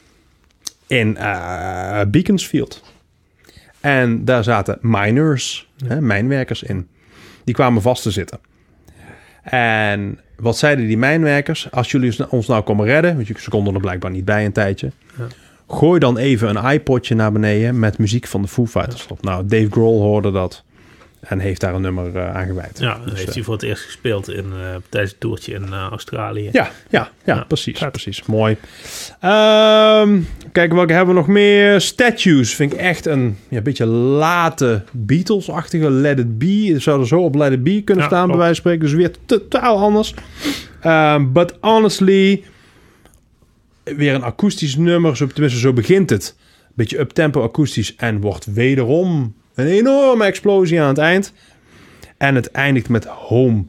in 0.88 1.18
eh, 1.18 2.02
Beaconsfield. 2.08 2.84
En 3.80 4.26
daar 4.26 4.44
zaten 4.44 4.78
miners, 4.82 5.70
hè, 5.86 6.02
mijnwerkers 6.02 6.64
in. 6.64 6.88
Die 7.44 7.56
kwamen 7.56 7.82
vast 7.82 8.04
te 8.04 8.12
zitten. 8.12 8.40
En 9.44 10.20
wat 10.36 10.58
zeiden 10.58 10.88
die 10.88 10.98
mijnwerkers? 10.98 11.72
Als 11.72 11.92
jullie 11.92 12.30
ons 12.30 12.48
nou 12.48 12.64
komen 12.64 12.86
redden, 12.86 13.16
want 13.16 13.28
ze 13.40 13.50
konden 13.50 13.74
er 13.74 13.80
blijkbaar 13.80 14.12
niet 14.12 14.26
bij 14.26 14.46
een 14.46 14.52
tijdje. 14.52 14.92
Gooi 15.68 16.00
dan 16.00 16.18
even 16.18 16.56
een 16.56 16.72
iPodje 16.72 17.16
naar 17.16 17.32
beneden 17.32 17.80
met 17.80 17.98
muziek 17.98 18.28
van 18.28 18.42
de 18.42 18.48
Foo 18.48 18.66
Fighters 18.66 19.08
op. 19.08 19.24
Nou, 19.24 19.46
Dave 19.46 19.68
Grohl 19.72 20.02
hoorde 20.02 20.32
dat 20.32 20.64
en 21.20 21.40
heeft 21.40 21.62
daar 21.62 21.74
een 21.74 21.82
nummer 21.82 22.16
eh, 22.16 22.36
aan 22.36 22.46
gewijd. 22.46 22.80
Ja, 22.80 22.94
dat 22.94 23.04
Dus, 23.04 23.14
heeft 23.14 23.28
eh, 23.28 23.34
hij 23.34 23.44
voor 23.44 23.54
het 23.54 23.64
eerst 23.64 23.84
gespeeld 23.84 24.30
in, 24.30 24.46
eh, 24.46 24.76
tijdens 24.90 25.12
het 25.12 25.20
toertje 25.20 25.54
in 25.54 25.74
Australië. 25.74 26.50
Ja, 26.52 26.72
ja, 26.90 27.10
ja, 27.24 27.36
Ja, 27.36 27.44
precies, 27.44 27.80
precies. 27.92 28.26
Mooi. 28.26 28.58
Ehm, 29.20 30.20
kijk, 30.52 30.74
welke 30.74 30.94
hebben 30.94 31.14
we 31.16 31.20
nog 31.20 31.30
meer? 31.30 31.82
Statues 31.82 32.56
vind 32.56 32.74
ik 32.74 32.80
echt 32.80 33.06
een 33.06 33.38
ja, 33.50 33.62
beetje 33.62 33.86
late 33.86 34.84
Beatles-achtige 34.92 35.92
Let 35.92 36.20
It 36.20 36.38
Be. 36.38 36.76
Zou 36.78 37.00
er 37.00 37.08
zo 37.08 37.20
op 37.20 37.36
Let 37.36 37.52
It 37.52 37.64
Be 37.64 37.82
kunnen 37.82 38.04
Ja, 38.04 38.10
staan, 38.10 38.28
bij 38.28 38.38
wijze 38.38 38.62
van 38.62 38.72
spreken. 38.72 38.86
Dus 38.86 38.94
weer 38.94 39.12
totaal 39.26 39.78
anders. 39.78 40.14
Ehm, 40.82 41.32
but 41.32 41.58
honestly, 41.62 42.44
weer 43.96 44.14
een 44.14 44.24
akoestisch 44.24 44.76
nummer. 44.76 45.18
Zo, 45.18 45.28
tenminste, 45.28 45.60
zo 45.60 45.74
begint 45.74 46.10
het. 46.10 46.36
Beetje 46.74 47.00
uptempo 47.00 47.44
akoestisch 47.44 47.96
en 47.96 48.22
wordt 48.22 48.46
wederom 48.46 49.36
een 49.56 49.68
enorme 49.68 50.26
explosie 50.26 50.82
aan 50.82 50.88
het 50.88 50.98
eind. 50.98 51.34
En 52.18 52.36
het 52.36 52.52
eindigt 52.52 52.90
met 52.90 53.06
Home, 53.06 53.66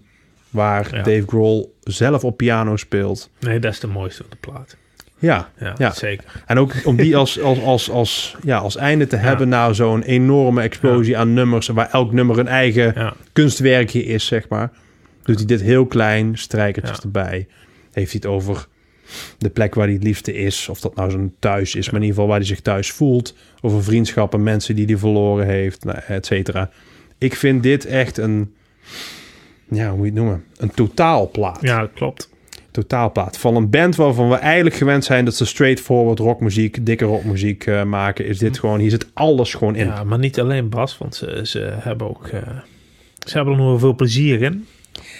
waar 0.50 0.88
Ja. 0.96 1.02
Dave 1.02 1.24
Grohl 1.26 1.74
zelf 1.82 2.24
op 2.24 2.36
piano 2.36 2.76
speelt. 2.76 3.30
Nee, 3.40 3.58
dat 3.58 3.72
is 3.72 3.80
de 3.80 3.86
mooiste 3.86 4.22
op 4.24 4.30
de 4.30 4.36
plaat. 4.40 4.76
Ja, 5.18 5.50
Ja, 5.60 5.74
Ja. 5.78 5.90
zeker. 5.92 6.24
en 6.46 6.58
ook 6.58 6.72
om 6.84 6.96
die 6.96 7.16
als, 7.16 7.40
als, 7.40 7.60
als, 7.62 7.90
als, 7.90 8.36
ja, 8.44 8.58
als 8.58 8.76
einde 8.76 9.06
te 9.06 9.16
hebben 9.16 9.48
na 9.48 9.72
zo'n 9.72 10.02
enorme 10.02 10.62
explosie 10.62 11.18
aan 11.18 11.32
nummers, 11.34 11.66
waar 11.66 11.90
elk 11.90 12.12
nummer 12.12 12.38
een 12.38 12.48
eigen 12.48 13.12
kunstwerkje 13.32 14.04
is, 14.04 14.26
zeg 14.26 14.48
maar. 14.48 14.70
Doet 15.22 15.36
hij 15.36 15.46
dit 15.46 15.60
heel 15.62 15.86
klein, 15.86 16.38
strijkertjes 16.38 17.00
erbij. 17.00 17.46
Heeft 17.92 18.12
hij 18.12 18.20
het 18.22 18.26
over 18.26 18.66
de 19.38 19.50
plek 19.50 19.74
waar 19.74 19.84
hij 19.84 19.94
het 19.94 20.04
liefste 20.04 20.34
is. 20.34 20.68
Of 20.68 20.80
dat 20.80 20.94
nou 20.94 21.10
zijn 21.10 21.32
thuis 21.38 21.74
is, 21.74 21.86
maar 21.86 22.00
in 22.00 22.06
ieder 22.06 22.14
geval 22.14 22.28
waar 22.28 22.38
hij 22.38 22.46
zich 22.46 22.60
thuis 22.60 22.90
voelt. 22.90 23.34
Over 23.60 23.82
vriendschappen, 23.84 24.42
mensen 24.42 24.76
die 24.76 24.86
hij 24.86 24.96
verloren 24.98 25.46
heeft, 25.46 25.84
nou, 25.84 25.98
et 26.06 26.26
cetera. 26.26 26.70
Ik 27.18 27.34
vind 27.34 27.62
dit 27.62 27.84
echt 27.86 28.18
een, 28.18 28.54
ja, 29.70 29.88
hoe 29.88 29.96
moet 29.96 30.06
je 30.06 30.12
het 30.12 30.20
noemen? 30.20 30.44
Een 30.56 30.70
totaalplaat. 30.70 31.58
ja 31.60 31.80
dat 31.80 31.90
klopt. 31.94 32.28
Totaalplaat. 32.70 33.38
Van 33.38 33.56
een 33.56 33.70
band 33.70 33.96
waarvan 33.96 34.28
we 34.28 34.34
eigenlijk 34.34 34.76
gewend 34.76 35.04
zijn 35.04 35.24
dat 35.24 35.36
ze 35.36 35.46
straightforward 35.46 36.18
rockmuziek, 36.18 36.86
dikke 36.86 37.04
rockmuziek 37.04 37.66
eh, 37.66 37.82
maken, 37.84 38.26
is 38.26 38.38
dit 38.38 38.58
gewoon, 38.58 38.78
hier 38.80 38.90
zit 38.90 39.06
alles 39.14 39.54
gewoon 39.54 39.76
in. 39.76 39.86
Ja, 39.86 40.04
maar 40.04 40.18
niet 40.18 40.40
alleen 40.40 40.68
Bas, 40.68 40.98
want 40.98 41.14
ze, 41.14 41.40
ze 41.44 41.58
hebben 41.72 42.08
ook... 42.08 42.26
eh, 42.26 42.40
ze 43.26 43.36
hebben 43.36 43.54
er 43.54 43.60
nog 43.60 43.68
wel 43.68 43.78
veel 43.78 43.94
plezier 43.94 44.42
in. 44.42 44.66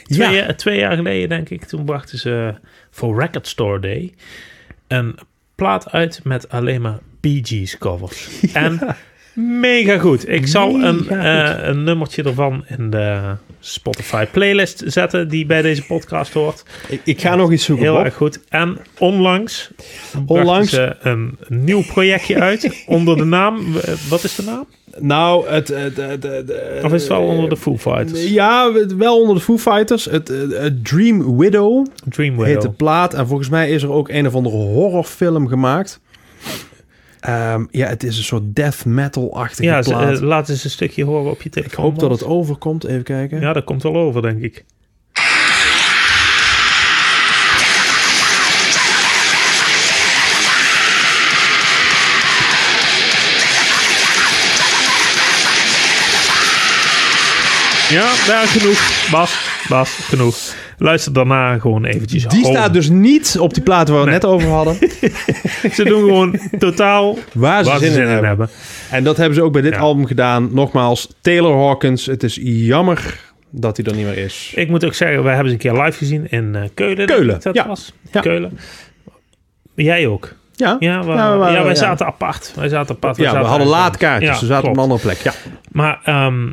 Twee, 0.05 0.19
Ja. 0.29 0.33
jaar, 0.35 0.57
twee 0.57 0.79
jaar 0.79 0.97
geleden, 0.97 1.29
denk 1.29 1.49
ik, 1.49 1.65
toen 1.65 1.85
brachten 1.85 2.19
ze 2.19 2.55
voor 2.99 3.21
Record 3.21 3.47
Store 3.47 3.81
Day 3.81 4.15
een 4.87 5.19
plaat 5.55 5.91
uit 5.91 6.25
met 6.25 6.49
alleen 6.49 6.81
maar 6.81 6.99
Bee 7.21 7.41
Gees 7.43 7.79
covers. 7.79 8.29
En 8.53 8.97
mega 9.61 9.99
goed. 9.99 10.29
Ik 10.29 10.47
zal 10.47 10.75
een, 10.83 11.09
eh, 11.09 11.69
een 11.69 11.85
nummertje 11.85 12.23
ervan 12.23 12.65
in 12.79 12.91
de 12.91 13.21
Spotify 13.61 14.25
playlist 14.33 14.83
zetten 14.87 15.29
die 15.29 15.47
bij 15.47 15.63
deze 15.63 15.83
podcast 15.87 16.33
hoort. 16.33 16.63
Ik, 16.89 17.01
ik 17.05 17.21
ga 17.21 17.35
nog 17.35 17.53
iets 17.53 17.65
zoeken, 17.65 17.85
Heel 17.85 17.95
Bob. 17.95 18.05
erg 18.05 18.15
goed. 18.15 18.41
En 18.49 18.79
onlangs, 18.99 19.71
Onlangs? 20.27 20.71
brachten 20.71 20.97
ze 21.03 21.09
een 21.11 21.39
nieuw 21.49 21.83
projectje 21.83 22.41
uit 22.41 22.83
onder 22.87 23.17
de 23.17 23.25
naam... 23.25 23.67
Wat 24.09 24.25
is 24.25 24.35
de 24.35 24.43
naam? 24.43 24.67
Nou, 25.01 25.49
het... 25.49 25.69
het, 25.69 25.97
het, 25.97 26.23
het- 26.23 26.23
het- 26.49 26.85
Of 26.85 26.93
is 26.93 27.01
het 27.01 27.11
wel 27.11 27.23
onder 27.23 27.49
de 27.49 27.57
Foo 27.57 27.77
Fighters? 27.79 28.29
Ja, 28.29 28.73
wel 28.97 29.21
onder 29.21 29.35
de 29.35 29.41
Foo 29.43 29.59
Fighters. 29.59 30.05
Het, 30.05 30.29
het, 30.29 30.53
het 30.57 30.85
Dream 30.85 31.37
Widow 31.39 31.87
Dream 32.09 32.35
heet 32.45 32.47
de 32.47 32.53
Widow. 32.61 32.77
plaat. 32.77 33.15
En 33.15 33.27
volgens 33.27 33.49
mij 33.49 33.71
is 33.71 33.83
er 33.83 33.93
ook 33.93 34.09
een 34.09 34.27
of 34.27 34.35
andere 34.35 34.57
horrorfilm 34.57 35.49
gemaakt. 35.49 36.01
Ehm, 37.21 37.65
ja, 37.71 37.87
het 37.87 38.03
is 38.03 38.19
een 38.19 38.25
soort 38.25 38.43
death 38.55 38.85
metal-achtige 38.85 39.63
Ja, 39.63 39.81
plaat. 39.81 40.17
eh, 40.17 40.21
laat 40.21 40.49
eens 40.49 40.65
een 40.65 40.71
stukje 40.71 41.05
horen 41.05 41.31
op 41.31 41.39
je 41.43 41.49
ik 41.49 41.53
telefoon. 41.55 41.85
hoop 41.85 41.99
dat 41.99 42.11
het 42.11 42.25
overkomt. 42.25 42.85
Even 42.85 43.03
kijken. 43.03 43.41
Ja, 43.41 43.53
dat 43.53 43.65
komt 43.65 43.83
wel 43.83 43.97
over, 43.97 44.23
denk 44.23 44.43
ik. 44.43 44.65
Ja, 57.91 58.07
daar 58.27 58.47
genoeg. 58.47 59.09
Bas, 59.11 59.33
Bas, 59.69 59.91
genoeg. 59.91 60.37
Luister 60.79 61.13
daarna 61.13 61.59
gewoon 61.59 61.85
eventjes. 61.85 62.25
Die 62.27 62.45
staat 62.45 62.73
dus 62.73 62.89
niet 62.89 63.37
op 63.41 63.55
die 63.55 63.63
plaat 63.63 63.89
waar 63.89 64.05
we 64.05 64.11
het 64.11 64.23
net 64.23 64.31
over 64.31 64.49
hadden. 64.49 64.75
Ze 65.77 65.85
doen 65.85 66.01
gewoon 66.01 66.39
totaal 66.59 67.19
Waar 67.33 67.65
ze 67.65 67.71
waar 67.71 67.79
ze 67.79 67.85
zin 67.93 68.03
in 68.03 68.09
hebben. 68.09 68.27
hebben. 68.29 68.49
En 68.91 69.05
dat 69.05 69.17
hebben 69.17 69.35
ze 69.35 69.43
ook 69.43 69.53
bij 69.53 69.63
dit 69.63 69.73
Ja. 69.73 69.79
album 69.79 70.07
gedaan. 70.07 70.49
Nogmaals, 70.53 71.09
Taylor 71.21 71.57
Hawkins. 71.67 72.07
Het 72.07 72.23
is 72.23 72.39
jammer 72.43 73.21
dat 73.51 73.77
hij 73.77 73.87
er 73.87 73.95
niet 73.95 74.05
meer 74.07 74.19
is. 74.19 74.53
Ik 74.55 74.69
moet 74.69 74.85
ook 74.85 74.95
zeggen, 74.95 75.23
wij 75.23 75.35
hebben 75.35 75.49
ze 75.53 75.55
een 75.55 75.73
keer 75.73 75.83
live 75.85 75.99
gezien 75.99 76.31
in 76.31 76.55
eh, 76.55 76.63
Keulen. 76.75 77.07
Keulen, 77.07 77.41
Dat 77.41 77.55
ja. 77.55 77.67
was. 77.67 77.93
Ja. 78.13 78.21
Keulen. 78.21 78.59
Jij 79.75 80.07
ook. 80.07 80.35
Ja, 80.55 80.77
Ja, 80.79 81.01
we, 81.01 81.07
we 81.07 81.13
ja, 81.13 81.39
wij 81.63 81.65
ja. 81.65 81.75
zaten 81.75 82.07
apart. 82.07 82.53
Wij 82.57 82.69
zaten 82.69 82.95
apart. 82.95 83.17
Wij 83.17 83.27
ja 83.27 83.41
we 83.41 83.47
hadden 83.47 83.67
laadkaartjes. 83.67 84.31
Ja, 84.31 84.37
ze 84.37 84.47
zaten 84.47 84.69
op 84.69 84.77
een 84.77 84.83
andere 84.83 85.01
plek. 85.01 85.17
Ja. 85.19 85.33
Maar 85.73 86.01
ehm, 86.05 86.51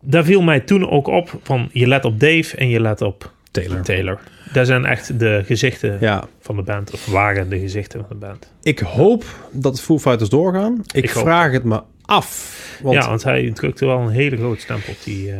daar 0.00 0.24
viel 0.24 0.42
mij 0.42 0.60
toen 0.60 0.90
ook 0.90 1.06
op 1.06 1.38
van 1.42 1.68
je 1.72 1.86
let 1.88 2.04
op 2.04 2.20
Dave 2.20 2.56
en 2.56 2.68
je 2.68 2.80
let 2.80 3.00
op 3.02 3.32
Taylor. 3.62 3.82
Taylor. 3.82 4.20
Dat 4.52 4.66
zijn 4.66 4.84
echt 4.84 5.18
de 5.18 5.42
gezichten 5.46 5.96
Ja. 6.00 6.24
van 6.40 6.56
de 6.56 6.62
band. 6.62 6.90
Of 6.90 7.06
waren 7.06 7.48
de 7.48 7.58
gezichten 7.58 8.00
van 8.00 8.08
de 8.18 8.26
band. 8.26 8.52
Ik 8.62 8.78
hoop 8.78 9.24
dat 9.52 9.76
de 9.76 9.82
Foo 9.82 9.98
Fighters 9.98 10.28
doorgaan. 10.30 10.82
Ik, 10.92 11.10
vraag 11.10 11.52
het 11.52 11.64
me 11.64 11.82
af. 12.04 12.58
Want, 12.82 12.94
ja, 12.94 13.08
want 13.08 13.22
hij 13.24 13.50
drukte 13.52 13.86
wel 13.86 13.98
een 13.98 14.08
hele 14.08 14.36
grote 14.36 14.60
stempel 14.60 14.92
op 14.92 14.98
die... 15.04 15.30
eh, 15.32 15.36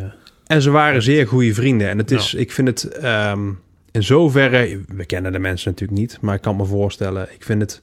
En 0.46 0.62
ze 0.62 0.70
waren 0.70 1.02
zeer 1.02 1.26
goede 1.26 1.54
vrienden. 1.54 1.88
En 1.88 1.98
het 1.98 2.10
is, 2.10 2.34
ik 2.34 2.52
vind 2.52 2.68
het 2.68 2.84
ehm, 2.84 3.48
in 3.90 4.02
zoverre... 4.02 4.80
We 4.88 5.04
kennen 5.04 5.32
de 5.32 5.38
mensen 5.38 5.70
natuurlijk 5.70 6.00
niet. 6.00 6.18
Maar 6.20 6.34
ik 6.34 6.40
kan 6.40 6.56
me 6.56 6.64
voorstellen... 6.64 7.28
Ik 7.34 7.44
vind 7.44 7.60
het 7.60 7.82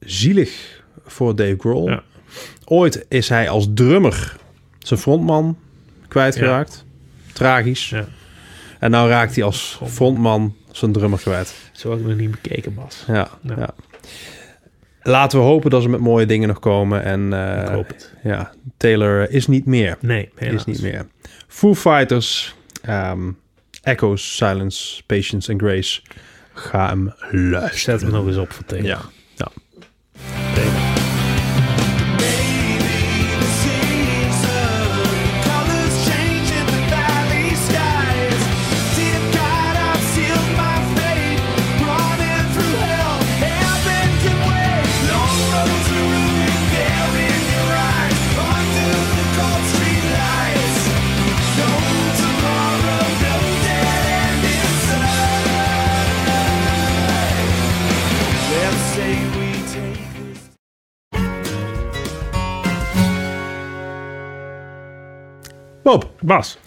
zielig 0.00 0.82
voor 1.06 1.36
Dave 1.36 1.56
Grohl. 1.58 1.88
Ja. 1.90 2.02
Ooit 2.64 3.04
is 3.08 3.28
hij 3.28 3.48
als 3.48 3.66
drummer 3.74 4.36
zijn 4.78 5.00
frontman 5.00 5.58
kwijtgeraakt. 6.08 6.84
Tragisch. 7.32 7.88
Ja. 7.88 8.06
En 8.84 8.90
nou 8.90 9.08
raakt 9.08 9.34
hij 9.34 9.44
als 9.44 9.80
frontman 9.86 10.56
zijn 10.70 10.92
drummer 10.92 11.18
kwijt. 11.18 11.54
zo 11.72 11.90
had 11.90 11.98
ik 11.98 12.04
nog 12.06 12.16
niet 12.16 12.30
bekeken, 12.30 12.74
Bas. 12.74 13.04
Ja, 13.06 13.28
Ja. 13.42 13.54
ja. 13.56 13.70
Laten 15.02 15.38
we 15.38 15.44
hopen 15.44 15.70
dat 15.70 15.82
ze 15.82 15.88
met 15.88 16.00
mooie 16.00 16.26
dingen 16.26 16.48
nog 16.48 16.58
komen. 16.58 17.02
En 17.02 17.32
eh, 17.32 17.62
Ik 17.62 17.68
hoop 17.68 17.88
het. 17.88 18.12
ja, 18.22 18.52
Taylor 18.76 19.30
is 19.30 19.46
niet 19.46 19.66
meer. 19.66 19.96
Nee, 20.00 20.30
helaas. 20.34 20.54
Is 20.54 20.64
niet 20.64 20.82
meer. 20.82 21.06
Foo 21.48 21.74
Fighters, 21.74 22.54
ehm, 22.82 23.30
Echoes, 23.82 24.36
Silence, 24.36 25.02
Patience 25.06 25.52
and 25.52 25.60
Grace. 25.60 26.00
Ga 26.52 26.88
hem 26.88 27.12
luisteren. 27.30 27.78
Zet 27.78 28.00
hem 28.00 28.10
nog 28.10 28.26
eens 28.26 28.36
op 28.36 28.52
voor 28.52 28.64
Taylor. 28.64 28.88
Ja, 28.88 29.00
ja. 29.34 29.48
Bob, 65.84 66.10
Bas, 66.20 66.58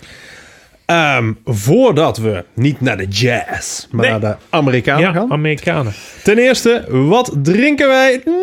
ehm, 0.85 1.33
voordat 1.45 2.17
we 2.17 2.45
niet 2.53 2.81
naar 2.81 2.97
de 2.97 3.07
jazz, 3.07 3.87
maar 3.91 4.01
Nee. 4.01 4.11
naar 4.11 4.19
de 4.19 4.35
Amerikanen 4.49 5.01
ja, 5.01 5.11
gaan. 5.11 5.31
Amerikanen. 5.31 5.93
Ten 6.23 6.37
eerste, 6.37 6.85
wat 6.89 7.35
drinken 7.43 7.87
wij 7.87 8.21
nu 8.25 8.33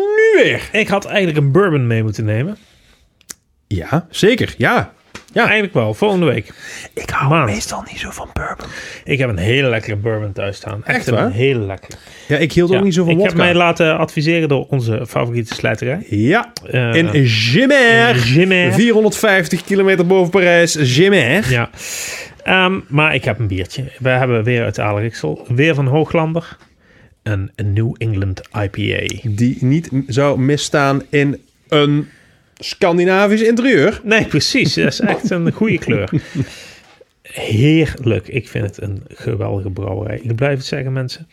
weer? 0.43 0.69
Ik 0.71 0.87
had 0.87 1.05
eigenlijk 1.05 1.37
een 1.37 1.51
bourbon 1.51 1.87
mee 1.87 2.03
moeten 2.03 2.25
nemen. 2.25 2.57
Ja, 3.67 4.07
zeker. 4.09 4.53
Ja. 4.57 4.93
Ja. 5.35 5.43
Eigenlijk 5.43 5.73
wel, 5.73 5.93
volgende 5.93 6.25
week. 6.25 6.53
Ik 6.93 7.09
hou 7.09 7.29
Maand. 7.29 7.49
meestal 7.49 7.83
niet 7.91 7.99
zo 7.99 8.09
van 8.11 8.29
bourbon. 8.33 8.67
Ik 9.03 9.17
heb 9.19 9.29
een 9.29 9.37
hele 9.37 9.69
lekkere 9.69 9.95
bourbon 9.95 10.31
thuis 10.31 10.55
staan. 10.57 10.83
Echt, 10.85 10.97
Echt 10.97 11.09
waar? 11.09 11.25
een 11.25 11.31
hele 11.31 11.59
lekkere. 11.59 11.97
Ja, 12.27 12.37
ik 12.37 12.51
hield 12.51 12.69
Ja, 12.69 12.77
ook 12.77 12.83
niet 12.83 12.93
zo 12.93 13.03
van 13.03 13.11
ik 13.13 13.17
heb 13.19 13.27
wodka. 13.27 13.43
mij 13.43 13.53
laten 13.55 13.97
adviseren 13.97 14.49
door 14.49 14.65
onze 14.69 15.05
favoriete 15.07 15.53
slijterij. 15.53 16.05
Ja, 16.09 16.51
Eh, 16.71 16.93
in 16.93 17.27
Gimmer. 17.27 18.15
Gimmer. 18.15 18.73
450 18.73 19.63
kilometer 19.63 20.05
boven 20.07 20.31
Parijs. 20.31 20.75
Gimmer. 20.79 21.49
Ja. 21.51 21.69
Ehm, 22.43 22.79
maar 22.87 23.13
ik 23.15 23.23
heb 23.25 23.39
een 23.39 23.47
biertje. 23.47 23.83
We 23.99 24.09
hebben 24.09 24.43
weer 24.43 24.63
uit 24.63 24.79
Aalriksel. 24.79 25.45
Weer 25.47 25.75
van 25.75 25.87
Hooglander. 25.87 26.57
Een, 27.23 27.51
New 27.73 27.95
England 27.97 28.41
IPA. 28.61 29.29
Die 29.29 29.57
niet 29.59 29.89
zou 30.07 30.39
misstaan 30.39 31.01
in 31.09 31.41
een 31.67 32.09
Scandinavisch 32.59 33.41
interieur. 33.41 34.01
Nee, 34.03 34.25
precies. 34.25 34.73
Dat 34.73 34.85
is 34.87 34.99
echt 34.99 35.29
een 35.29 35.51
goede 35.51 35.77
kleur. 35.77 36.09
Heerlijk. 37.21 38.27
Ik 38.27 38.47
vind 38.49 38.65
het 38.65 38.81
een 38.81 39.03
geweldige 39.07 39.69
brouwerij. 39.69 40.19
Ik 40.23 40.35
blijf 40.35 40.57
het 40.57 40.65
zeggen, 40.65 40.93
mensen. 40.93 41.27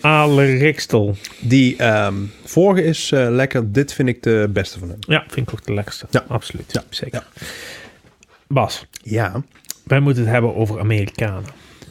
Aalriksel. 0.00 1.16
Die 1.40 1.76
ehm, 1.76 2.14
vorige 2.44 2.82
is 2.82 3.12
eh, 3.12 3.26
lekker. 3.30 3.72
Dit 3.72 3.92
vind 3.92 4.08
ik 4.08 4.22
de 4.22 4.50
beste 4.52 4.78
van 4.78 4.88
hem. 4.88 4.98
Ja, 5.00 5.24
vind 5.28 5.48
ik 5.48 5.54
ook 5.54 5.66
de 5.66 5.74
lekkerste. 5.74 6.06
Ja. 6.10 6.24
Absoluut. 6.28 6.72
Ja. 6.72 6.82
Zeker. 6.90 7.26
Bas, 8.48 8.86
Ja. 9.02 9.42
wij 9.84 10.00
moeten 10.00 10.22
het 10.22 10.32
hebben 10.32 10.54
over 10.54 10.80
Amerikanen. 10.80 11.44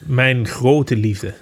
Mijn 0.05 0.47
grote 0.47 0.95
liefde. 0.95 1.33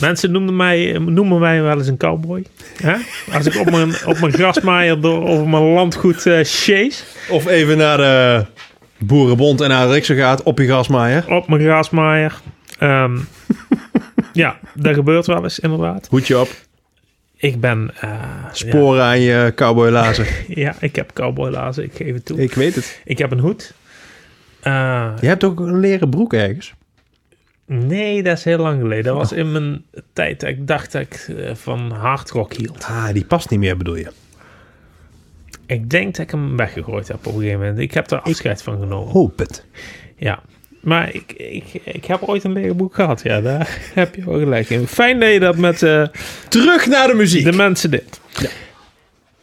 Mensen 0.00 0.30
noemen 0.30 0.56
mij, 0.56 0.98
noemen 0.98 1.38
mij 1.40 1.62
wel 1.62 1.78
eens 1.78 1.86
een 1.86 1.96
cowboy. 1.96 2.44
Hè? 2.82 2.94
Als 3.32 3.46
ik 3.46 3.56
op 3.56 3.70
mijn, 3.70 3.94
op 4.06 4.20
mijn 4.20 4.32
grasmaaier 4.32 5.00
door 5.00 5.28
over 5.28 5.48
mijn 5.48 5.62
landgoed 5.72 6.26
eh 6.26 6.34
chase. 6.42 7.02
Of 7.30 7.46
even 7.46 7.76
naar 7.78 7.96
de 7.96 8.44
Boerenbond 8.98 9.60
en 9.60 9.68
naar 9.68 9.88
Riksen 9.88 10.16
gaat 10.16 10.42
op 10.42 10.58
je 10.58 10.66
gasmaaier. 10.66 11.24
Op 11.28 11.48
mijn 11.48 11.62
grasmaaier. 11.62 12.40
Ehm, 12.78 13.18
ja, 14.32 14.58
dat 14.74 14.94
gebeurt 14.94 15.26
wel 15.26 15.42
eens 15.42 15.58
inderdaad. 15.58 16.06
Hoedje 16.10 16.38
op. 16.40 16.48
Ik 17.36 17.60
ben... 17.60 17.90
eh, 18.00 18.10
Sporen 18.52 19.02
aan 19.02 19.20
je 19.20 19.52
cowboylazen. 19.54 20.24
Ja, 20.48 20.54
ja, 20.64 20.74
ik 20.80 20.96
heb 20.96 21.12
cowboylazen. 21.12 21.84
Ik 21.84 21.92
geef 21.94 22.14
het 22.14 22.24
toe. 22.24 22.36
Ik, 22.38 22.50
ik 22.50 22.54
weet 22.54 22.74
het. 22.74 23.00
heb 23.04 23.30
een 23.30 23.38
hoed. 23.38 23.72
Eh, 24.60 25.08
Je 25.20 25.26
hebt 25.26 25.44
ook 25.44 25.60
een 25.60 25.80
leren 25.80 26.10
broek 26.10 26.32
ergens. 26.32 26.74
Nee, 27.68 28.22
dat 28.22 28.36
is 28.36 28.44
heel 28.44 28.58
lang 28.58 28.80
geleden. 28.80 29.04
Dat 29.04 29.16
was 29.16 29.32
in 29.32 29.52
mijn 29.52 29.84
tijd 30.12 30.40
dat 30.40 30.48
ik 30.48 30.66
dacht 30.66 30.92
dat 30.92 31.02
ik 31.02 31.14
eh, 31.36 31.54
van 31.54 31.90
hardrock 31.90 32.52
hield. 32.52 32.84
Ah, 32.84 33.08
die 33.12 33.24
past 33.24 33.50
niet 33.50 33.60
meer 33.60 33.76
bedoel 33.76 33.96
je. 33.96 34.10
Ik 35.66 35.90
denk 35.90 36.16
dat 36.16 36.24
ik 36.24 36.30
hem 36.30 36.56
weggegooid 36.56 37.08
heb 37.08 37.16
op 37.16 37.34
een 37.34 37.40
gegeven 37.40 37.58
moment. 37.60 37.78
Ik 37.78 37.94
heb 37.94 38.10
er 38.10 38.20
afscheid 38.20 38.62
van 38.62 38.78
genomen. 38.78 39.12
Hoop 39.12 39.38
het. 39.38 39.64
Ja. 40.16 40.42
Maar 40.80 41.14
ik, 41.14 41.32
ik, 41.32 41.64
ik 41.84 42.04
heb 42.04 42.22
ooit 42.22 42.44
een 42.44 42.52
leren 42.52 42.76
boek 42.76 42.94
gehad. 42.94 43.22
Ja, 43.22 43.40
daar 43.40 43.78
heb 43.94 44.14
je 44.14 44.24
wel 44.24 44.38
gelijk 44.38 44.70
in. 44.70 44.86
Fijn 44.86 45.20
dat 45.20 45.32
je 45.32 45.40
dat 45.40 45.56
met 45.56 45.82
eh, 45.82 46.06
Terug 46.48 46.86
naar 46.86 47.06
de 47.06 47.14
muziek. 47.14 47.44
de 47.44 47.52
mensen 47.52 47.90
dit. 47.90 48.20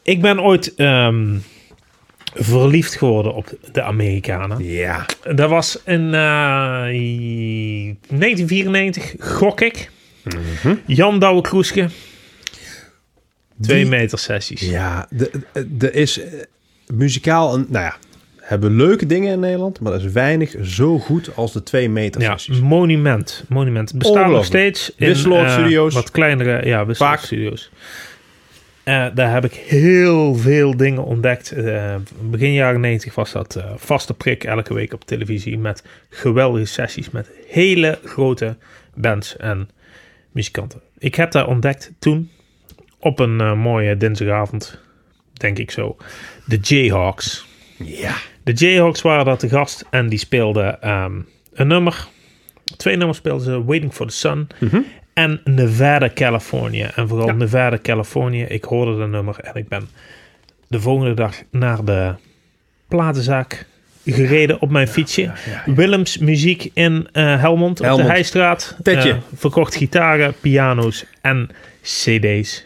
Ik 0.02 0.22
ben 0.22 0.42
ooit 0.42 0.76
ehm, 0.76 1.38
verliefd 2.36 2.96
geworden 2.96 3.34
op 3.36 3.54
de 3.72 3.82
Amerikanen. 3.82 4.64
Ja. 4.64 5.06
Dat 5.36 5.50
was 5.50 5.80
in 5.86 6.14
eh, 6.14 6.22
1994, 8.10 9.14
gok 9.20 9.62
ik. 9.62 9.90
Jan 10.86 11.20
Douwe 11.20 11.42
Kroeske. 11.42 11.90
Twee 13.62 13.82
Die- 13.82 13.90
meter 13.90 14.20
sessies. 14.20 14.62
Ja, 14.62 15.08
er 15.80 15.94
is 15.94 16.20
eh, 16.20 16.28
muzikaal 16.94 17.54
een, 17.54 17.66
nou 17.70 17.86
ja, 17.86 17.96
hebben 18.42 18.76
leuke 18.76 19.06
dingen 19.06 19.34
in 19.34 19.40
Nederland, 19.40 19.80
maar 19.80 19.94
er 19.94 20.06
is 20.06 20.12
weinig 20.12 20.56
zo 20.64 21.00
goed 21.00 21.36
als 21.36 21.54
de 21.54 21.64
twee 21.64 21.90
meter 21.90 22.22
Ja, 22.22 22.38
sessies. 22.38 22.60
monument. 22.60 23.44
Monument. 23.50 23.94
Bestaat 23.98 24.30
nog 24.32 24.46
steeds 24.46 24.92
in 24.98 25.08
Wisseloord 25.08 25.46
eh, 25.48 25.54
Studios. 25.54 25.94
wat 25.94 26.12
kleinere 26.12 26.66
ja, 26.68 26.86
Wisseloord. 26.86 27.22
Studios. 27.22 27.72
Eh, 28.86 29.06
daar 29.14 29.34
heb 29.34 29.46
ik 29.46 29.54
heel 29.54 30.36
veel 30.36 30.78
dingen 30.78 31.04
ontdekt. 31.04 31.52
Eh, 31.52 31.96
begin 32.22 32.54
jaren 32.54 32.80
90 32.80 33.16
was 33.16 33.32
dat 33.32 33.56
eh, 33.56 33.72
vaste 33.76 34.14
prik 34.14 34.44
elke 34.44 34.74
week 34.74 34.94
op 34.94 35.06
televisie 35.06 35.58
met 35.58 35.84
geweldige 36.10 36.66
sessies 36.66 37.10
met 37.10 37.30
hele 37.48 38.00
grote 38.04 38.58
bands 38.94 39.38
en 39.38 39.70
muzikanten. 40.32 40.82
Ik 40.98 41.16
heb 41.16 41.32
daar 41.32 41.48
ontdekt 41.48 41.92
toen 42.00 42.30
op 43.00 43.20
een 43.20 43.58
mooie 43.58 43.98
dinsdagavond, 43.98 44.80
denk 45.34 45.58
ik 45.58 45.72
zo, 45.72 45.98
de 46.46 46.58
Jayhawks. 46.58 47.46
Ja. 47.78 48.16
De 48.44 48.54
Jayhawks 48.54 49.02
waren 49.02 49.26
daar 49.26 49.38
te 49.38 49.50
gast 49.50 49.86
en 49.90 50.10
die 50.10 50.20
speelden 50.20 50.82
ehm, 50.82 51.20
een 51.54 51.68
nummer. 51.68 52.08
Twee 52.78 52.96
nummers 52.96 53.18
speelden 53.18 53.46
ze, 53.46 53.64
Waiting 53.64 53.94
for 53.94 54.08
the 54.08 54.14
Sun 54.14 54.48
en 55.16 55.42
Nevada, 55.44 56.10
California. 56.14 56.92
En 56.96 57.08
vooral 57.08 57.28
Ja. 57.28 57.34
Nevada, 57.34 57.78
California. 57.82 58.46
Ik 58.48 58.64
hoorde 58.64 58.98
dat 58.98 59.10
nummer 59.10 59.40
en 59.40 59.56
ik 59.56 59.68
ben 59.68 59.88
de 60.68 60.80
volgende 60.80 61.14
dag 61.14 61.36
naar 61.52 61.86
de 61.86 62.14
platenzaak 62.88 63.66
gereden 64.06 64.62
op 64.62 64.70
mijn 64.70 64.88
fietsje. 64.88 65.32
Willems 65.66 66.18
muziek 66.18 66.70
in 66.74 67.08
eh, 67.12 67.40
Helmond, 67.42 67.80
op 67.82 67.98
de 67.98 68.04
Heistraat. 68.04 68.76
Tetje. 68.84 69.10
Eh, 69.12 69.18
verkocht 69.36 69.76
gitaren, 69.76 70.34
piano's 70.42 71.06
en 71.22 71.50
cd's. 71.82 72.66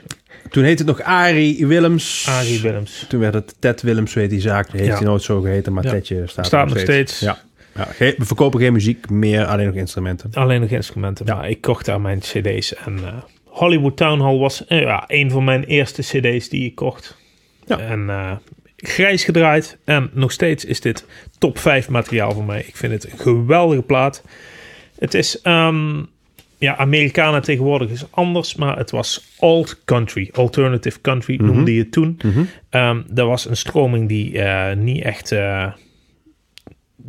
Toen 0.49 0.63
heette 0.63 0.83
het 0.83 0.97
nog 0.97 1.01
Arie 1.07 1.67
Willems. 1.67 2.25
Arie 2.29 2.61
Willems. 2.61 3.05
Toen 3.09 3.19
werd 3.19 3.33
het 3.33 3.55
Ted 3.59 3.81
Willems, 3.81 4.11
zo 4.11 4.19
heet 4.19 4.29
die 4.29 4.41
zaak. 4.41 4.65
Die 4.71 4.75
heeft 4.79 4.91
Ja. 4.91 4.97
hij 4.97 5.05
nooit 5.07 5.21
zo 5.21 5.41
geheten, 5.41 5.73
maar 5.73 5.83
Ja. 5.83 5.89
Tedje 5.89 6.23
staat, 6.27 6.45
Staat 6.45 6.67
er 6.67 6.73
nog 6.73 6.79
steeds. 6.83 7.19
Ja. 7.19 7.37
Ja. 7.79 8.13
We 8.17 8.25
verkopen 8.25 8.59
geen 8.59 8.73
muziek 8.73 9.09
meer, 9.09 9.45
alleen 9.45 9.65
nog 9.65 9.75
instrumenten. 9.75 10.29
Alleen 10.33 10.61
nog 10.61 10.69
instrumenten, 10.69 11.25
maar 11.25 11.49
ik 11.49 11.61
kocht 11.61 11.85
daar 11.85 12.01
mijn 12.01 12.19
cd's. 12.19 12.75
En 12.75 12.97
eh, 12.97 13.13
Hollywood 13.43 13.97
Town 13.97 14.21
Hall 14.21 14.37
was 14.37 14.65
eh, 14.65 14.81
ja, 14.81 15.03
een 15.07 15.31
van 15.31 15.43
mijn 15.43 15.63
eerste 15.63 16.01
cd's 16.01 16.49
die 16.49 16.65
ik 16.65 16.75
kocht. 16.75 17.17
Ja. 17.65 17.79
En 17.79 18.09
eh, 18.09 18.31
grijs 18.75 19.23
gedraaid. 19.23 19.77
En 19.83 20.09
nog 20.13 20.31
steeds 20.31 20.65
is 20.65 20.81
dit 20.81 21.05
top 21.37 21.57
5 21.57 21.89
materiaal 21.89 22.31
voor 22.31 22.45
mij. 22.45 22.63
Ik 22.67 22.75
vind 22.75 22.91
het 22.91 23.11
een 23.11 23.19
geweldige 23.19 23.81
plaat. 23.81 24.23
Het 24.99 25.13
is... 25.13 25.41
ehm, 25.41 26.01
ja, 26.57 26.77
Amerikanen 26.77 27.41
tegenwoordig 27.41 27.89
is 27.89 28.05
anders, 28.09 28.55
maar 28.55 28.77
het 28.77 28.91
was 28.91 29.25
alt 29.37 29.83
country, 29.85 30.29
alternative 30.33 31.01
country 31.01 31.37
noemde 31.41 31.73
je 31.73 31.79
het 31.79 31.91
toen. 31.91 32.19
Ehm, 32.69 33.01
dat 33.07 33.27
was 33.27 33.49
een 33.49 33.57
stroming 33.57 34.07
die 34.07 34.39
niet 34.75 35.03
echt 35.03 35.31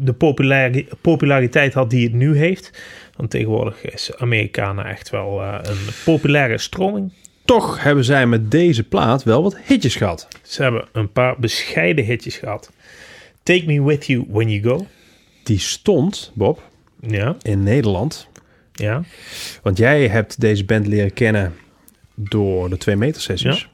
de 0.01 0.13
populari- 0.13 0.89
populariteit 1.01 1.75
had 1.75 1.91
die 1.91 2.05
het 2.05 2.13
nu 2.13 2.37
heeft. 2.37 2.71
Want 3.17 3.31
tegenwoordig 3.31 3.85
is 3.85 4.17
Amerikanen 4.17 4.85
echt 4.85 5.11
wel 5.11 5.43
eh, 5.43 5.59
een 5.63 5.79
populaire 6.05 6.59
stroming. 6.59 7.13
Toch 7.45 7.83
hebben 7.83 8.05
zij 8.05 8.27
met 8.27 8.51
deze 8.51 8.83
plaat 8.85 9.23
wel 9.23 9.43
wat 9.43 9.57
hitjes 9.65 9.97
gehad. 9.97 10.29
Ze 10.43 10.63
hebben 10.63 10.85
een 10.93 11.13
paar 11.13 11.35
bescheiden 11.39 12.05
hitjes 12.05 12.37
gehad. 12.37 12.71
Take 13.43 13.67
Me 13.67 13.83
With 13.83 14.07
You 14.07 14.25
When 14.29 14.51
You 14.51 14.63
Go. 14.63 14.87
Die 15.43 15.59
stond, 15.59 16.33
Bob, 16.35 16.63
Ja, 17.01 17.37
in 17.43 17.63
Nederland. 17.63 18.29
ja. 18.73 19.03
Want 19.63 19.79
jij 19.79 20.09
hebt 20.09 20.41
deze 20.41 20.65
band 20.65 20.87
leren 20.87 21.13
kennen 21.13 21.55
door 22.15 22.71
de 22.71 22.77
2 22.77 22.97
meter 22.97 23.23
sessies. 23.23 23.69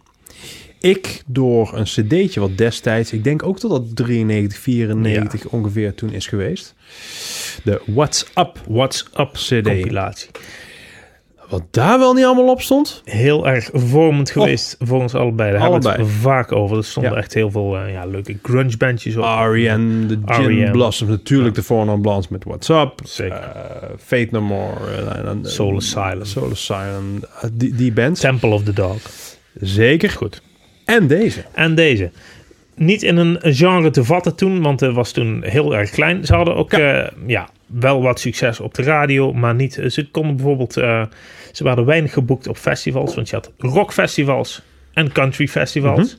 Ik 0.80 1.22
door 1.26 1.70
een 1.74 1.84
cd'tje 1.84 2.40
wat 2.40 2.56
destijds, 2.56 3.12
ik 3.12 3.24
denk 3.24 3.42
ook 3.42 3.60
dat 3.60 3.70
dat 3.70 3.96
93, 3.96 4.58
94 4.58 5.46
ongeveer 5.46 5.94
toen 5.94 6.12
is 6.12 6.26
geweest. 6.26 6.74
De 7.64 7.80
What's 7.86 8.26
Up 8.34 8.60
What's 8.68 9.06
Up 9.18 9.30
CD. 9.32 9.62
compilatie. 9.62 10.30
Wat 11.48 11.62
daar 11.70 11.98
wel 11.98 12.12
niet 12.14 12.24
allemaal 12.24 12.48
op 12.50 12.60
stond. 12.60 13.02
Heel 13.04 13.46
erg 13.48 13.70
vormend 13.72 14.30
geweest 14.30 14.76
voor 14.78 15.00
ons 15.02 15.14
allebei. 15.14 15.52
Daar 15.52 15.60
hebben 15.60 15.80
we 15.82 15.88
het 15.88 16.06
vaak 16.06 16.52
over. 16.52 16.76
Er 16.76 16.84
stonden 16.84 17.12
Ja. 17.12 17.18
echt 17.18 17.34
heel 17.34 17.50
veel 17.50 17.76
eh, 17.78 17.92
ja, 17.92 18.04
leuke 18.06 18.38
grunge 18.42 18.76
bandjes 18.76 19.16
op. 19.16 19.22
R.E.M., 19.24 20.06
de 20.06 20.18
Gin 20.24 20.44
R.E.M.. 20.46 20.70
Blossoms, 20.72 21.10
natuurlijk 21.10 21.54
de 21.54 21.62
Four 21.62 21.84
Non 21.84 22.00
Blondes 22.00 22.28
met 22.28 22.44
What's 22.44 22.68
Up. 22.68 22.92
Zeker. 23.04 23.36
Eh, 23.36 23.88
Fate 23.98 24.28
No 24.30 24.40
More. 24.40 25.22
dan- 25.24 25.44
Soul 25.44 25.76
Asylum. 25.76 26.24
Soul 26.24 26.50
Asylum. 26.50 27.20
Die, 27.52 27.74
die 27.74 27.92
bands. 27.92 28.20
Temple 28.20 28.50
of 28.50 28.62
the 28.62 28.72
Dog. 28.72 28.98
Zeker. 29.60 30.10
Goed. 30.10 30.42
En 30.86 31.06
deze. 31.06 31.44
En 31.54 31.74
deze. 31.74 32.10
Niet 32.74 33.02
in 33.02 33.16
een 33.16 33.38
genre 33.42 33.90
te 33.90 34.04
vatten 34.04 34.36
toen, 34.36 34.62
want 34.62 34.80
het 34.80 34.94
was 34.94 35.12
toen 35.12 35.42
heel 35.42 35.76
erg 35.76 35.90
klein. 35.90 36.24
Ze 36.24 36.34
hadden 36.34 36.54
ook 36.56 36.70
ja. 36.70 37.10
ja, 37.26 37.48
wel 37.66 38.02
wat 38.02 38.20
succes 38.20 38.60
op 38.60 38.74
de 38.74 38.82
radio, 38.82 39.32
maar 39.32 39.54
niet. 39.54 39.80
Ze 39.88 40.10
konden 40.10 40.36
bijvoorbeeld. 40.36 40.76
eh, 40.76 41.02
ze 41.52 41.64
waren 41.64 41.84
weinig 41.84 42.12
geboekt 42.12 42.48
op 42.48 42.56
festivals, 42.56 43.14
want 43.14 43.28
je 43.28 43.34
had 43.34 43.52
rockfestivals 43.58 44.62
en 44.92 45.12
country 45.12 45.48
festivals. 45.48 46.18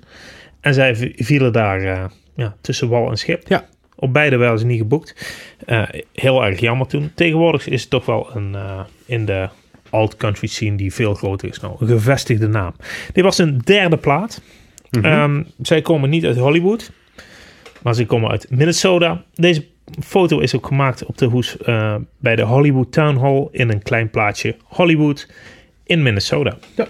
En 0.62 0.74
zij 0.74 1.14
vielen 1.16 1.54
daar 1.54 1.82
eh, 1.82 2.04
ja, 2.36 2.56
tussen 2.62 2.90
wal 2.90 3.10
en 3.10 3.18
schip. 3.18 3.48
Ja. 3.48 3.66
Op 3.96 4.14
beide 4.14 4.38
werden 4.38 4.60
ze 4.60 4.66
niet 4.66 4.78
geboekt. 4.78 5.36
Eh, 5.66 5.84
heel 6.14 6.46
erg 6.46 6.60
jammer 6.60 6.88
toen. 6.88 7.12
Tegenwoordig 7.16 7.68
is 7.68 7.82
het 7.82 7.90
toch 7.90 8.06
wel 8.06 8.30
een 8.36 8.56
eh, 8.56 8.80
in 9.06 9.26
de 9.26 9.50
alt-country 9.90 10.48
scene 10.48 10.78
die 10.78 10.94
veel 10.94 11.14
groter 11.14 11.50
is 11.50 11.60
nou. 11.60 11.76
Een 11.80 11.88
gevestigde 11.88 12.48
naam. 12.48 12.74
Dit 13.14 13.24
was 13.24 13.38
een 13.38 13.58
derde 13.58 13.98
plaat. 13.98 14.42
Ehm, 14.92 15.44
zij 15.62 15.82
komen 15.82 16.10
niet 16.10 16.26
uit 16.26 16.38
Hollywood, 16.38 16.92
maar 17.82 17.96
ze 17.96 18.06
komen 18.06 18.30
uit 18.30 18.48
Minnesota. 18.50 19.24
Deze 19.36 19.66
foto 20.04 20.40
is 20.40 20.56
ook 20.56 20.68
gemaakt 20.68 21.06
op 21.06 21.18
de 21.18 21.26
hoes 21.26 21.58
eh, 21.58 21.96
bij 22.20 22.36
de 22.36 22.42
Hollywood 22.42 22.92
Town 22.92 23.18
Hall 23.18 23.48
in 23.52 23.70
een 23.70 23.82
klein 23.82 24.10
plaatsje 24.10 24.56
Hollywood 24.64 25.30
in 25.84 26.04
Minnesota. 26.04 26.58
Ja. 26.76 26.88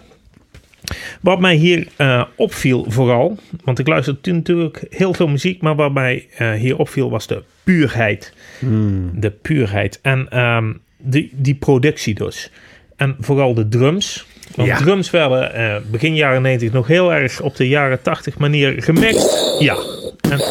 Wat 1.22 1.39
mij 1.39 1.56
hier 1.56 1.88
eh, 1.95 2.24
opviel 2.36 2.86
vooral, 2.88 3.38
want 3.64 3.80
ik 3.80 3.88
luisterde 3.88 4.22
toen 4.22 4.36
natuurlijk 4.36 4.86
heel 4.89 5.14
veel 5.14 5.28
muziek, 5.28 5.62
maar 5.62 5.76
wat 5.76 5.93
mij 5.93 6.28
eh, 6.38 6.52
hier 6.52 6.78
opviel 6.78 7.10
was 7.10 7.28
de 7.28 7.43
puurheid. 7.64 8.34
De 9.14 9.32
puurheid 9.32 10.00
en 10.02 10.30
ehm, 10.30 10.74
die, 10.98 11.32
die 11.34 11.56
productie 11.56 12.14
dus. 12.14 12.52
En 12.95 13.16
vooral 13.20 13.54
de 13.54 13.68
drums. 13.68 14.26
Want 14.56 14.68
Ja. 14.68 14.78
drums 14.78 15.10
werden 15.10 15.54
eh, 15.54 15.76
begin 15.91 16.16
jaren 16.16 16.41
90 16.41 16.72
nog 16.72 16.88
heel 16.88 17.14
erg 17.14 17.41
op 17.41 17.56
de 17.56 17.68
jaren 17.68 18.02
80 18.02 18.38
manier 18.38 18.84
gemixt. 18.84 19.56
Ja. 19.60 19.78
En 20.32 20.41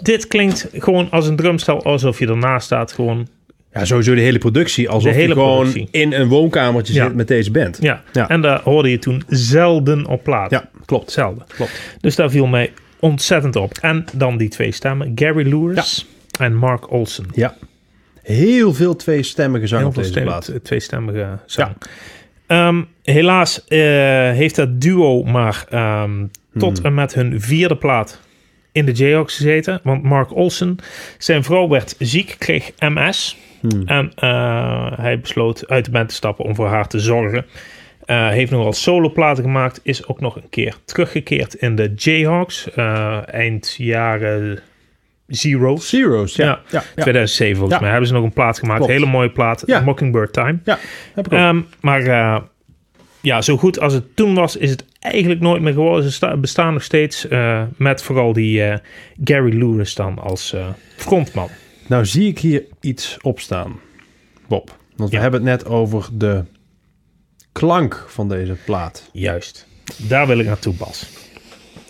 dit 0.00 0.26
klinkt 0.26 0.68
gewoon 0.72 1.10
als 1.10 1.26
een 1.26 1.36
drumstel 1.36 1.82
alsof 1.84 2.18
je 2.18 2.26
ernaast 2.26 2.66
staat. 2.66 2.92
Gewoon, 2.92 3.28
Ja, 3.72 3.84
sowieso 3.84 4.14
de 4.14 4.20
hele 4.20 4.38
productie. 4.38 4.88
Alsof 4.88 5.10
De 5.10 5.16
hele 5.16 5.28
je 5.28 5.34
gewoon 5.40 5.56
productie. 5.70 5.88
in 5.90 6.12
een 6.12 6.28
woonkamertje 6.28 6.94
Ja. 6.94 7.04
zit 7.06 7.14
met 7.14 7.28
deze 7.28 7.50
band. 7.50 7.78
ja. 7.80 8.02
Ja. 8.12 8.28
En 8.28 8.40
daar 8.40 8.60
hoorde 8.64 8.90
je 8.90 8.98
toen 8.98 9.22
zelden 9.28 10.06
op 10.06 10.22
plaat. 10.22 10.50
Ja, 10.50 10.68
klopt. 10.84 11.10
Zelden. 11.12 11.44
Klopt. 11.54 11.80
Dus 12.00 12.16
daar 12.16 12.30
viel 12.30 12.46
mij 12.46 12.72
ontzettend 13.00 13.56
op. 13.56 13.78
En 13.80 14.04
dan 14.12 14.36
die 14.36 14.48
twee 14.48 14.72
stemmen. 14.72 15.12
Gary 15.14 15.48
Lewis 15.48 16.06
en 16.38 16.56
Mark 16.56 16.90
Olsen. 16.92 17.26
Ja. 17.34 17.54
Heel 18.22 18.74
veel 18.74 18.96
tweestemmige 18.96 19.66
zang 19.66 19.80
Heel 19.80 19.88
op 19.88 19.94
veel 19.94 20.02
deze 20.12 20.20
plaat. 20.20 20.52
tweestemmige 20.62 21.26
zang. 21.46 21.72
Ehm, 22.52 22.82
helaas 23.02 23.64
eh, 23.64 23.78
heeft 24.30 24.56
dat 24.56 24.80
duo 24.80 25.22
maar 25.22 25.64
ehm, 25.70 26.26
tot 26.58 26.76
Hmm. 26.76 26.86
en 26.86 26.94
met 26.94 27.14
hun 27.14 27.40
vierde 27.40 27.76
plaat 27.76 28.20
in 28.72 28.84
de 28.84 28.92
Jayhawks 28.92 29.36
gezeten. 29.36 29.80
Want 29.82 30.02
Mark 30.02 30.34
Olsen, 30.34 30.76
zijn 31.18 31.44
vrouw 31.44 31.68
werd 31.68 31.94
ziek, 31.98 32.36
kreeg 32.38 32.72
MS. 32.78 33.36
Hmm. 33.60 33.82
En 33.86 34.12
eh, 34.14 34.92
hij 34.96 35.20
besloot 35.20 35.68
uit 35.68 35.84
de 35.84 35.90
band 35.90 36.08
te 36.08 36.14
stappen 36.14 36.44
om 36.44 36.54
voor 36.54 36.66
haar 36.68 36.88
te 36.88 36.98
zorgen. 36.98 37.46
Eh, 38.04 38.28
heeft 38.28 38.50
nog 38.50 38.62
wel 38.62 38.72
soloplaten 38.72 39.44
gemaakt. 39.44 39.80
Is 39.82 40.06
ook 40.06 40.20
nog 40.20 40.36
een 40.36 40.48
keer 40.50 40.76
teruggekeerd 40.84 41.54
in 41.54 41.76
de 41.76 41.92
Jayhawks. 41.96 42.70
eind 43.24 43.74
jaren 43.78 44.58
zero. 45.36 45.76
Zero's, 45.76 46.36
ja. 46.36 46.44
Ja, 46.44 46.60
ja. 46.70 46.82
ja. 46.96 47.02
2007 47.02 47.56
volgens 47.58 47.80
mij 47.80 47.90
hebben 47.90 48.08
ze 48.08 48.14
nog 48.14 48.24
een 48.24 48.32
plaat 48.32 48.58
gemaakt. 48.58 48.76
Klopt. 48.78 48.92
Hele 48.92 49.06
mooie 49.06 49.30
plaat. 49.30 49.62
Ja. 49.66 49.80
Mockingbird 49.80 50.32
Time. 50.32 50.58
Ja, 50.64 50.78
heb 51.14 51.26
ik 51.26 51.32
ook. 51.32 51.38
Ehm, 51.38 51.60
maar 51.80 52.02
eh, 52.02 52.42
ja, 53.20 53.42
zo 53.42 53.56
goed 53.56 53.80
als 53.80 53.92
het 53.92 54.16
toen 54.16 54.34
was, 54.34 54.56
is 54.56 54.70
het 54.70 54.84
eigenlijk 54.98 55.40
nooit 55.40 55.62
meer 55.62 55.72
geworden. 55.72 56.02
Ze 56.04 56.12
sta- 56.12 56.36
bestaan 56.36 56.72
nog 56.72 56.82
steeds 56.82 57.28
eh, 57.28 57.62
met 57.76 58.02
vooral 58.02 58.32
die 58.32 58.62
eh, 58.64 58.78
Gary 59.24 59.58
Lewis 59.58 59.94
dan 59.94 60.18
als 60.18 60.56
frontman. 60.96 61.48
Nou 61.86 62.06
zie 62.06 62.28
ik 62.28 62.38
hier 62.38 62.64
iets 62.80 63.16
opstaan, 63.22 63.80
Bob. 64.48 64.76
Want 64.96 65.10
we 65.10 65.18
hebben 65.18 65.40
het 65.46 65.48
net 65.60 65.68
over 65.70 66.08
de 66.12 66.44
klank 67.52 68.04
van 68.08 68.28
deze 68.28 68.56
plaat. 68.64 69.08
Juist. 69.12 69.66
Daar 69.96 70.26
wil 70.26 70.38
ik 70.38 70.46
naartoe, 70.46 70.74
Bas. 70.74 71.08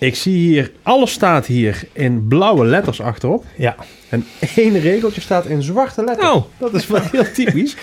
Ik 0.02 0.14
zie 0.14 0.36
hier, 0.36 0.72
alles 0.82 1.12
staat 1.12 1.46
hier 1.46 1.84
in 1.92 2.26
blauwe 2.28 2.64
letters 2.64 3.00
achterop. 3.00 3.44
Ja. 3.56 3.76
En 4.08 4.24
één 4.56 4.80
regeltje 4.80 5.20
staat 5.20 5.46
in 5.46 5.62
zwarte 5.62 6.04
letters. 6.04 6.28
Oh. 6.28 6.44
Dat 6.58 6.74
is 6.74 6.86
wel 6.86 7.00
heel 7.00 7.32
typisch. 7.32 7.76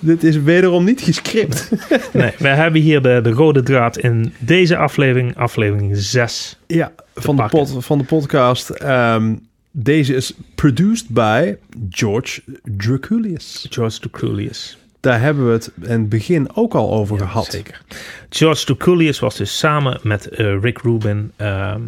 Dit 0.00 0.24
is 0.24 0.36
wederom 0.36 0.84
niet 0.84 1.00
gescript. 1.00 1.70
Nee, 2.12 2.32
we 2.38 2.48
hebben 2.48 2.80
hier 2.80 3.02
de, 3.02 3.20
de 3.22 3.30
rode 3.30 3.62
draad 3.62 3.98
in 3.98 4.32
deze 4.38 4.76
aflevering, 4.76 5.36
aflevering 5.36 5.96
6. 5.96 6.58
Ja, 6.66 6.92
van 7.14 7.36
de, 7.36 7.44
pod, 7.44 7.76
van 7.78 7.98
de 7.98 8.04
podcast. 8.04 8.70
Ehm, 8.70 9.34
deze 9.70 10.14
is 10.14 10.34
produced 10.54 11.08
by 11.08 11.54
George 11.90 12.42
Draculius. 12.62 13.66
George 13.70 13.98
Droukulius. 13.98 14.78
Daar 15.00 15.20
hebben 15.20 15.46
we 15.46 15.52
het 15.52 15.70
in 15.82 15.90
het 15.90 16.08
begin 16.08 16.56
ook 16.56 16.74
al 16.74 16.92
over 16.92 17.18
gehad. 17.18 17.44
Zeker. 17.44 17.82
George 18.28 18.64
Droukulius 18.64 19.18
was 19.18 19.36
dus 19.36 19.58
samen 19.58 20.00
met 20.02 20.28
eh, 20.28 20.60
Rick 20.60 20.78
Rubin... 20.78 21.32
ehm, 21.36 21.80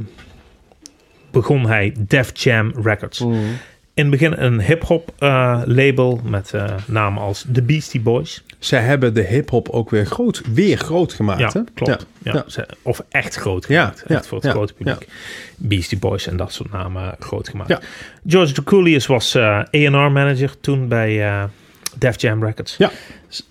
begon 1.31 1.67
hij 1.67 1.95
Def 1.99 2.31
Jam 2.35 2.73
Records. 2.83 3.19
Mm. 3.21 3.43
In 3.95 4.03
het 4.03 4.11
begin 4.11 4.33
een 4.37 4.61
hip-hop 4.61 5.13
eh, 5.19 5.63
label 5.65 6.21
met 6.25 6.55
eh, 6.55 6.75
namen 6.87 7.23
als 7.23 7.47
The 7.53 7.63
Beastie 7.63 8.01
Boys. 8.01 8.45
Zij 8.59 8.81
hebben 8.81 9.15
de 9.15 9.23
hip-hop 9.23 9.69
ook 9.69 9.91
weer 9.91 10.07
groot, 10.07 10.43
weer 10.55 10.77
groot 10.77 11.13
gemaakt. 11.13 11.41
Ja, 11.41 11.51
hè? 11.53 11.61
klopt. 11.75 12.07
Ja. 12.23 12.45
Of 12.83 13.03
echt 13.09 13.35
groot 13.35 13.67
gemaakt. 13.67 14.05
ja, 14.09 14.15
echt 14.15 14.27
voor 14.27 14.41
het 14.41 14.51
grote 14.51 14.73
publiek. 14.73 15.09
Beastie 15.57 15.99
Boys 15.99 16.27
en 16.27 16.37
dat 16.37 16.53
soort 16.53 16.73
namen 16.73 17.15
groot 17.19 17.49
gemaakt. 17.49 17.87
George 18.27 18.53
Droukulius 18.53 19.07
was 19.07 19.35
eh 19.35 19.59
A&R 19.59 19.91
manager 20.13 20.61
toen 20.61 20.89
bij, 20.89 21.49
Def 21.97 22.16
Jam 22.18 22.43
Records. 22.43 22.78
Ja. 22.78 22.90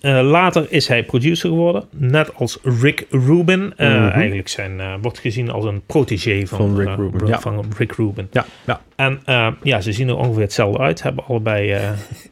Eh, 0.01 0.21
later 0.23 0.65
is 0.69 0.87
hij 0.87 1.03
producer 1.03 1.49
geworden, 1.49 1.83
net 1.91 2.35
als 2.35 2.57
Rick 2.81 3.05
Rubin. 3.09 3.73
Eh, 3.77 3.89
Mhm. 3.89 4.07
Eigenlijk 4.07 4.47
zijn, 4.47 4.79
eh, 4.79 4.93
wordt 5.01 5.19
gezien 5.19 5.49
als 5.51 5.65
een 5.65 5.81
protégé 5.85 6.45
van, 6.47 6.57
Van 6.57 6.77
Rick 6.77 6.95
Rubin, 6.95 7.19
Ru- 7.19 7.27
ja. 7.27 7.39
van 7.39 7.65
Rick 7.77 7.91
Rubin. 7.91 8.27
Ja, 8.31 8.45
ja. 8.65 8.81
En 8.95 9.19
ja, 9.63 9.81
ze 9.81 9.91
zien 9.91 10.07
er 10.07 10.15
ongeveer 10.17 10.41
hetzelfde 10.41 10.79
uit. 10.79 11.01
Hebben 11.03 11.23
allebei 11.27 11.77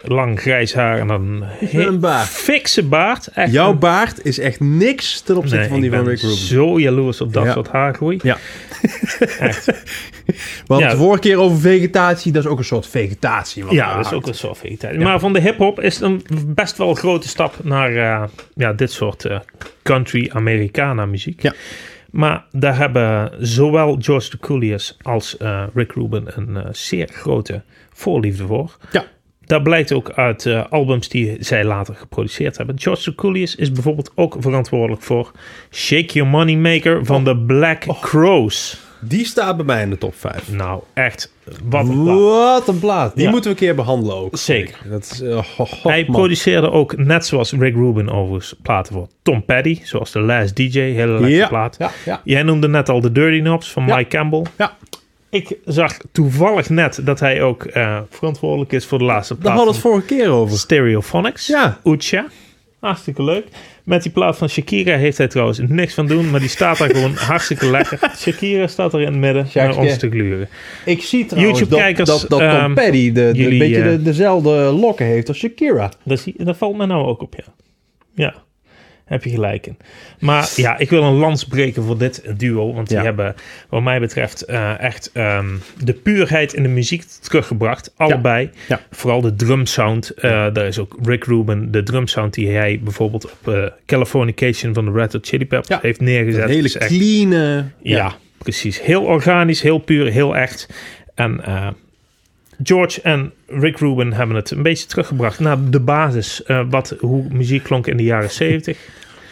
lang 0.01 0.39
grijs 0.39 0.73
haar 0.73 0.99
en 0.99 1.09
een, 1.09 1.43
een 1.71 1.99
baard. 1.99 2.27
fikse 2.27 2.83
baard. 2.83 3.27
Echt 3.27 3.51
Jouw 3.51 3.71
een- 3.71 3.79
baard 3.79 4.25
is 4.25 4.39
echt 4.39 4.59
niks 4.59 5.21
ten 5.21 5.35
opzichte 5.37 5.57
Nee, 5.59 5.69
van 5.69 5.79
die 5.81 5.89
van 5.91 6.05
Rick 6.07 6.21
Rubin. 6.21 6.37
zo 6.37 6.79
jaloers 6.79 7.21
op 7.21 7.33
dat 7.33 7.43
Ja. 7.43 7.51
soort 7.53 7.67
haargroei. 7.67 8.19
Ja. 8.23 8.37
Echt. 9.39 9.65
We 9.65 9.75
hadden 10.67 10.77
Ja. 10.77 10.83
het 10.87 10.91
de 10.91 11.03
vorige 11.03 11.19
keer 11.21 11.37
over 11.39 11.57
vegetatie. 11.59 12.31
Dat 12.31 12.43
is 12.43 12.49
ook 12.49 12.57
een 12.57 12.63
soort 12.63 12.87
vegetatie. 12.87 13.63
wat 13.63 13.73
Ja, 13.73 13.95
dat 13.95 14.05
is 14.05 14.11
ook 14.13 14.27
een 14.27 14.33
soort 14.33 14.57
vegetatie. 14.57 14.99
Maar 14.99 15.19
van 15.19 15.33
de 15.33 15.39
hip-hop 15.41 15.79
is 15.81 15.93
het 15.95 16.03
een 16.03 16.23
best 16.47 16.77
wel 16.77 16.93
grote 16.93 17.27
stap 17.39 17.63
naar 17.63 17.95
eh, 17.95 18.23
ja, 18.55 18.73
dit 18.73 18.91
soort 18.91 19.25
eh, 19.25 19.39
country 19.83 20.29
Americana 20.33 21.05
muziek. 21.05 21.41
Ja. 21.41 21.53
Maar 22.11 22.45
daar 22.51 22.77
hebben 22.77 23.31
zowel 23.39 23.97
George 23.99 24.37
Coolius 24.37 24.97
als 25.01 25.37
eh, 25.37 25.63
Rick 25.73 25.91
Rubin 25.91 26.27
een 26.35 26.67
zeer 26.71 27.07
grote 27.07 27.61
voorliefde 27.93 28.45
voor. 28.45 28.77
Ja. 28.91 29.05
Dat 29.45 29.63
blijkt 29.63 29.91
ook 29.91 30.11
uit 30.11 30.45
albums 30.69 31.09
die 31.09 31.37
zij 31.39 31.63
later 31.63 31.95
geproduceerd 31.95 32.57
hebben. 32.57 32.79
George 32.79 33.15
Coolius 33.15 33.55
is 33.55 33.71
bijvoorbeeld 33.71 34.11
ook 34.15 34.35
verantwoordelijk 34.39 35.01
voor 35.01 35.31
Shake 35.71 36.13
Your 36.13 36.29
Money 36.29 36.55
Maker 36.55 37.05
van 37.05 37.23
de 37.23 37.37
Black 37.37 37.85
Crows. 38.01 38.88
Die 39.01 39.25
staat 39.25 39.55
bij 39.55 39.65
mij 39.65 39.81
in 39.81 39.89
de 39.89 39.97
top 39.97 40.15
5. 40.15 40.51
Nou, 40.51 40.81
echt, 40.93 41.33
wat 41.63 41.87
een 41.87 42.03
plaat. 42.03 42.17
Wat 42.19 42.67
een 42.67 42.79
plaat. 42.79 43.15
Die 43.15 43.23
Ja. 43.23 43.29
moeten 43.31 43.51
we 43.51 43.57
een 43.57 43.63
keer 43.65 43.75
behandelen 43.75 44.15
ook. 44.15 44.37
Zeker. 44.37 44.77
Dat 44.89 45.09
is, 45.11 45.21
eh, 45.21 45.43
ho, 45.57 45.65
ho, 45.81 45.89
Hij 45.89 46.03
man. 46.07 46.15
produceerde 46.15 46.71
ook, 46.71 46.97
net 46.97 47.25
zoals 47.25 47.51
Rick 47.51 47.75
Rubin 47.75 48.09
overigens, 48.09 48.55
platen 48.61 48.93
voor 48.93 49.07
Tom 49.21 49.45
Petty. 49.45 49.79
Zoals 49.83 50.11
The 50.11 50.19
Last 50.19 50.55
DJ, 50.55 50.79
hele 50.79 51.11
lekkere 51.11 51.29
ja, 51.29 51.47
plaat. 51.47 51.75
Ja, 51.79 51.91
ja. 52.05 52.21
Jij 52.23 52.43
noemde 52.43 52.67
net 52.67 52.89
al 52.89 53.01
de 53.01 53.11
Dirty 53.11 53.39
Knobs 53.39 53.71
van. 53.71 53.85
Mike 53.85 54.07
Campbell. 54.07 54.43
ja. 54.57 54.77
Ik 55.31 55.57
zag 55.65 55.97
toevallig 56.11 56.69
net 56.69 56.99
dat 57.05 57.19
hij 57.19 57.41
ook 57.41 57.63
eh, 57.63 57.99
verantwoordelijk 58.09 58.71
is 58.71 58.85
voor 58.85 58.97
de 58.97 59.03
laatste 59.03 59.33
Daar 59.33 59.41
plaat 59.43 59.55
hadden 59.55 59.73
we 59.73 59.79
het 59.79 59.89
vorige 59.89 60.07
keer 60.15 60.29
over. 60.29 60.57
Stereophonics. 60.57 61.47
Ja. 61.47 61.79
Ucha. 61.83 62.25
Hartstikke 62.79 63.23
leuk. 63.23 63.45
Met 63.89 64.03
die 64.03 64.11
plaat 64.11 64.37
van 64.37 64.49
Shakira 64.49 64.97
heeft 64.97 65.17
hij 65.17 65.27
trouwens 65.27 65.59
niks 65.67 65.93
van 65.93 66.07
doen, 66.07 66.29
maar 66.29 66.39
die 66.39 66.49
staat 66.49 66.77
daar 66.77 66.89
gewoon 66.89 67.13
hartstikke 67.31 67.69
lekker. 67.69 67.99
Shakira 68.17 68.67
staat 68.67 68.93
er 68.93 68.99
in 68.99 69.05
het 69.05 69.15
midden 69.15 69.47
naar 69.53 69.77
ons 69.77 69.97
te 69.97 70.09
gluren. 70.09 70.49
Ik 70.85 71.01
zie 71.01 71.25
trouwens 71.25 71.59
YouTube-kijkers, 71.59 72.09
dat, 72.09 72.19
dat, 72.19 72.29
dat 72.29 72.39
Tom 72.39 72.59
ehm, 72.59 72.73
Petty 72.73 73.11
de, 73.11 73.31
de, 73.31 73.37
jullie, 73.37 73.51
een 73.51 73.57
beetje 73.57 73.81
eh, 73.81 73.89
de, 73.89 74.01
dezelfde 74.01 74.49
lokken 74.51 75.05
heeft 75.05 75.27
als 75.27 75.37
Shakira. 75.37 75.91
Dat, 76.03 76.19
zie- 76.19 76.33
dat 76.37 76.57
valt 76.57 76.77
me 76.77 76.85
nou 76.85 77.07
ook 77.07 77.21
op, 77.21 77.35
ja. 77.35 77.43
Ja, 78.15 78.33
heb 79.09 79.23
je 79.23 79.29
gelijk 79.29 79.67
in. 79.67 79.77
Maar 80.19 80.49
ja, 80.55 80.77
ik 80.77 80.89
wil 80.89 81.03
een 81.03 81.13
lans 81.17 81.43
breken 81.45 81.83
voor 81.83 81.97
dit 81.97 82.23
duo. 82.37 82.73
Want 82.73 82.87
die 82.87 82.97
Ja. 82.97 83.03
hebben, 83.03 83.35
wat 83.69 83.81
mij 83.83 83.99
betreft, 83.99 84.41
eh, 84.41 84.79
echt 84.79 85.09
ehm, 85.13 85.47
de 85.83 85.93
puurheid 85.93 86.53
in 86.53 86.63
de 86.63 86.69
muziek 86.69 87.03
teruggebracht. 87.21 87.93
Allebei. 87.97 88.49
Ja. 88.67 88.79
Vooral 88.91 89.21
de 89.21 89.35
drumsound. 89.35 90.09
eh 90.09 90.47
daar 90.53 90.67
is 90.67 90.79
ook 90.79 90.97
Rick 91.03 91.23
Rubin, 91.23 91.71
de 91.71 91.83
drumsound 91.83 92.33
die 92.33 92.49
hij 92.49 92.79
bijvoorbeeld 92.83 93.25
op 93.25 93.53
eh, 93.53 93.63
Californication 93.85 94.73
van 94.73 94.85
de 94.85 94.91
Red 94.91 95.13
Hot 95.13 95.27
Chili 95.27 95.45
Peppers 95.45 95.81
heeft 95.81 95.99
neergezet. 96.01 96.43
Een 96.43 96.49
hele 96.49 96.63
is 96.67 96.77
echt- 96.77 96.97
clean... 96.97 97.71
ja, 97.81 98.13
precies. 98.37 98.81
Heel 98.81 99.03
organisch, 99.03 99.61
heel 99.61 99.77
puur, 99.77 100.11
heel 100.11 100.35
echt. 100.37 100.69
En 101.15 101.41
George 102.63 103.01
en 103.01 103.31
Rick 103.47 103.77
Rubin 103.77 104.13
hebben 104.13 104.35
het 104.35 104.51
een 104.51 104.63
beetje 104.63 104.85
teruggebracht 104.85 105.39
naar 105.39 105.69
de 105.69 105.79
basis. 105.79 106.43
eh, 106.43 106.61
wat, 106.69 106.95
hoe 106.99 107.25
muziek 107.31 107.63
klonk 107.63 107.87
in 107.87 107.97
de 107.97 108.03
jaren 108.03 108.31
70. 108.31 108.77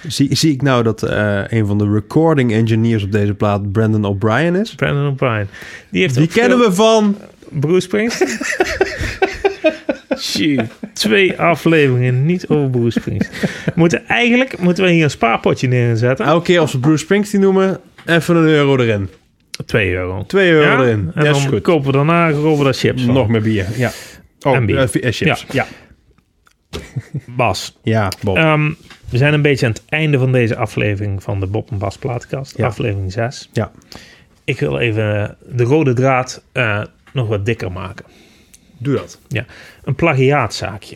Zie, 0.08 0.36
zie 0.36 0.54
ik 0.54 0.62
nou 0.62 0.84
dat 0.84 1.04
eh, 1.04 1.42
een 1.48 1.66
van 1.66 1.78
de 1.78 1.92
recording 1.92 2.52
engineers 2.52 3.04
op 3.04 3.12
deze 3.12 3.34
plaat 3.34 3.72
Brandon 3.72 4.06
O'Brien 4.06 4.56
is? 4.56 4.76
Brandon 4.76 5.08
O'Brien. 5.08 5.48
Die 5.90 6.02
heeft 6.02 6.16
Die 6.16 6.28
kennen 6.28 6.60
we 6.60 6.74
van... 6.74 7.18
Bruce 7.50 7.80
Springsteen. 7.80 8.38
Tjie, 10.18 10.62
twee 10.94 11.40
afleveringen 11.40 12.26
niet 12.26 12.48
over 12.48 12.70
Bruce 12.70 13.00
Springsteen. 13.00 13.50
Moeten 13.76 14.08
eigenlijk 14.08 14.58
moeten 14.58 14.84
we 14.84 14.92
hier 14.92 15.04
een 15.04 15.10
spaarpotje 15.10 15.68
neerzetten. 15.68 16.26
Elke 16.26 16.44
keer 16.44 16.60
als 16.60 16.72
we 16.72 16.80
Bruce 16.80 17.04
Springsteen 17.04 17.42
noemen, 17.42 17.80
even 18.06 18.36
een 18.36 18.48
euro 18.48 18.78
erin. 18.78 19.10
2 19.66 19.94
euro. 19.94 20.24
2 20.26 20.50
euro 20.52 20.66
Ja? 20.72 20.80
erin. 20.88 21.12
En 21.16 21.24
dan 21.24 21.36
goed. 21.36 21.62
kopen 21.62 21.86
we 21.86 21.92
daarna 21.92 22.32
kopen 22.32 22.58
we 22.58 22.64
daar 22.64 22.74
chips 22.74 23.04
van. 23.04 23.14
Nog 23.14 23.28
meer 23.28 23.42
bier. 23.42 23.66
Ja. 23.78 23.92
Oh, 24.42 24.56
En 24.56 24.66
bier. 24.66 24.78
eh, 24.78 24.84
eh, 24.84 25.14
chips. 25.14 25.22
Ja. 25.22 25.36
Ja. 25.52 25.66
Bas, 27.26 27.78
Ja, 27.84 28.12
Bob. 28.22 28.38
Ehm, 28.38 28.72
we 29.10 29.18
zijn 29.18 29.34
een 29.34 29.42
beetje 29.42 29.66
aan 29.66 29.72
het 29.72 29.84
einde 29.90 30.18
van 30.20 30.32
deze 30.32 30.56
aflevering 30.56 31.24
van 31.24 31.40
de 31.40 31.48
Bob 31.48 31.72
en 31.72 31.78
Bas 31.78 31.98
plaatkast. 31.98 32.58
Ja. 32.58 32.66
Aflevering 32.66 33.12
6. 33.12 33.50
ja. 33.54 33.72
Ik 34.44 34.60
wil 34.60 34.78
even 34.80 35.38
de 35.50 35.64
rode 35.64 35.94
draad 35.94 36.44
eh, 36.52 36.82
nog 37.14 37.28
wat 37.28 37.46
dikker 37.46 37.72
maken. 37.72 38.06
Doe 38.78 38.96
dat. 38.96 39.20
Ja. 39.28 39.46
Een 39.84 39.96
plagiaatzaakje. 39.96 40.96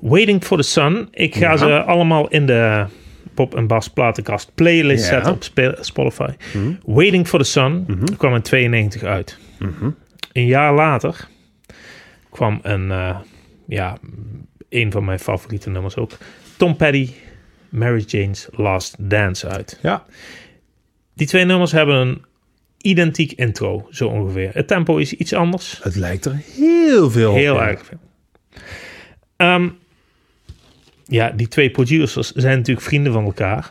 Waiting 0.00 0.44
for 0.44 0.56
the 0.56 0.62
Sun. 0.62 1.08
Ik 1.10 1.34
ga 1.34 1.40
Hmm. 1.56 1.68
Ja. 1.68 1.76
ze 1.78 1.82
allemaal 1.82 2.28
in 2.28 2.46
de 2.46 2.84
Bob 3.34 3.54
en 3.54 3.66
Bas 3.66 3.88
platenkast 3.88 4.50
playlist. 4.54 5.04
Hmm. 5.04 5.14
zetten 5.14 5.32
op 5.32 5.42
Spe- 5.42 5.78
Spotify. 5.80 6.30
Waiting 6.86 7.28
for 7.28 7.38
the 7.38 7.44
Sun 7.44 7.86
kwam 8.16 8.34
in 8.34 8.42
92 8.42 9.02
uit. 9.02 9.38
Een 10.32 10.46
jaar 10.46 10.74
later 10.74 11.28
kwam 12.30 12.58
een, 12.62 12.90
eh, 12.90 13.16
ja, 13.66 13.96
een 14.68 14.92
van 14.92 15.04
mijn 15.04 15.18
favoriete 15.18 15.70
nummers 15.70 15.96
ook. 15.96 16.10
Tom 16.56 16.76
Petty, 16.76 17.10
Mary 17.68 18.04
Jane's 18.06 18.48
Last 18.50 18.96
Dance 18.98 19.48
uit. 19.48 19.78
Ja. 19.82 20.04
Die 21.14 21.26
twee 21.26 21.44
nummers 21.44 21.72
hebben 21.72 21.96
een 21.96 22.24
identiek 22.80 23.32
intro, 23.32 23.86
zo 23.90 24.08
ongeveer. 24.08 24.50
Het 24.52 24.66
tempo 24.66 24.96
is 24.96 25.12
iets 25.12 25.32
anders. 25.32 25.80
Het 25.82 25.96
lijkt 25.96 26.24
er 26.24 26.40
heel 26.54 27.10
veel 27.10 27.30
op. 27.30 27.36
Heel 27.36 27.62
erg 27.62 27.84
veel. 27.86 27.98
Ehm, 29.36 29.68
ja, 31.12 31.30
die 31.30 31.48
twee 31.48 31.70
producers 31.70 32.32
zijn 32.32 32.56
natuurlijk 32.56 32.86
vrienden 32.86 33.12
van 33.12 33.24
elkaar. 33.24 33.70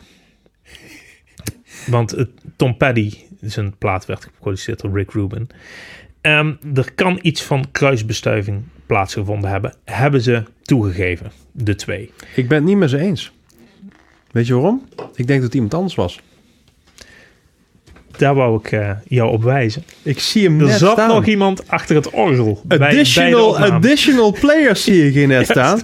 Want 1.86 2.26
Tom 2.56 2.76
Petty, 2.76 3.12
zijn 3.40 3.78
plaat 3.78 4.06
werd 4.06 4.24
geproduceerd 4.24 4.80
door 4.80 4.92
Rick 4.92 5.10
Rubin. 5.10 5.48
Ehm, 6.20 6.54
er 6.74 6.92
kan 6.94 7.18
iets 7.22 7.42
van 7.42 7.70
kruisbestuiving 7.70 8.62
plaatsgevonden 8.86 9.50
hebben. 9.50 9.74
Hebben 9.84 10.20
ze 10.20 10.42
toegegeven, 10.62 11.32
de 11.52 11.74
twee. 11.74 12.10
Ik 12.34 12.48
ben 12.48 12.58
het 12.58 12.66
niet 12.66 12.76
met 12.76 12.90
ze 12.90 12.98
eens. 12.98 13.32
Weet 14.30 14.46
je 14.46 14.54
waarom? 14.54 14.88
Ik 15.14 15.26
denk 15.26 15.28
dat 15.28 15.42
het 15.42 15.54
iemand 15.54 15.74
anders 15.74 15.94
was. 15.94 16.20
Daar 18.18 18.34
wou 18.34 18.58
ik 18.58 18.72
eh, 18.72 18.90
jou 19.08 19.30
op 19.32 19.42
wijzen. 19.42 19.84
Ik 20.02 20.18
zie 20.20 20.44
hem 20.44 20.60
Er 20.60 20.66
net 20.66 20.78
zat 20.78 20.92
staan. 20.92 21.08
nog 21.08 21.26
iemand 21.26 21.68
achter 21.68 21.96
het 21.96 22.10
orgel. 22.10 22.60
bij- 22.64 22.78
bij 22.78 22.88
de 22.88 22.94
Additional, 22.94 23.58
additional 23.58 24.32
players 24.40 24.84
zie 24.84 25.06
ik 25.06 25.14
hier 25.14 25.26
net 25.26 25.46
staan. 25.56 25.80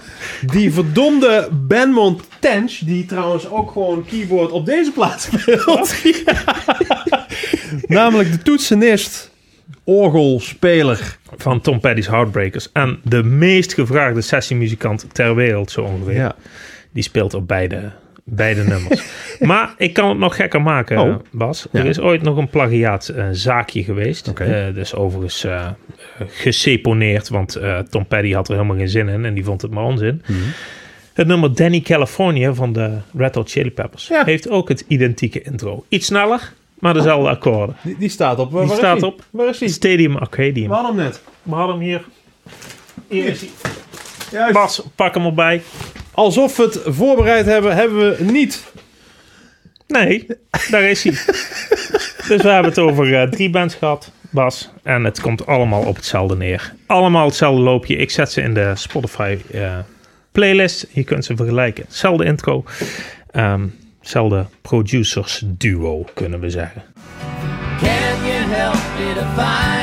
Die 0.53 0.73
verdomde 0.73 1.49
Ben 1.53 1.91
Montench, 1.91 2.73
die 2.85 3.07
trouwens 3.07 3.51
ook 3.51 3.71
gewoon 3.71 4.05
keyboard 4.05 4.51
op 4.51 4.67
deze 4.67 4.93
plaats 4.93 5.25
speelt. 5.25 5.95
Namelijk 7.87 8.33
de 8.33 8.39
toetsenist, 8.43 9.31
orgelspeler. 9.85 11.19
van 11.37 11.61
Tom 11.61 11.81
Petty's 11.81 12.07
Heartbreakers. 12.07 12.69
En 12.73 13.01
de 13.05 13.23
meest 13.23 13.75
gevraagde 13.75 14.21
sessiemuzikant 14.21 15.07
ter 15.13 15.35
wereld, 15.35 15.71
zo 15.71 15.81
ongeveer. 15.83 16.15
Ja. 16.15 16.35
Die 16.93 17.03
speelt 17.03 17.35
op 17.35 17.49
beide, 17.49 17.93
beide 18.31 18.65
nummers. 18.65 19.03
maar 19.41 19.75
ik 19.79 19.93
kan 19.93 20.09
het 20.09 20.19
nog 20.19 20.37
gekker 20.37 20.63
maken, 20.63 20.99
Oh. 20.99 21.15
Bas. 21.31 21.67
Ja. 21.73 21.79
Er 21.81 21.87
is 21.87 22.01
ooit 22.01 22.23
nog 22.23 22.37
een 22.37 22.49
plagiaatzaakje 22.49 23.85
geweest. 23.85 24.29
Oké. 24.29 24.45
Eh, 24.45 24.75
dus 24.75 24.95
overigens 24.95 25.45
eh, 25.45 25.67
geseponeerd, 26.27 27.29
want 27.29 27.55
eh, 27.57 27.79
Tom 27.79 28.07
Petty 28.07 28.33
had 28.33 28.49
er 28.49 28.55
helemaal 28.55 28.77
geen 28.77 28.89
zin 28.89 29.09
in 29.09 29.25
en 29.25 29.35
die 29.35 29.45
vond 29.45 29.63
het 29.63 29.71
maar 29.71 29.85
onzin. 29.85 30.23
Mhm. 30.27 30.39
Het 31.13 31.27
nummer 31.27 31.55
Danny 31.55 31.81
California 31.81 32.55
van 32.55 32.73
de 32.73 32.91
Red 33.17 33.35
Hot 33.35 33.51
Chili 33.51 33.71
Peppers 33.71 34.07
Ja. 34.09 34.25
heeft 34.25 34.49
ook 34.49 34.69
het 34.69 34.85
identieke 34.89 35.43
intro. 35.43 35.85
Iets 35.89 36.07
sneller, 36.07 36.53
maar 36.79 36.95
dezelfde 36.95 37.29
akkoorden. 37.29 37.77
Die, 37.83 37.97
die 37.99 38.09
staat 38.09 38.39
op. 38.39 38.51
Waar 38.53 38.67
Die 38.67 38.75
staat 38.77 38.97
die? 39.01 39.07
op 39.07 39.23
Waar 39.31 39.49
is 39.49 39.59
die? 39.59 39.69
Stadium 39.69 40.17
Arcadium. 40.17 40.69
We 40.69 40.75
hadden 40.75 40.95
hem 40.95 41.05
net. 41.05 41.23
We 41.43 41.55
hadden 41.55 41.77
hem 41.77 41.85
hier. 41.85 42.05
Hier 43.09 43.25
is 43.25 43.41
hij. 43.41 43.49
Juist. 44.33 44.53
Bas, 44.53 44.83
pak 44.95 45.15
hem 45.15 45.25
erbij. 45.25 45.63
Alsof 46.19 46.57
we 46.57 46.63
het 46.63 46.81
voorbereid 46.85 47.47
hebben, 47.47 47.77
hebben 47.77 47.99
we 47.99 48.25
niet. 48.25 48.73
Nee, 49.87 50.27
daar 50.71 50.83
is 50.83 51.03
hij. 51.03 51.13
dus 52.29 52.43
we 52.43 52.49
hebben 52.49 52.71
het 52.71 52.79
over 52.79 53.21
eh, 53.21 53.29
drie 53.29 53.51
bands 53.51 53.75
gehad, 53.75 54.13
Bas. 54.31 54.71
En 54.83 55.05
het 55.05 55.21
komt 55.21 55.47
allemaal 55.47 55.83
op 55.83 55.97
hetzelfde 55.97 56.37
neer. 56.37 56.75
Allemaal 56.87 57.27
hetzelfde 57.27 57.63
loopje. 57.63 57.97
Ik 57.97 58.11
zet 58.11 58.33
ze 58.33 58.43
in 58.43 58.55
de 58.55 58.73
Spotify 58.75 59.39
eh, 59.53 59.79
playlist. 60.33 60.87
Je 60.93 61.05
kunt 61.05 61.25
ze 61.25 61.37
vergelijken. 61.37 61.85
Hetzelfde 61.85 62.25
intro. 62.25 62.65
Ehm 63.31 63.67
hetzelfde 63.99 64.47
producers 64.63 65.43
duo, 65.47 66.05
kunnen 66.15 66.41
we 66.41 66.51
zeggen. 66.51 66.83
Can 67.81 67.89
you 68.27 68.55
help 68.55 68.75
me 68.75 69.15
to 69.15 69.43
find 69.43 69.78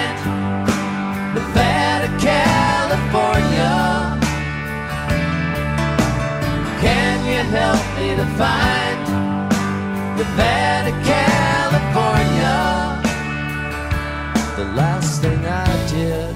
The 14.55 14.63
last 14.71 15.21
thing 15.21 15.45
I 15.45 15.65
did 15.89 16.33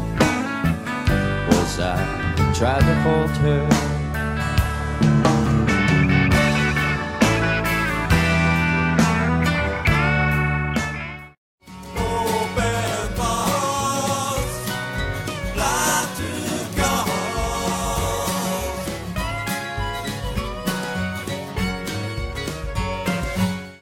was 1.48 1.80
I 1.80 2.54
tried 2.54 2.82
to 2.82 2.96
hold 3.02 3.30
her 3.30 3.79